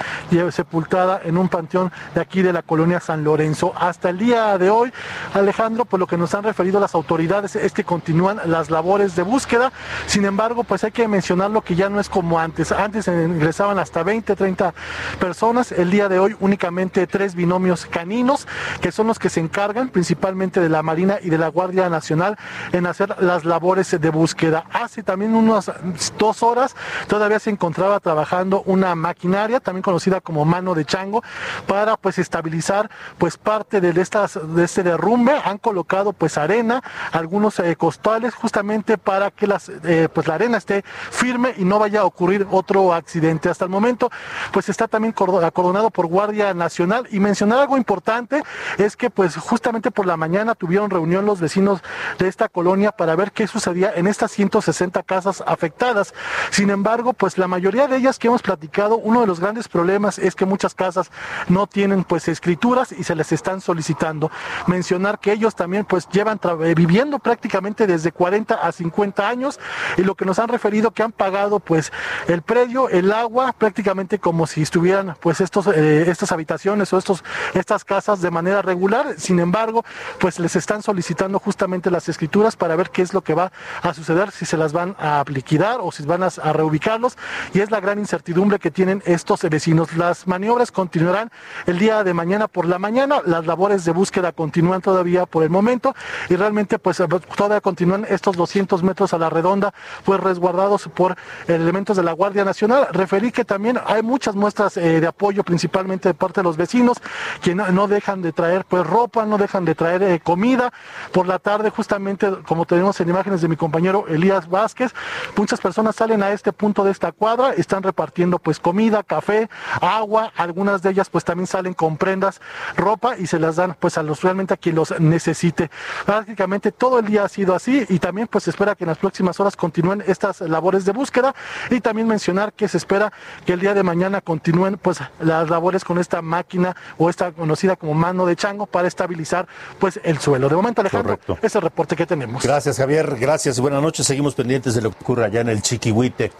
sepultada 0.52 1.22
en 1.24 1.40
un 1.40 1.50
panteón 1.50 1.92
de 2.14 2.22
aquí 2.22 2.44
de 2.44 2.54
la 2.54 2.62
colonia 2.62 3.00
San 3.00 3.24
Lorenzo. 3.24 3.74
Hasta 3.76 4.12
el 4.12 4.20
día 4.20 4.60
de 4.60 4.70
hoy, 4.70 4.94
Alejandro, 5.34 5.86
pues 5.86 6.00
lo 6.00 6.06
que 6.06 6.18
nos 6.18 6.36
han 6.36 6.51
referido 6.52 6.82
las 6.82 6.96
autoridades 6.96 7.56
es 7.56 7.72
que 7.72 7.86
continúan 7.86 8.42
las 8.46 8.70
labores 8.70 9.16
de 9.16 9.24
búsqueda. 9.24 9.72
Sin 10.06 10.26
embargo, 10.26 10.66
pues 10.66 10.84
hay 10.84 10.92
que 10.92 11.08
mencionarlo 11.08 11.62
que 11.62 11.76
ya 11.76 11.88
no 11.88 12.00
es 12.02 12.10
como 12.10 12.40
antes. 12.40 12.74
Antes 12.74 13.08
ingresaban 13.08 13.80
hasta 13.80 14.04
20, 14.04 14.36
30 14.36 14.74
personas. 15.18 15.72
El 15.72 15.92
día 15.92 16.10
de 16.10 16.20
hoy 16.20 16.36
únicamente 16.42 17.08
tres 17.08 17.36
binomios 17.36 17.86
caninos, 17.86 18.48
que 18.82 18.92
son 18.92 19.08
los 19.08 19.18
que 19.18 19.30
se 19.30 19.40
encargan 19.40 19.88
principalmente 19.88 20.60
de 20.60 20.68
la 20.68 20.84
Marina 20.84 21.20
y 21.22 21.30
de 21.30 21.38
la 21.38 21.48
Guardia 21.48 21.88
Nacional 21.90 22.38
en 22.74 22.86
hacer 22.86 23.16
las 23.22 23.46
labores 23.46 23.90
de 23.92 24.10
búsqueda. 24.10 24.66
Hace 24.74 25.04
también 25.04 25.34
unas 25.34 25.72
dos 26.18 26.44
horas 26.44 26.76
todavía 27.08 27.40
se 27.40 27.50
encontraba 27.50 28.02
trabajando 28.02 28.62
una 28.66 28.94
maquinaria, 28.96 29.62
también 29.62 29.84
conocida 29.84 30.20
como 30.20 30.44
mano 30.44 30.76
de 30.76 30.84
chango, 30.84 31.24
para 31.66 31.96
pues 31.96 32.20
estabilizar 32.20 32.90
pues 33.18 33.38
parte 33.38 33.80
de 33.80 34.02
estas 34.02 34.38
de 34.56 34.66
este 34.66 34.84
derrumbe. 34.84 35.34
Han 35.46 35.58
colocado 35.58 36.12
pues 36.12 36.38
arena, 36.44 36.84
algunos 37.12 37.60
eh, 37.60 37.76
costales, 37.76 38.36
justamente 38.36 38.98
para 38.98 39.32
que 39.32 39.48
las, 39.48 39.70
eh, 39.70 40.10
pues 40.14 40.28
la 40.28 40.36
arena 40.36 40.58
esté 40.58 40.84
firme 41.10 41.54
y 41.58 41.64
no 41.64 41.80
vaya 41.80 42.02
a 42.02 42.06
ocurrir 42.06 42.48
otro 42.52 42.94
accidente. 42.94 43.50
Hasta 43.50 43.66
el 43.66 43.72
momento, 43.72 44.10
pues 44.52 44.70
está 44.70 44.88
también 44.88 45.14
acordonado 45.44 45.90
por 45.90 46.08
Guardia 46.08 46.54
Nacional. 46.54 47.08
Y 47.12 47.20
mencionar 47.20 47.60
algo 47.60 47.78
importante 47.78 48.44
es 48.78 48.96
que 48.96 49.10
pues 49.10 49.36
justamente 49.36 49.92
por 49.92 50.06
la 50.06 50.18
mañana 50.18 50.56
tuvieron 50.56 50.90
reunión 50.90 51.26
los 51.26 51.40
vecinos 51.40 51.82
de 52.18 52.28
esta 52.28 52.50
colonia 52.50 52.92
para 52.92 53.16
ver 53.16 53.32
qué 53.32 53.48
sucedía 53.48 53.92
en 53.96 54.08
estas 54.08 54.32
160 54.32 55.04
casas 55.04 55.44
afectadas. 55.46 56.14
Sin 56.50 56.70
embargo, 56.70 57.14
pues 57.14 57.38
la 57.38 57.48
mayoría 57.48 57.88
de 57.88 57.98
ellas 57.98 58.20
que 58.20 58.28
hemos 58.28 58.42
platicado, 58.42 58.98
uno 58.98 59.22
de 59.22 59.28
los 59.28 59.40
grandes 59.40 59.68
problemas 59.68 60.20
es 60.20 60.36
que 60.36 60.46
muchas 60.46 60.74
casas 60.74 61.12
no 61.48 61.68
tienen 61.68 62.04
pues 62.04 62.28
escrituras 62.28 62.92
y 62.92 63.04
se 63.04 63.16
les 63.16 63.32
están 63.32 63.62
solicitando. 63.62 64.32
Mencionar 64.68 65.20
que 65.20 65.32
ellos 65.32 65.56
también 65.56 65.86
pues 65.86 66.08
llevan 66.10 66.31
eh, 66.64 66.74
viviendo 66.76 67.20
prácticamente 67.20 67.88
desde 67.88 68.12
40 68.12 68.56
a 68.56 68.72
50 68.72 69.28
años 69.28 69.60
y 69.98 70.04
lo 70.04 70.16
que 70.16 70.26
nos 70.26 70.40
han 70.40 70.48
referido 70.48 70.92
que 70.92 71.04
han 71.04 71.12
pagado 71.12 71.60
pues 71.60 71.92
el 72.28 72.42
predio, 72.42 72.90
el 72.90 73.12
agua, 73.12 73.54
prácticamente 73.54 74.20
como 74.20 74.48
si 74.48 74.62
estuvieran 74.62 75.16
pues 75.20 75.42
estos, 75.42 75.68
eh, 75.68 76.10
estas 76.10 76.32
habitaciones 76.32 76.92
o 76.94 76.98
estos, 76.98 77.24
estas 77.54 77.84
casas 77.84 78.22
de 78.22 78.32
manera 78.32 78.62
regular. 78.62 79.16
Sin 79.18 79.40
embargo, 79.40 79.84
pues 80.20 80.40
les 80.40 80.56
están 80.56 80.82
solicitando 80.82 81.40
justamente 81.40 81.92
las 81.92 82.08
escrituras 82.10 82.56
para 82.56 82.76
ver 82.76 82.90
qué 82.90 83.02
es 83.02 83.14
lo 83.14 83.22
que 83.22 83.34
va 83.34 83.52
a 83.82 83.94
suceder, 83.94 84.32
si 84.32 84.46
se 84.46 84.58
las 84.58 84.74
van 84.74 84.96
a 85.00 85.24
liquidar 85.28 85.80
o 85.82 85.92
si 85.92 86.04
van 86.04 86.24
a, 86.24 86.30
a 86.44 86.54
reubicarlos. 86.54 87.18
Y 87.54 87.60
es 87.60 87.72
la 87.72 87.80
gran 87.80 88.00
incertidumbre 88.00 88.60
que 88.60 88.72
tienen 88.72 89.02
estos 89.06 89.42
vecinos. 89.42 89.96
Las 89.96 90.28
maniobras 90.28 90.72
continuarán 90.72 91.32
el 91.66 91.80
día 91.80 92.04
de 92.04 92.14
mañana 92.14 92.48
por 92.48 92.66
la 92.66 92.80
mañana. 92.80 93.22
Las 93.26 93.46
labores 93.46 93.86
de 93.86 93.92
búsqueda 93.92 94.32
continúan 94.32 94.82
todavía 94.82 95.26
por 95.26 95.44
el 95.44 95.50
momento 95.50 95.96
y 96.30 96.36
realmente 96.36 96.80
pues 96.80 97.02
todavía 97.36 97.62
continúan 97.62 98.06
estos 98.10 98.36
200 98.36 98.84
metros 98.84 99.14
a 99.14 99.18
la 99.18 99.30
redonda 99.30 99.74
pues 100.04 100.20
resguardados 100.20 100.88
por 100.94 101.16
elementos 101.48 101.98
de 101.98 102.04
la 102.04 102.14
Guardia 102.14 102.46
Nacional. 102.46 102.88
Referí 102.92 103.32
que 103.32 103.46
también 103.46 103.80
hay 103.86 104.02
muchas 104.02 104.36
muestras 104.36 104.78
eh, 104.78 105.00
de 105.00 105.08
apoyo 105.08 105.44
principalmente 105.44 106.10
de 106.10 106.14
parte 106.14 106.42
de 106.42 106.44
los 106.44 106.58
vecinos 106.58 106.98
que 107.42 107.56
no, 107.56 107.88
dejan 107.88 108.22
de 108.22 108.32
traer 108.32 108.66
pues 108.66 108.86
ropa, 108.86 109.26
no 109.26 109.38
dejan 109.38 109.66
de 109.66 109.76
traer 109.76 110.04
eh, 110.04 110.20
comida. 110.20 110.72
Por 111.12 111.28
la 111.28 111.40
tarde 111.40 111.70
justamente 111.70 112.30
como 112.48 112.66
tenemos 112.66 113.00
en 113.00 113.10
imágenes 113.10 113.42
de 113.42 113.48
mi 113.48 113.56
compañero 113.56 114.06
Elías 114.08 114.50
Vázquez, 114.50 114.94
muchas 115.36 115.60
personas 115.60 115.96
salen 115.96 116.24
a 116.24 116.32
este 116.32 116.54
punto 116.54 116.84
de 116.84 116.92
esta 116.92 117.12
cuadra, 117.12 117.54
están 117.54 117.84
repartiendo 117.84 118.40
pues 118.40 118.60
comida, 118.60 119.04
café, 119.04 119.50
agua, 119.82 120.32
algunas 120.36 120.82
de 120.82 120.92
ellas 120.92 121.10
pues 121.10 121.24
también 121.24 121.48
salen 121.48 121.74
con 121.74 121.98
prendas, 121.98 122.42
ropa 122.76 123.18
y 123.18 123.28
se 123.28 123.40
las 123.40 123.56
dan 123.56 123.76
pues 123.80 123.98
a 123.98 124.04
los 124.04 124.22
realmente 124.22 124.54
a 124.54 124.58
quien 124.58 124.76
los 124.76 125.00
necesite 125.00 125.70
prácticamente 126.12 126.74
todo 126.74 127.00
el 127.00 127.06
día 127.06 127.24
ha 127.24 127.30
sido 127.30 127.56
así 127.56 127.86
y 127.88 127.98
también 127.98 128.28
pues 128.28 128.44
se 128.44 128.50
espera 128.50 128.76
que 128.76 128.84
en 128.84 128.90
las 128.90 128.98
próximas 128.98 129.40
horas 129.40 129.56
continúen 129.56 130.04
estas 130.06 130.42
labores 130.42 130.84
de 130.84 130.92
búsqueda 130.92 131.34
y 131.70 131.80
también 131.80 132.06
mencionar 132.06 132.52
que 132.52 132.68
se 132.68 132.76
espera 132.76 133.14
que 133.46 133.54
el 133.54 133.62
día 133.62 133.74
de 133.74 133.82
mañana 133.82 134.20
continúen 134.20 134.78
pues 134.78 135.00
las 135.22 135.50
labores 135.50 135.86
con 135.86 136.00
esta 136.00 136.22
máquina 136.22 136.76
o 136.98 137.10
esta 137.10 137.32
conocida 137.32 137.78
como 137.78 137.94
mano 137.94 138.26
de 138.26 138.36
chango 138.36 138.66
para 138.66 138.90
estabilizar 138.90 139.48
pues 139.80 140.02
el 140.04 140.20
suelo. 140.20 140.50
De 140.50 140.56
momento 140.56 140.82
Alejandro, 140.82 141.18
ese 141.38 141.48
es 141.48 141.56
el 141.56 141.62
reporte 141.62 141.96
que 141.96 142.06
tenemos. 142.06 142.44
Gracias 142.44 142.76
Javier, 142.76 143.16
gracias, 143.18 143.62
buenas 143.62 143.82
noches, 143.82 144.06
seguimos 144.06 144.36
pendientes 144.36 144.76
de 144.76 144.82
lo 144.82 144.92
que 144.92 144.98
ocurre 145.02 145.24
allá 145.24 145.40
en 145.40 145.48
el 145.48 145.62
Chiquihuite. 145.62 146.34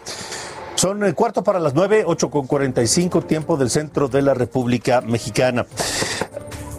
Son 0.74 1.02
el 1.02 1.14
cuarto 1.14 1.42
para 1.42 1.58
las 1.60 1.72
nueve, 1.72 2.04
ocho 2.06 2.30
con 2.30 2.46
cuarenta 2.46 2.82
y 2.82 2.86
cinco, 2.86 3.22
tiempo 3.22 3.56
del 3.56 3.70
centro 3.70 4.08
de 4.08 4.20
la 4.20 4.34
República 4.34 5.00
Mexicana. 5.00 5.64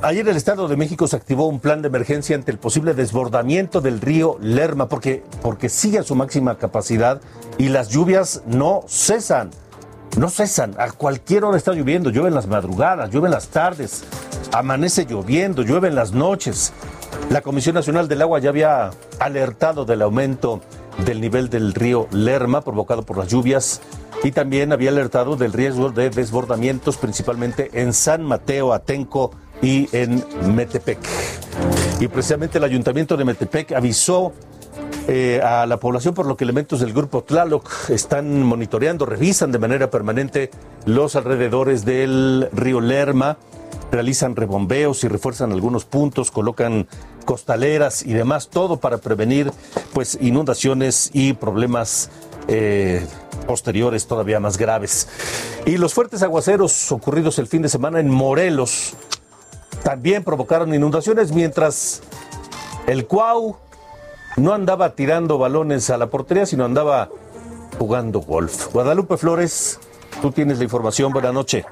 Ayer 0.03 0.27
el 0.27 0.35
Estado 0.35 0.67
de 0.67 0.75
México 0.75 1.07
se 1.07 1.15
activó 1.15 1.47
un 1.47 1.61
plan 1.61 1.81
de 1.81 1.87
emergencia 1.87 2.35
ante 2.35 2.51
el 2.51 2.57
posible 2.57 2.93
desbordamiento 2.93 3.79
del 3.79 4.01
río 4.01 4.37
Lerma 4.41 4.89
porque, 4.89 5.23
porque 5.41 5.69
sigue 5.69 5.97
a 5.97 6.03
su 6.03 6.13
máxima 6.13 6.57
capacidad 6.57 7.21
y 7.57 7.69
las 7.69 7.87
lluvias 7.87 8.43
no 8.45 8.83
cesan. 8.89 9.51
No 10.17 10.27
cesan. 10.29 10.75
A 10.77 10.91
cualquier 10.91 11.45
hora 11.45 11.55
está 11.55 11.71
lloviendo. 11.71 12.09
Llueve 12.09 12.27
en 12.27 12.35
las 12.35 12.47
madrugadas, 12.47 13.11
llueve 13.11 13.27
en 13.27 13.31
las 13.31 13.47
tardes, 13.47 14.03
amanece 14.51 15.05
lloviendo, 15.05 15.61
llueve 15.61 15.87
en 15.87 15.95
las 15.95 16.11
noches. 16.11 16.73
La 17.29 17.39
Comisión 17.39 17.75
Nacional 17.75 18.09
del 18.09 18.23
Agua 18.23 18.39
ya 18.39 18.49
había 18.49 18.91
alertado 19.19 19.85
del 19.85 20.01
aumento 20.01 20.59
del 21.05 21.21
nivel 21.21 21.49
del 21.49 21.73
río 21.73 22.09
Lerma 22.11 22.59
provocado 22.59 23.03
por 23.03 23.17
las 23.17 23.29
lluvias 23.29 23.79
y 24.21 24.33
también 24.33 24.73
había 24.73 24.89
alertado 24.89 25.37
del 25.37 25.53
riesgo 25.53 25.91
de 25.91 26.09
desbordamientos 26.09 26.97
principalmente 26.97 27.69
en 27.81 27.93
San 27.93 28.23
Mateo, 28.23 28.73
Atenco 28.73 29.31
y 29.63 29.89
en 29.93 30.23
Metepec. 30.53 30.99
Y 31.99 32.07
precisamente 32.09 32.59
el 32.59 32.65
ayuntamiento 32.65 33.17
de 33.17 33.25
Metepec 33.25 33.71
avisó 33.71 34.33
eh, 35.07 35.41
a 35.41 35.65
la 35.65 35.77
población, 35.77 36.13
por 36.13 36.25
lo 36.25 36.37
que 36.37 36.43
elementos 36.43 36.81
del 36.81 36.93
grupo 36.93 37.23
Tlaloc 37.23 37.89
están 37.89 38.43
monitoreando, 38.43 39.05
revisan 39.05 39.51
de 39.51 39.59
manera 39.59 39.89
permanente 39.89 40.51
los 40.85 41.15
alrededores 41.15 41.85
del 41.85 42.49
río 42.51 42.81
Lerma, 42.81 43.37
realizan 43.91 44.35
rebombeos 44.35 45.03
y 45.03 45.07
refuerzan 45.07 45.51
algunos 45.51 45.85
puntos, 45.85 46.29
colocan 46.29 46.87
costaleras 47.25 48.05
y 48.05 48.13
demás, 48.13 48.49
todo 48.49 48.77
para 48.77 48.97
prevenir 48.97 49.51
pues 49.93 50.17
inundaciones 50.19 51.09
y 51.13 51.33
problemas 51.33 52.09
eh, 52.47 53.05
posteriores 53.47 54.07
todavía 54.07 54.39
más 54.39 54.57
graves. 54.57 55.07
Y 55.65 55.77
los 55.77 55.93
fuertes 55.93 56.23
aguaceros 56.23 56.91
ocurridos 56.91 57.39
el 57.39 57.47
fin 57.47 57.61
de 57.61 57.69
semana 57.69 57.99
en 57.99 58.09
Morelos 58.09 58.95
también 59.83 60.23
provocaron 60.23 60.73
inundaciones 60.73 61.33
mientras 61.33 62.01
el 62.87 63.05
Cuau 63.05 63.57
no 64.37 64.53
andaba 64.53 64.95
tirando 64.95 65.37
balones 65.37 65.89
a 65.89 65.97
la 65.97 66.07
portería, 66.07 66.45
sino 66.45 66.65
andaba 66.65 67.09
jugando 67.77 68.21
golf. 68.21 68.73
Guadalupe 68.73 69.17
Flores, 69.17 69.79
tú 70.21 70.31
tienes 70.31 70.57
la 70.57 70.63
información. 70.63 71.11
Buenas 71.11 71.33
noches. 71.33 71.65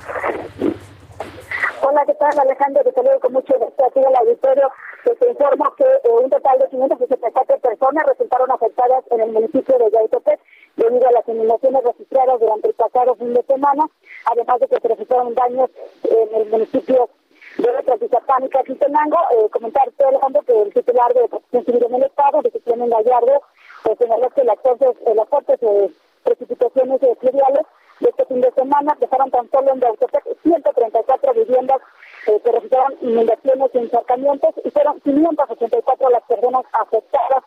Hola, 1.82 2.06
¿qué 2.06 2.14
tal 2.16 2.38
Alejandro? 2.38 2.84
Te 2.84 2.92
saludo 2.92 3.20
con 3.20 3.34
mucho 3.34 3.54
gusto 3.58 3.86
aquí 3.86 4.00
el 4.00 4.16
auditorio. 4.16 4.70
Te 5.04 5.30
informo 5.30 5.74
que 5.76 5.84
eh, 5.84 6.10
un 6.24 6.30
total 6.30 6.60
de 6.60 6.70
564 6.70 7.58
personas 7.58 8.04
resultaron 8.08 8.52
afectadas 8.52 9.04
en 9.10 9.22
el 9.22 9.32
municipio 9.32 9.78
de 9.80 9.90
Yautepec 9.92 10.40
debido 10.76 11.08
a 11.08 11.12
las 11.12 11.28
inundaciones 11.28 11.84
registradas 11.84 12.40
durante 12.40 12.68
el 12.68 12.74
pasado 12.76 13.16
fin 13.16 13.34
de 13.34 13.44
semana, 13.44 13.90
además 14.26 14.60
de 14.60 14.68
que 14.68 14.80
se 14.80 14.88
registraron 14.88 15.34
daños 15.34 15.70
en 16.04 16.42
el 16.42 16.50
municipio 16.50 17.10
de 17.58 17.72
la 17.72 17.98
Tizapánica, 17.98 18.64
Quintenango, 18.64 19.18
eh, 19.32 19.50
comentarte, 19.50 20.06
Alejandro, 20.06 20.42
que 20.44 20.62
el 20.62 20.74
titular 20.74 21.14
de 21.14 21.28
Protección 21.28 21.66
Civil 21.66 21.86
en 21.86 21.96
el 21.96 22.04
Estado, 22.04 22.42
de 22.42 22.52
en 22.66 22.90
Gallardo, 22.90 23.42
pues 23.84 23.98
señaló 23.98 24.30
que 24.30 24.44
las 24.44 24.60
fuertes, 24.60 24.96
eh, 25.06 25.16
las 25.16 25.28
fuertes 25.28 25.60
eh, 25.62 25.92
precipitaciones 26.24 27.04
eh, 27.04 27.16
pluviales 27.20 27.66
de 28.00 28.10
este 28.10 28.26
fin 28.26 28.42
de 28.42 28.52
semana 28.52 28.98
dejaron 29.00 29.30
tan 29.30 29.50
solo 29.52 29.74
en 29.74 29.80
Yautepec 29.80 30.24
134 30.42 31.34
viviendas 31.34 31.82
eh, 32.28 32.40
que 32.44 32.52
registraron 32.52 32.98
inundaciones 33.02 33.70
y 33.74 33.78
encharcamientos 33.78 34.56
y 34.64 34.70
fueron 34.72 35.00
584 35.02 36.10
las 36.10 36.24
personas 36.24 36.64
afectadas. 36.74 37.44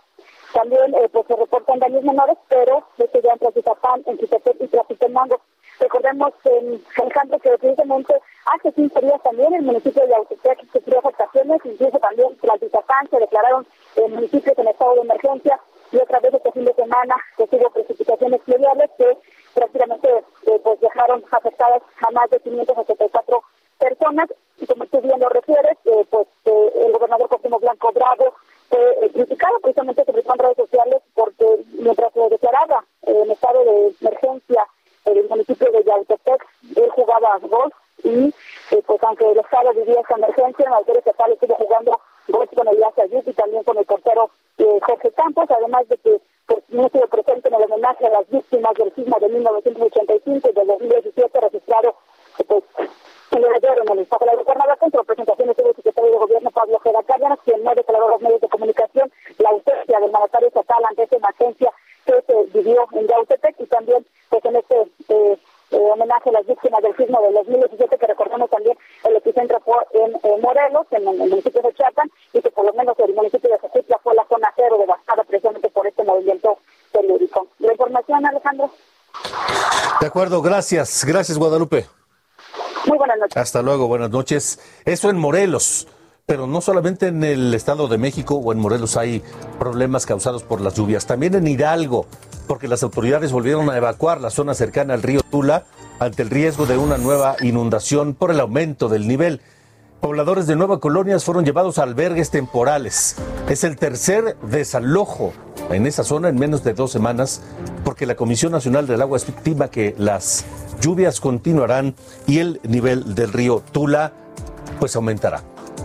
También 0.55 0.95
eh, 0.95 1.09
pues 1.13 1.27
se 1.27 1.37
reportan 1.37 1.79
daños 1.81 2.03
menores, 2.05 2.39
pero 2.49 2.83
desde 2.97 3.21
ya 3.23 3.33
en 3.33 3.39
Tlaquitapán, 3.39 4.03
en 4.07 4.17
Quitepec 4.17 4.57
y 4.61 4.69
Tlacitenango. 4.69 5.41
Recordemos, 5.81 6.33
en 6.45 6.83
Alejandro, 6.97 7.39
que 7.41 7.59
precisamente 7.59 8.15
Hace 8.47 8.73
15 8.73 9.01
días 9.01 9.23
también 9.23 9.55
el 9.55 9.63
municipio 9.63 10.03
de 10.03 10.11
Yautepec 10.11 10.71
sufrió 10.71 10.99
afectaciones, 10.99 11.63
incluso 11.65 11.99
también 11.99 12.37
Tlaltizapán 12.37 13.09
se 13.09 13.19
declararon 13.19 13.67
municipios 14.11 14.59
en 14.59 14.69
estado 14.69 14.95
de 14.97 15.01
emergencia 15.01 15.59
y 15.91 15.97
otra 15.97 16.21
vez 16.21 16.35
este 16.35 16.53
fin 16.53 16.65
de 16.67 16.75
semana 16.75 17.17
que 17.39 17.45
hubo 17.57 17.71
precipitaciones 17.71 18.41
pluviales 18.43 18.91
que 18.99 19.17
prácticamente 19.55 20.09
eh, 20.47 20.61
pues 20.63 20.81
dejaron 20.81 21.25
afectadas 21.31 21.83
a 22.07 22.11
más 22.11 22.29
de 22.31 22.41
584 22.41 23.43
personas 23.85 24.28
y 24.59 24.66
como 24.66 24.87
tú 24.87 25.01
bien 25.03 25.20
lo 25.20 25.28
refieres, 25.28 25.76
eh, 25.85 26.07
pues 26.11 26.26
eh, 26.47 26.72
el 26.87 26.93
gobernador 26.93 27.28
Cosimo 27.28 27.59
Blanco 27.59 27.93
Bravo 27.93 28.35
fue 28.70 29.11
criticado 29.12 29.59
precisamente 29.61 30.05
sobre 30.05 30.22
en 30.22 30.39
redes 30.39 30.57
sociales 30.57 31.03
porque 31.14 31.47
mientras 31.78 32.12
se 32.12 32.28
declaraba 32.30 32.85
en 33.03 33.30
estado 33.30 33.64
de 33.64 33.95
emergencia 34.01 34.66
el 35.05 35.28
municipio 35.28 35.70
de 35.70 35.85
Yautepec, 35.85 36.47
él 36.76 36.91
jugaba 36.91 37.39
golf 37.43 37.74
y 38.03 38.32
pues 38.87 39.03
aunque 39.03 39.30
el 39.30 39.39
Estado 39.39 39.72
vivía 39.74 40.01
esta 40.01 40.16
emergencia, 40.16 40.66
el 40.66 40.74
autor 40.74 40.97
estatal 40.97 41.32
estuvo 41.32 41.55
jugando 41.57 42.01
golf 42.28 42.51
con 42.55 42.68
el 42.68 42.82
Ayud 42.82 43.22
y 43.26 43.32
también 43.35 43.62
con 43.64 43.76
el 43.76 43.85
portero 43.85 44.30
Jorge 44.80 45.11
Campos, 45.12 45.45
además 45.51 45.87
de 45.89 45.99
que 45.99 46.20
pues, 46.47 46.62
no 46.70 46.87
estuvo 46.87 47.07
presente 47.09 47.49
en 47.49 47.55
el 47.55 47.62
homenaje 47.64 48.07
a 48.07 48.11
las 48.11 48.30
víctimas 48.30 48.74
del 48.74 48.95
sismo 48.95 49.18
de 49.20 49.28
1985 49.28 50.49
y 50.49 50.53
de 50.53 50.64
2017 50.64 51.41
registrado 51.41 51.95
pues, 52.47 52.64
en 52.76 52.93
ayer 53.43 53.82
en 53.82 53.93
el 53.93 53.99
Estado 54.01 54.26
de 54.37 54.45
Cuernavaca, 54.45 54.87
en 54.87 54.93
representación 54.93 55.51
estuvo 55.51 55.68
el 55.68 55.76
secretario 55.76 56.11
de 56.11 56.18
Gobierno 56.18 56.51
Pablo 56.51 56.80
Cárdenas, 57.07 57.39
quien 57.45 57.64
no 57.64 57.74
declaró 57.74 58.07
a 58.07 58.11
los 58.11 58.22
medios 58.22 58.41
de 58.41 58.49
comunicación 58.49 59.11
la 59.39 59.51
ausencia 59.51 59.99
del 60.01 60.11
mandatario 60.11 60.49
estatal 60.49 60.82
ante 60.89 61.03
esta 61.03 61.16
emergencia 61.16 61.72
que 62.07 62.22
se 62.26 62.59
vivió 62.59 62.87
en 62.93 63.07
Yautepec 63.09 63.57
y 63.59 63.66
también 63.66 64.07
pues 64.28 64.45
en 64.45 64.57
este 64.57 64.82
eh, 65.09 65.39
eh, 65.70 65.91
homenaje 65.93 66.30
a 66.30 66.32
las 66.32 66.47
víctimas 66.47 66.82
del 66.82 66.97
sismo 66.97 67.20
de 67.22 67.32
2017, 67.32 67.99
que 67.99 68.07
recordamos 68.07 68.51
también 68.51 68.76
el 69.05 69.16
epicentro 69.16 69.59
fue 69.64 69.76
en 69.93 70.41
Morelos, 70.41 70.87
en, 70.91 71.09
el 71.09 71.16
municipio 71.16 71.62
de 71.62 71.72
Chiapas, 71.74 72.07
y 72.32 72.41
que 72.41 72.51
por 72.51 72.66
lo 72.66 72.72
menos 72.74 72.97
el 72.99 73.14
municipio 73.14 73.51
de 73.51 73.59
Jojutla 73.59 73.99
fue 74.03 74.14
la 74.14 74.26
zona 74.28 74.53
cero 74.55 74.76
devastada 74.78 75.24
precisamente 75.24 75.68
por 75.70 75.87
este 75.87 76.05
movimiento 76.05 76.59
telúrico. 76.93 77.49
La 77.59 77.72
información, 77.72 78.26
Alejandro. 78.26 78.70
De 80.01 80.07
acuerdo, 80.07 80.43
gracias. 80.43 81.05
Gracias, 81.05 81.39
Guadalupe. 81.39 81.87
Muy 82.87 82.99
buenas 82.99 83.18
noches. 83.18 83.37
Hasta 83.37 83.62
luego, 83.62 83.89
buenas 83.89 84.11
noches. 84.11 84.59
Eso 84.85 85.11
en 85.11 85.18
Morelos. 85.18 85.89
Pero 86.26 86.47
no 86.47 86.62
solamente 86.62 87.09
en 87.09 87.22
el 87.22 87.53
Estado 87.53 87.87
de 87.87 87.99
México 87.99 88.37
o 88.37 88.51
en 88.51 88.59
Morelos 88.59 88.97
hay 88.97 89.22
problemas 89.59 90.07
causados 90.07 90.43
por 90.43 90.62
las 90.62 90.74
lluvias, 90.74 91.07
también 91.07 91.35
en 91.35 91.47
Hidalgo, 91.47 92.07
porque 92.47 92.66
las 92.66 92.82
autoridades 92.82 93.30
volvieron 93.30 93.68
a 93.68 93.76
evacuar 93.76 94.22
la 94.22 94.30
zona 94.30 94.55
cercana 94.55 94.95
al 94.95 95.03
río 95.03 95.20
Tula 95.30 95.64
ante 95.99 96.22
el 96.22 96.30
riesgo 96.30 96.64
de 96.64 96.78
una 96.78 96.97
nueva 96.97 97.37
inundación 97.43 98.14
por 98.14 98.30
el 98.30 98.41
aumento 98.41 98.89
del 98.89 99.07
nivel. 99.07 99.43
Pobladores 100.05 100.47
de 100.47 100.55
Nueva 100.55 100.81
Colonias 100.81 101.25
fueron 101.25 101.47
llevados 101.47 101.79
a 101.79 101.83
albergues 101.83 102.31
temporales. 102.31 103.17
Es 103.49 103.65
el 103.65 103.79
tercer 103.79 104.37
desalojo 104.43 105.33
en 105.71 105.87
esa 105.87 106.05
zona 106.05 106.29
en 106.29 106.39
menos 106.39 106.63
de 106.63 106.75
dos 106.75 106.93
semanas, 106.93 107.41
porque 107.87 108.05
la 108.05 108.15
Comisión 108.15 108.53
Nacional 108.53 108.87
del 108.87 109.01
Agua 109.01 109.17
estima 109.17 109.71
que 109.71 109.95
las 109.97 110.45
lluvias 110.83 111.23
continuarán 111.23 111.95
y 112.27 112.41
el 112.41 112.61
nivel 112.65 113.15
del 113.15 113.33
río 113.33 113.63
Tula 113.73 114.13
pues 114.79 114.95
aumentará. 114.95 115.41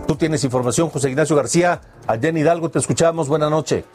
Tú 0.06 0.16
tienes 0.16 0.44
información, 0.44 0.90
José 0.90 1.08
Ignacio 1.08 1.34
García. 1.34 1.80
Allá 2.06 2.28
en 2.28 2.36
Hidalgo 2.36 2.68
te 2.68 2.78
escuchamos. 2.78 3.26
Buenas 3.26 3.50
noches. 3.50 3.86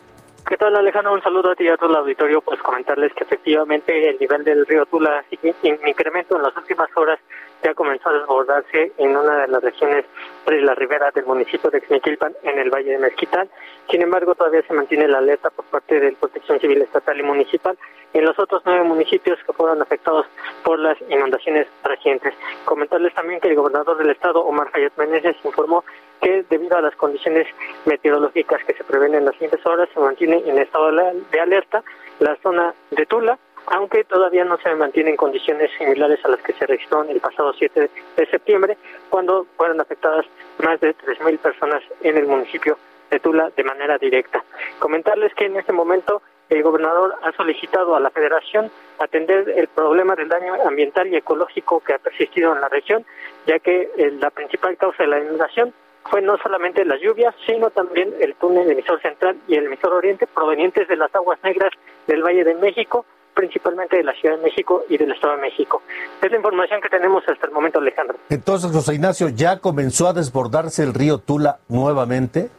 ¿Qué 0.47 0.57
tal, 0.57 0.75
Alejandro? 0.75 1.13
Un 1.13 1.21
saludo 1.21 1.51
a 1.51 1.55
ti 1.55 1.65
y 1.65 1.69
a 1.69 1.77
todo 1.77 1.91
el 1.91 1.97
auditorio. 1.97 2.41
Pues 2.41 2.59
comentarles 2.63 3.13
que 3.13 3.25
efectivamente 3.25 4.09
el 4.09 4.17
nivel 4.17 4.43
del 4.43 4.65
río 4.65 4.87
Tula 4.87 5.23
sigue 5.29 5.53
en 5.61 5.87
incremento 5.87 6.35
en 6.35 6.41
las 6.41 6.57
últimas 6.57 6.89
horas. 6.95 7.19
Ya 7.65 7.73
comenzó 7.73 8.09
a 8.09 8.13
desbordarse 8.13 8.91
en 8.99 9.17
una 9.17 9.37
de 9.37 9.47
las 9.47 9.63
regiones 9.63 10.05
de 10.45 10.61
la 10.61 10.75
ribera 10.75 11.09
del 11.09 11.25
municipio 11.25 11.71
de 11.71 11.81
Xmiquilpan, 11.81 12.35
en 12.43 12.59
el 12.59 12.69
Valle 12.69 12.91
de 12.91 12.99
Mezquital. 12.99 13.49
Sin 13.89 14.03
embargo, 14.03 14.35
todavía 14.35 14.61
se 14.67 14.73
mantiene 14.73 15.07
la 15.07 15.17
alerta 15.17 15.49
por 15.49 15.65
parte 15.65 15.99
de 15.99 16.11
Protección 16.11 16.59
Civil 16.59 16.83
Estatal 16.83 17.19
y 17.19 17.23
Municipal 17.23 17.75
en 18.13 18.23
los 18.23 18.37
otros 18.37 18.61
nueve 18.65 18.83
municipios 18.83 19.39
que 19.43 19.51
fueron 19.53 19.81
afectados 19.81 20.27
por 20.63 20.77
las 20.77 20.95
inundaciones 21.09 21.65
recientes. 21.83 22.35
Comentarles 22.65 23.15
también 23.15 23.39
que 23.39 23.47
el 23.47 23.55
gobernador 23.55 23.97
del 23.97 24.11
estado, 24.11 24.45
Omar 24.45 24.69
Hayat 24.71 24.95
Meneses, 24.97 25.35
informó 25.43 25.83
que 26.21 26.45
debido 26.47 26.77
a 26.77 26.81
las 26.81 26.95
condiciones 26.95 27.47
meteorológicas 27.85 28.63
que 28.65 28.73
se 28.73 28.83
prevén 28.83 29.15
en 29.15 29.25
las 29.25 29.33
siguientes 29.33 29.65
horas, 29.65 29.89
se 29.91 29.99
mantiene 29.99 30.43
en 30.45 30.59
estado 30.59 30.91
de 30.91 31.39
alerta 31.39 31.83
la 32.19 32.35
zona 32.43 32.75
de 32.91 33.07
Tula, 33.07 33.39
aunque 33.67 34.03
todavía 34.03 34.45
no 34.45 34.57
se 34.57 34.73
mantiene 34.75 35.11
en 35.11 35.17
condiciones 35.17 35.71
similares 35.77 36.23
a 36.23 36.29
las 36.29 36.41
que 36.41 36.53
se 36.53 36.65
registró 36.65 37.03
el 37.03 37.19
pasado 37.19 37.53
7 37.53 37.89
de 38.17 38.25
septiembre, 38.27 38.77
cuando 39.09 39.45
fueron 39.57 39.81
afectadas 39.81 40.25
más 40.63 40.79
de 40.79 40.95
3.000 40.95 41.39
personas 41.39 41.83
en 42.01 42.17
el 42.17 42.27
municipio 42.27 42.77
de 43.09 43.19
Tula 43.19 43.51
de 43.55 43.63
manera 43.63 43.97
directa. 43.97 44.43
Comentarles 44.79 45.33
que 45.35 45.45
en 45.45 45.57
este 45.57 45.73
momento 45.73 46.21
el 46.49 46.61
gobernador 46.61 47.15
ha 47.23 47.31
solicitado 47.31 47.95
a 47.95 47.99
la 47.99 48.11
federación 48.11 48.69
atender 48.99 49.49
el 49.49 49.67
problema 49.67 50.15
del 50.15 50.29
daño 50.29 50.53
ambiental 50.65 51.07
y 51.07 51.15
ecológico 51.15 51.79
que 51.79 51.93
ha 51.93 51.97
persistido 51.97 52.53
en 52.53 52.61
la 52.61 52.69
región, 52.69 53.05
ya 53.47 53.59
que 53.59 53.89
eh, 53.97 54.11
la 54.19 54.29
principal 54.29 54.77
causa 54.77 55.03
de 55.03 55.09
la 55.09 55.19
inundación 55.19 55.73
fue 56.09 56.21
no 56.21 56.37
solamente 56.37 56.85
las 56.85 57.01
lluvias, 57.01 57.33
sino 57.47 57.71
también 57.71 58.13
el 58.19 58.35
túnel 58.35 58.69
emisor 58.69 59.01
central 59.01 59.37
y 59.47 59.55
el 59.55 59.65
emisor 59.65 59.91
oriente 59.93 60.27
provenientes 60.27 60.87
de 60.87 60.97
las 60.97 61.13
aguas 61.15 61.39
negras 61.43 61.71
del 62.05 62.23
Valle 62.23 62.43
de 62.43 62.53
México, 62.55 63.05
principalmente 63.35 63.97
de 63.97 64.03
la 64.03 64.13
Ciudad 64.13 64.37
de 64.37 64.43
México 64.43 64.83
y 64.89 64.97
del 64.97 65.11
Estado 65.11 65.35
de 65.35 65.41
México. 65.41 65.83
Es 66.21 66.31
la 66.31 66.37
información 66.37 66.81
que 66.81 66.89
tenemos 66.89 67.23
hasta 67.27 67.45
el 67.45 67.53
momento, 67.53 67.79
Alejandro. 67.79 68.17
Entonces, 68.29 68.71
José 68.71 68.95
Ignacio, 68.95 69.29
¿ya 69.29 69.59
comenzó 69.59 70.07
a 70.07 70.13
desbordarse 70.13 70.81
el 70.81 70.93
río 70.93 71.19
Tula 71.19 71.59
nuevamente? 71.67 72.49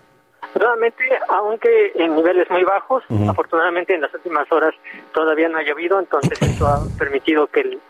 Nuevamente, 0.59 1.05
aunque 1.29 1.93
en 1.97 2.15
niveles 2.15 2.49
muy 2.51 2.65
bajos, 2.65 3.03
afortunadamente 3.29 3.95
en 3.95 4.01
las 4.01 4.15
últimas 4.15 4.51
horas 4.51 4.75
todavía 5.13 5.49
no 5.49 5.59
ha 5.59 5.63
llovido, 5.63 5.99
entonces 5.99 6.41
eso 6.41 6.67
ha 6.67 6.81
permitido 6.99 7.47
que 7.49 7.61
el, 7.61 7.81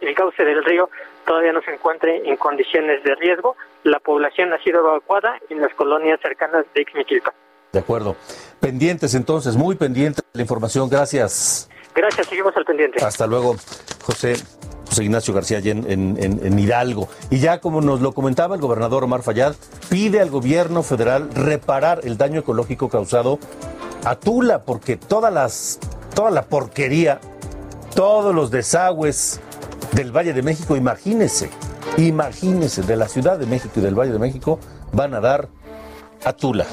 el, 0.00 0.14
cauce 0.14 0.44
del 0.44 0.64
río 0.64 0.90
todavía 1.26 1.52
no 1.52 1.60
se 1.62 1.72
encuentre 1.72 2.28
en 2.28 2.36
condiciones 2.36 3.02
de 3.02 3.16
riesgo. 3.16 3.56
La 3.82 3.98
población 3.98 4.52
ha 4.52 4.62
sido 4.62 4.80
evacuada 4.80 5.40
en 5.48 5.60
las 5.60 5.74
colonias 5.74 6.20
cercanas 6.20 6.66
de 6.74 6.82
Ixmiquilpa. 6.82 7.32
De 7.72 7.80
acuerdo. 7.80 8.14
Pendientes 8.60 9.16
entonces, 9.16 9.56
muy 9.56 9.74
pendientes 9.74 10.22
de 10.22 10.38
la 10.38 10.42
información. 10.42 10.88
Gracias. 10.88 11.68
Gracias, 11.94 12.26
seguimos 12.26 12.56
al 12.56 12.64
pendiente. 12.64 13.04
Hasta 13.04 13.26
luego, 13.26 13.56
José. 14.02 14.36
José 14.88 15.04
Ignacio 15.04 15.34
García 15.34 15.58
en, 15.58 15.86
en, 15.88 16.58
Hidalgo. 16.58 17.08
Y 17.30 17.38
ya 17.38 17.58
como 17.58 17.80
nos 17.80 18.00
lo 18.00 18.12
comentaba 18.12 18.54
el 18.54 18.60
gobernador 18.60 19.02
Omar 19.02 19.22
Fayad, 19.22 19.54
pide 19.88 20.20
al 20.20 20.30
gobierno 20.30 20.82
federal 20.82 21.30
reparar 21.34 22.02
el 22.04 22.16
daño 22.16 22.40
ecológico 22.40 22.88
causado 22.88 23.38
a 24.04 24.14
Tula, 24.14 24.64
porque 24.64 24.96
todas 24.96 25.32
las, 25.32 25.80
toda 26.14 26.30
la 26.30 26.44
porquería, 26.44 27.18
todos 27.94 28.34
los 28.34 28.50
desagües 28.50 29.40
del 29.92 30.12
Valle 30.12 30.32
de 30.32 30.42
México, 30.42 30.76
imagínese, 30.76 31.50
imagínese, 31.96 32.82
de 32.82 32.96
la 32.96 33.08
Ciudad 33.08 33.38
de 33.38 33.46
México 33.46 33.74
y 33.76 33.80
del 33.80 33.98
Valle 33.98 34.12
de 34.12 34.18
México, 34.18 34.60
van 34.92 35.14
a 35.14 35.20
dar 35.20 35.48
a 36.24 36.32
Tula. 36.34 36.66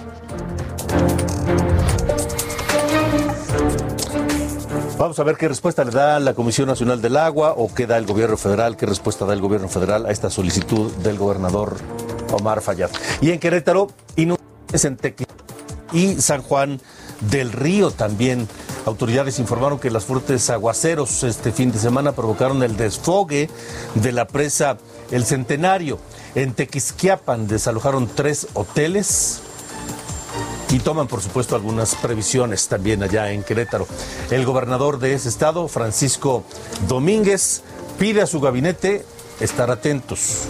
Vamos 5.01 5.17
a 5.17 5.23
ver 5.23 5.35
qué 5.35 5.47
respuesta 5.47 5.83
le 5.83 5.89
da 5.89 6.19
la 6.19 6.35
Comisión 6.35 6.67
Nacional 6.67 7.01
del 7.01 7.17
Agua 7.17 7.55
o 7.57 7.73
qué 7.73 7.87
da 7.87 7.97
el 7.97 8.05
gobierno 8.05 8.37
federal, 8.37 8.77
qué 8.77 8.85
respuesta 8.85 9.25
da 9.25 9.33
el 9.33 9.41
gobierno 9.41 9.67
federal 9.67 10.05
a 10.05 10.11
esta 10.11 10.29
solicitud 10.29 10.91
del 10.97 11.17
gobernador 11.17 11.77
Omar 12.31 12.61
Fayad. 12.61 12.91
Y 13.19 13.31
en 13.31 13.39
Querétaro, 13.39 13.87
inundaciones 14.15 14.85
en 14.85 15.15
y 15.91 16.21
San 16.21 16.43
Juan 16.43 16.79
del 17.31 17.51
Río 17.51 17.89
también. 17.89 18.47
Autoridades 18.85 19.39
informaron 19.39 19.79
que 19.79 19.89
los 19.89 20.05
fuertes 20.05 20.51
aguaceros 20.51 21.23
este 21.23 21.51
fin 21.51 21.71
de 21.71 21.79
semana 21.79 22.11
provocaron 22.11 22.61
el 22.61 22.77
desfogue 22.77 23.49
de 23.95 24.11
la 24.11 24.27
presa 24.27 24.77
El 25.09 25.25
Centenario. 25.25 25.97
En 26.35 26.53
Tequisquiapan 26.53 27.47
desalojaron 27.47 28.07
tres 28.07 28.49
hoteles, 28.53 29.41
y 30.71 30.79
toman, 30.79 31.07
por 31.07 31.21
supuesto, 31.21 31.55
algunas 31.55 31.95
previsiones 31.95 32.67
también 32.69 33.03
allá 33.03 33.31
en 33.31 33.43
Querétaro. 33.43 33.87
El 34.29 34.45
gobernador 34.45 34.99
de 34.99 35.13
ese 35.13 35.27
estado, 35.27 35.67
Francisco 35.67 36.45
Domínguez, 36.87 37.63
pide 37.99 38.21
a 38.21 38.25
su 38.25 38.39
gabinete 38.39 39.05
estar 39.41 39.69
atentos. 39.69 40.47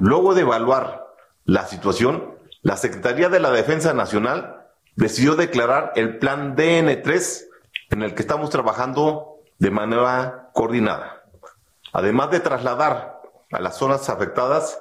Luego 0.00 0.34
de 0.34 0.42
evaluar 0.42 1.06
la 1.44 1.66
situación, 1.66 2.34
la 2.62 2.76
Secretaría 2.76 3.28
de 3.28 3.40
la 3.40 3.50
Defensa 3.50 3.92
Nacional 3.94 4.66
decidió 4.96 5.36
declarar 5.36 5.92
el 5.94 6.18
plan 6.18 6.56
DN3 6.56 7.44
en 7.90 8.02
el 8.02 8.14
que 8.14 8.22
estamos 8.22 8.50
trabajando 8.50 9.36
de 9.58 9.70
manera 9.70 10.50
coordinada. 10.52 11.22
Además 11.92 12.30
de 12.30 12.40
trasladar 12.40 13.20
a 13.52 13.60
las 13.60 13.76
zonas 13.76 14.08
afectadas 14.08 14.80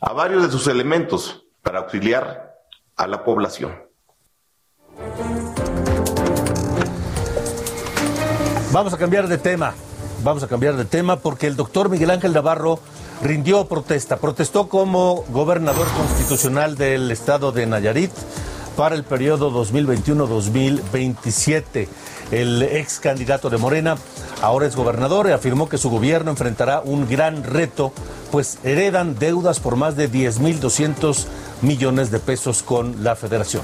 a 0.00 0.12
varios 0.12 0.44
de 0.44 0.50
sus 0.50 0.68
elementos 0.68 1.45
para 1.66 1.80
auxiliar 1.80 2.54
a 2.94 3.08
la 3.08 3.24
población. 3.24 3.74
Vamos 8.72 8.94
a 8.94 8.96
cambiar 8.96 9.26
de 9.26 9.36
tema. 9.36 9.74
vamos 10.22 10.44
a 10.44 10.48
cambiar 10.48 10.76
de 10.76 10.84
tema 10.84 11.16
porque 11.16 11.48
el 11.48 11.56
doctor 11.56 11.88
Miguel 11.88 12.10
Ángel 12.10 12.32
Navarro 12.32 12.78
rindió 13.20 13.66
protesta. 13.66 14.18
Protestó 14.18 14.68
como 14.68 15.24
gobernador 15.30 15.88
constitucional 15.88 16.76
del 16.76 17.10
estado 17.10 17.50
de 17.50 17.66
Nayarit 17.66 18.12
para 18.76 18.94
el 18.94 19.02
periodo 19.02 19.50
2021-2027. 19.50 21.88
El 22.30 22.62
ex 22.62 23.00
candidato 23.00 23.50
de 23.50 23.56
Morena 23.56 23.96
ahora 24.42 24.66
es 24.66 24.76
gobernador 24.76 25.28
y 25.28 25.32
afirmó 25.32 25.68
que 25.68 25.78
su 25.78 25.90
gobierno 25.90 26.30
enfrentará 26.30 26.80
un 26.80 27.08
gran 27.08 27.42
reto, 27.42 27.92
pues 28.30 28.58
heredan 28.62 29.18
deudas 29.18 29.58
por 29.60 29.76
más 29.76 29.96
de 29.96 30.10
10.200 30.10 31.26
millones 31.62 32.10
de 32.10 32.18
pesos 32.18 32.62
con 32.62 33.02
la 33.02 33.16
federación. 33.16 33.62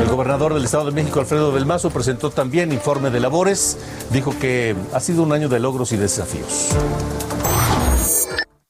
El 0.00 0.08
gobernador 0.08 0.54
del 0.54 0.64
Estado 0.64 0.86
de 0.86 0.92
México, 0.92 1.20
Alfredo 1.20 1.52
del 1.52 1.66
Mazo, 1.66 1.90
presentó 1.90 2.30
también 2.30 2.72
informe 2.72 3.10
de 3.10 3.20
labores. 3.20 3.78
Dijo 4.10 4.34
que 4.38 4.74
ha 4.92 5.00
sido 5.00 5.22
un 5.22 5.32
año 5.32 5.48
de 5.48 5.60
logros 5.60 5.92
y 5.92 5.96
desafíos. 5.96 6.68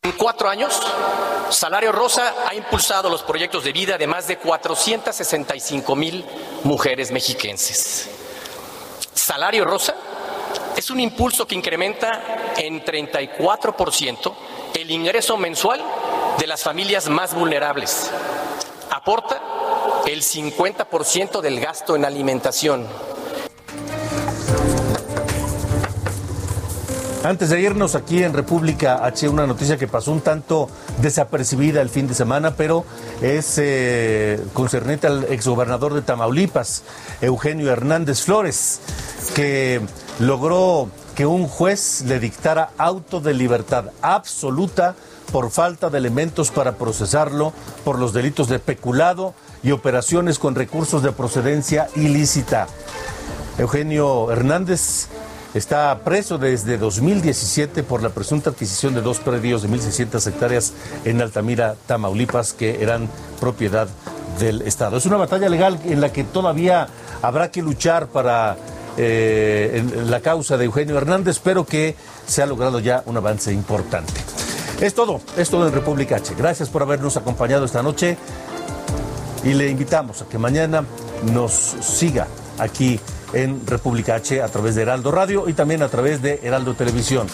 En 0.03 0.13
cuatro 0.13 0.49
años, 0.49 0.81
Salario 1.51 1.93
Rosa 1.93 2.35
ha 2.49 2.55
impulsado 2.55 3.11
los 3.11 3.23
proyectos 3.23 3.65
de 3.65 3.73
vida 3.73 3.99
de 3.99 4.07
más 4.07 4.27
de 4.29 4.39
465 4.39 5.97
mil 5.97 6.25
mujeres 6.65 7.11
mexiquenses. 7.11 8.09
Salario 9.15 9.65
Rosa 9.65 9.95
es 10.81 10.91
un 10.91 10.99
impulso 10.99 11.47
que 11.47 11.55
incrementa 11.55 12.55
en 12.57 12.83
34% 12.83 14.33
el 14.75 14.91
ingreso 14.91 15.37
mensual 15.37 15.79
de 16.39 16.47
las 16.47 16.63
familias 16.63 17.11
más 17.11 17.35
vulnerables. 17.35 18.11
Aporta 18.91 19.43
el 20.07 20.23
50% 20.23 21.43
del 21.43 21.61
gasto 21.61 21.97
en 21.97 22.07
alimentación. 22.07 22.87
Antes 27.23 27.51
de 27.51 27.61
irnos 27.61 27.97
aquí 27.97 28.23
en 28.23 28.33
República 28.33 29.05
H, 29.05 29.29
una 29.29 29.47
noticia 29.47 29.77
que 29.77 29.87
pasó 29.87 30.11
un 30.11 30.23
tanto 30.23 30.71
desapercibida 31.03 31.83
el 31.83 31.91
fin 31.91 32.09
de 32.09 32.15
semana, 32.15 32.55
pero 32.57 32.87
es 33.21 33.57
eh, 33.59 34.43
concernente 34.55 35.07
al 35.07 35.25
exgobernador 35.25 35.93
de 35.93 36.01
Tamaulipas, 36.01 36.83
Eugenio 37.21 37.71
Hernández 37.71 38.23
Flores, 38.23 38.81
que 39.35 39.83
logró 40.19 40.89
que 41.15 41.27
un 41.27 41.47
juez 41.47 42.05
le 42.07 42.21
dictara 42.21 42.71
auto 42.79 43.21
de 43.21 43.35
libertad 43.35 43.91
absoluta 44.01 44.95
por 45.31 45.51
falta 45.51 45.91
de 45.91 45.99
elementos 45.99 46.51
para 46.51 46.77
procesarlo 46.77 47.53
por 47.85 47.99
los 47.99 48.15
delitos 48.15 48.49
de 48.49 48.61
peculado 48.61 49.35
y 49.63 49.73
operaciones 49.73 50.39
con 50.39 50.55
recursos 50.55 51.03
de 51.03 51.13
procedencia 51.13 51.91
ilícita. 51.97 52.67
Eugenio 53.59 54.33
Hernández 54.33 55.09
está 55.55 55.99
preso 56.05 56.39
desde 56.39 56.79
2017 56.79 57.83
por 57.83 58.03
la 58.03 58.11
presunta 58.11 58.51
adquisición 58.51 58.95
de 58.95 59.03
dos 59.03 59.19
predios 59.19 59.63
de 59.63 59.69
1.600 59.69 60.27
hectáreas 60.27 60.73
en 61.05 61.21
Altamira, 61.21 61.77
Tamaulipas, 61.87 62.53
que 62.53 62.83
eran 62.83 63.09
propiedad 63.41 63.89
del 64.39 64.63
Estado. 64.63 64.97
Es 64.97 65.07
una 65.07 65.17
batalla 65.17 65.49
legal 65.49 65.79
en 65.85 66.01
la 66.01 66.13
que 66.13 66.25
todavía 66.25 66.89
habrá 67.23 67.51
que 67.51 67.63
luchar 67.63 68.09
para 68.09 68.57
eh, 68.97 69.85
la 70.07 70.21
causa 70.21 70.57
de 70.57 70.65
Eugenio 70.65 70.97
Hernández, 70.97 71.41
pero 71.43 71.65
que 71.65 71.95
se 72.27 72.43
ha 72.43 72.47
logrado 72.47 72.81
ya 72.81 73.03
un 73.07 73.17
avance 73.17 73.53
importante. 73.53 74.13
Es 74.81 74.95
todo, 74.95 75.21
es 75.37 75.51
todo 75.51 75.67
en 75.67 75.75
República 75.75 76.17
H. 76.17 76.35
Gracias 76.37 76.69
por 76.69 76.83
habernos 76.83 77.17
acompañado 77.17 77.65
esta 77.65 77.83
noche 77.83 78.17
y 79.45 79.53
le 79.53 79.69
invitamos 79.69 80.23
a 80.23 80.27
que 80.27 80.39
mañana 80.39 80.85
nos 81.33 81.53
siga 81.53 82.27
aquí 82.59 82.99
en 83.33 83.67
República 83.67 84.15
H 84.15 84.43
a 84.43 84.49
través 84.49 84.75
de 84.75 84.83
Heraldo 84.83 85.11
Radio 85.11 85.49
y 85.49 85.53
también 85.53 85.83
a 85.83 85.89
través 85.89 86.23
de 86.23 86.41
Heraldo 86.43 86.75
Televisión 86.75 87.27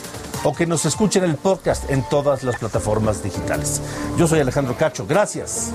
o 0.44 0.53
que 0.55 0.66
nos 0.66 0.84
escuchen 0.86 1.24
el 1.24 1.36
podcast 1.36 1.90
en 1.90 2.09
todas 2.09 2.44
las 2.44 2.57
plataformas 2.57 3.22
digitales. 3.22 3.80
Yo 4.16 4.28
soy 4.28 4.40
Alejandro 4.40 4.76
Cacho, 4.76 5.07
gracias. 5.07 5.72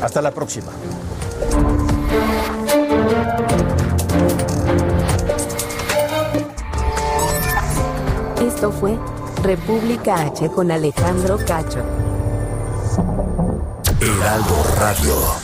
Hasta 0.00 0.22
la 0.22 0.30
próxima. 0.30 0.70
Esto 8.40 8.70
fue 8.70 8.96
República 9.42 10.22
H 10.26 10.48
con 10.50 10.70
Alejandro 10.70 11.38
Cacho. 11.44 11.82
Heraldo 14.00 14.64
Radio. 14.78 15.43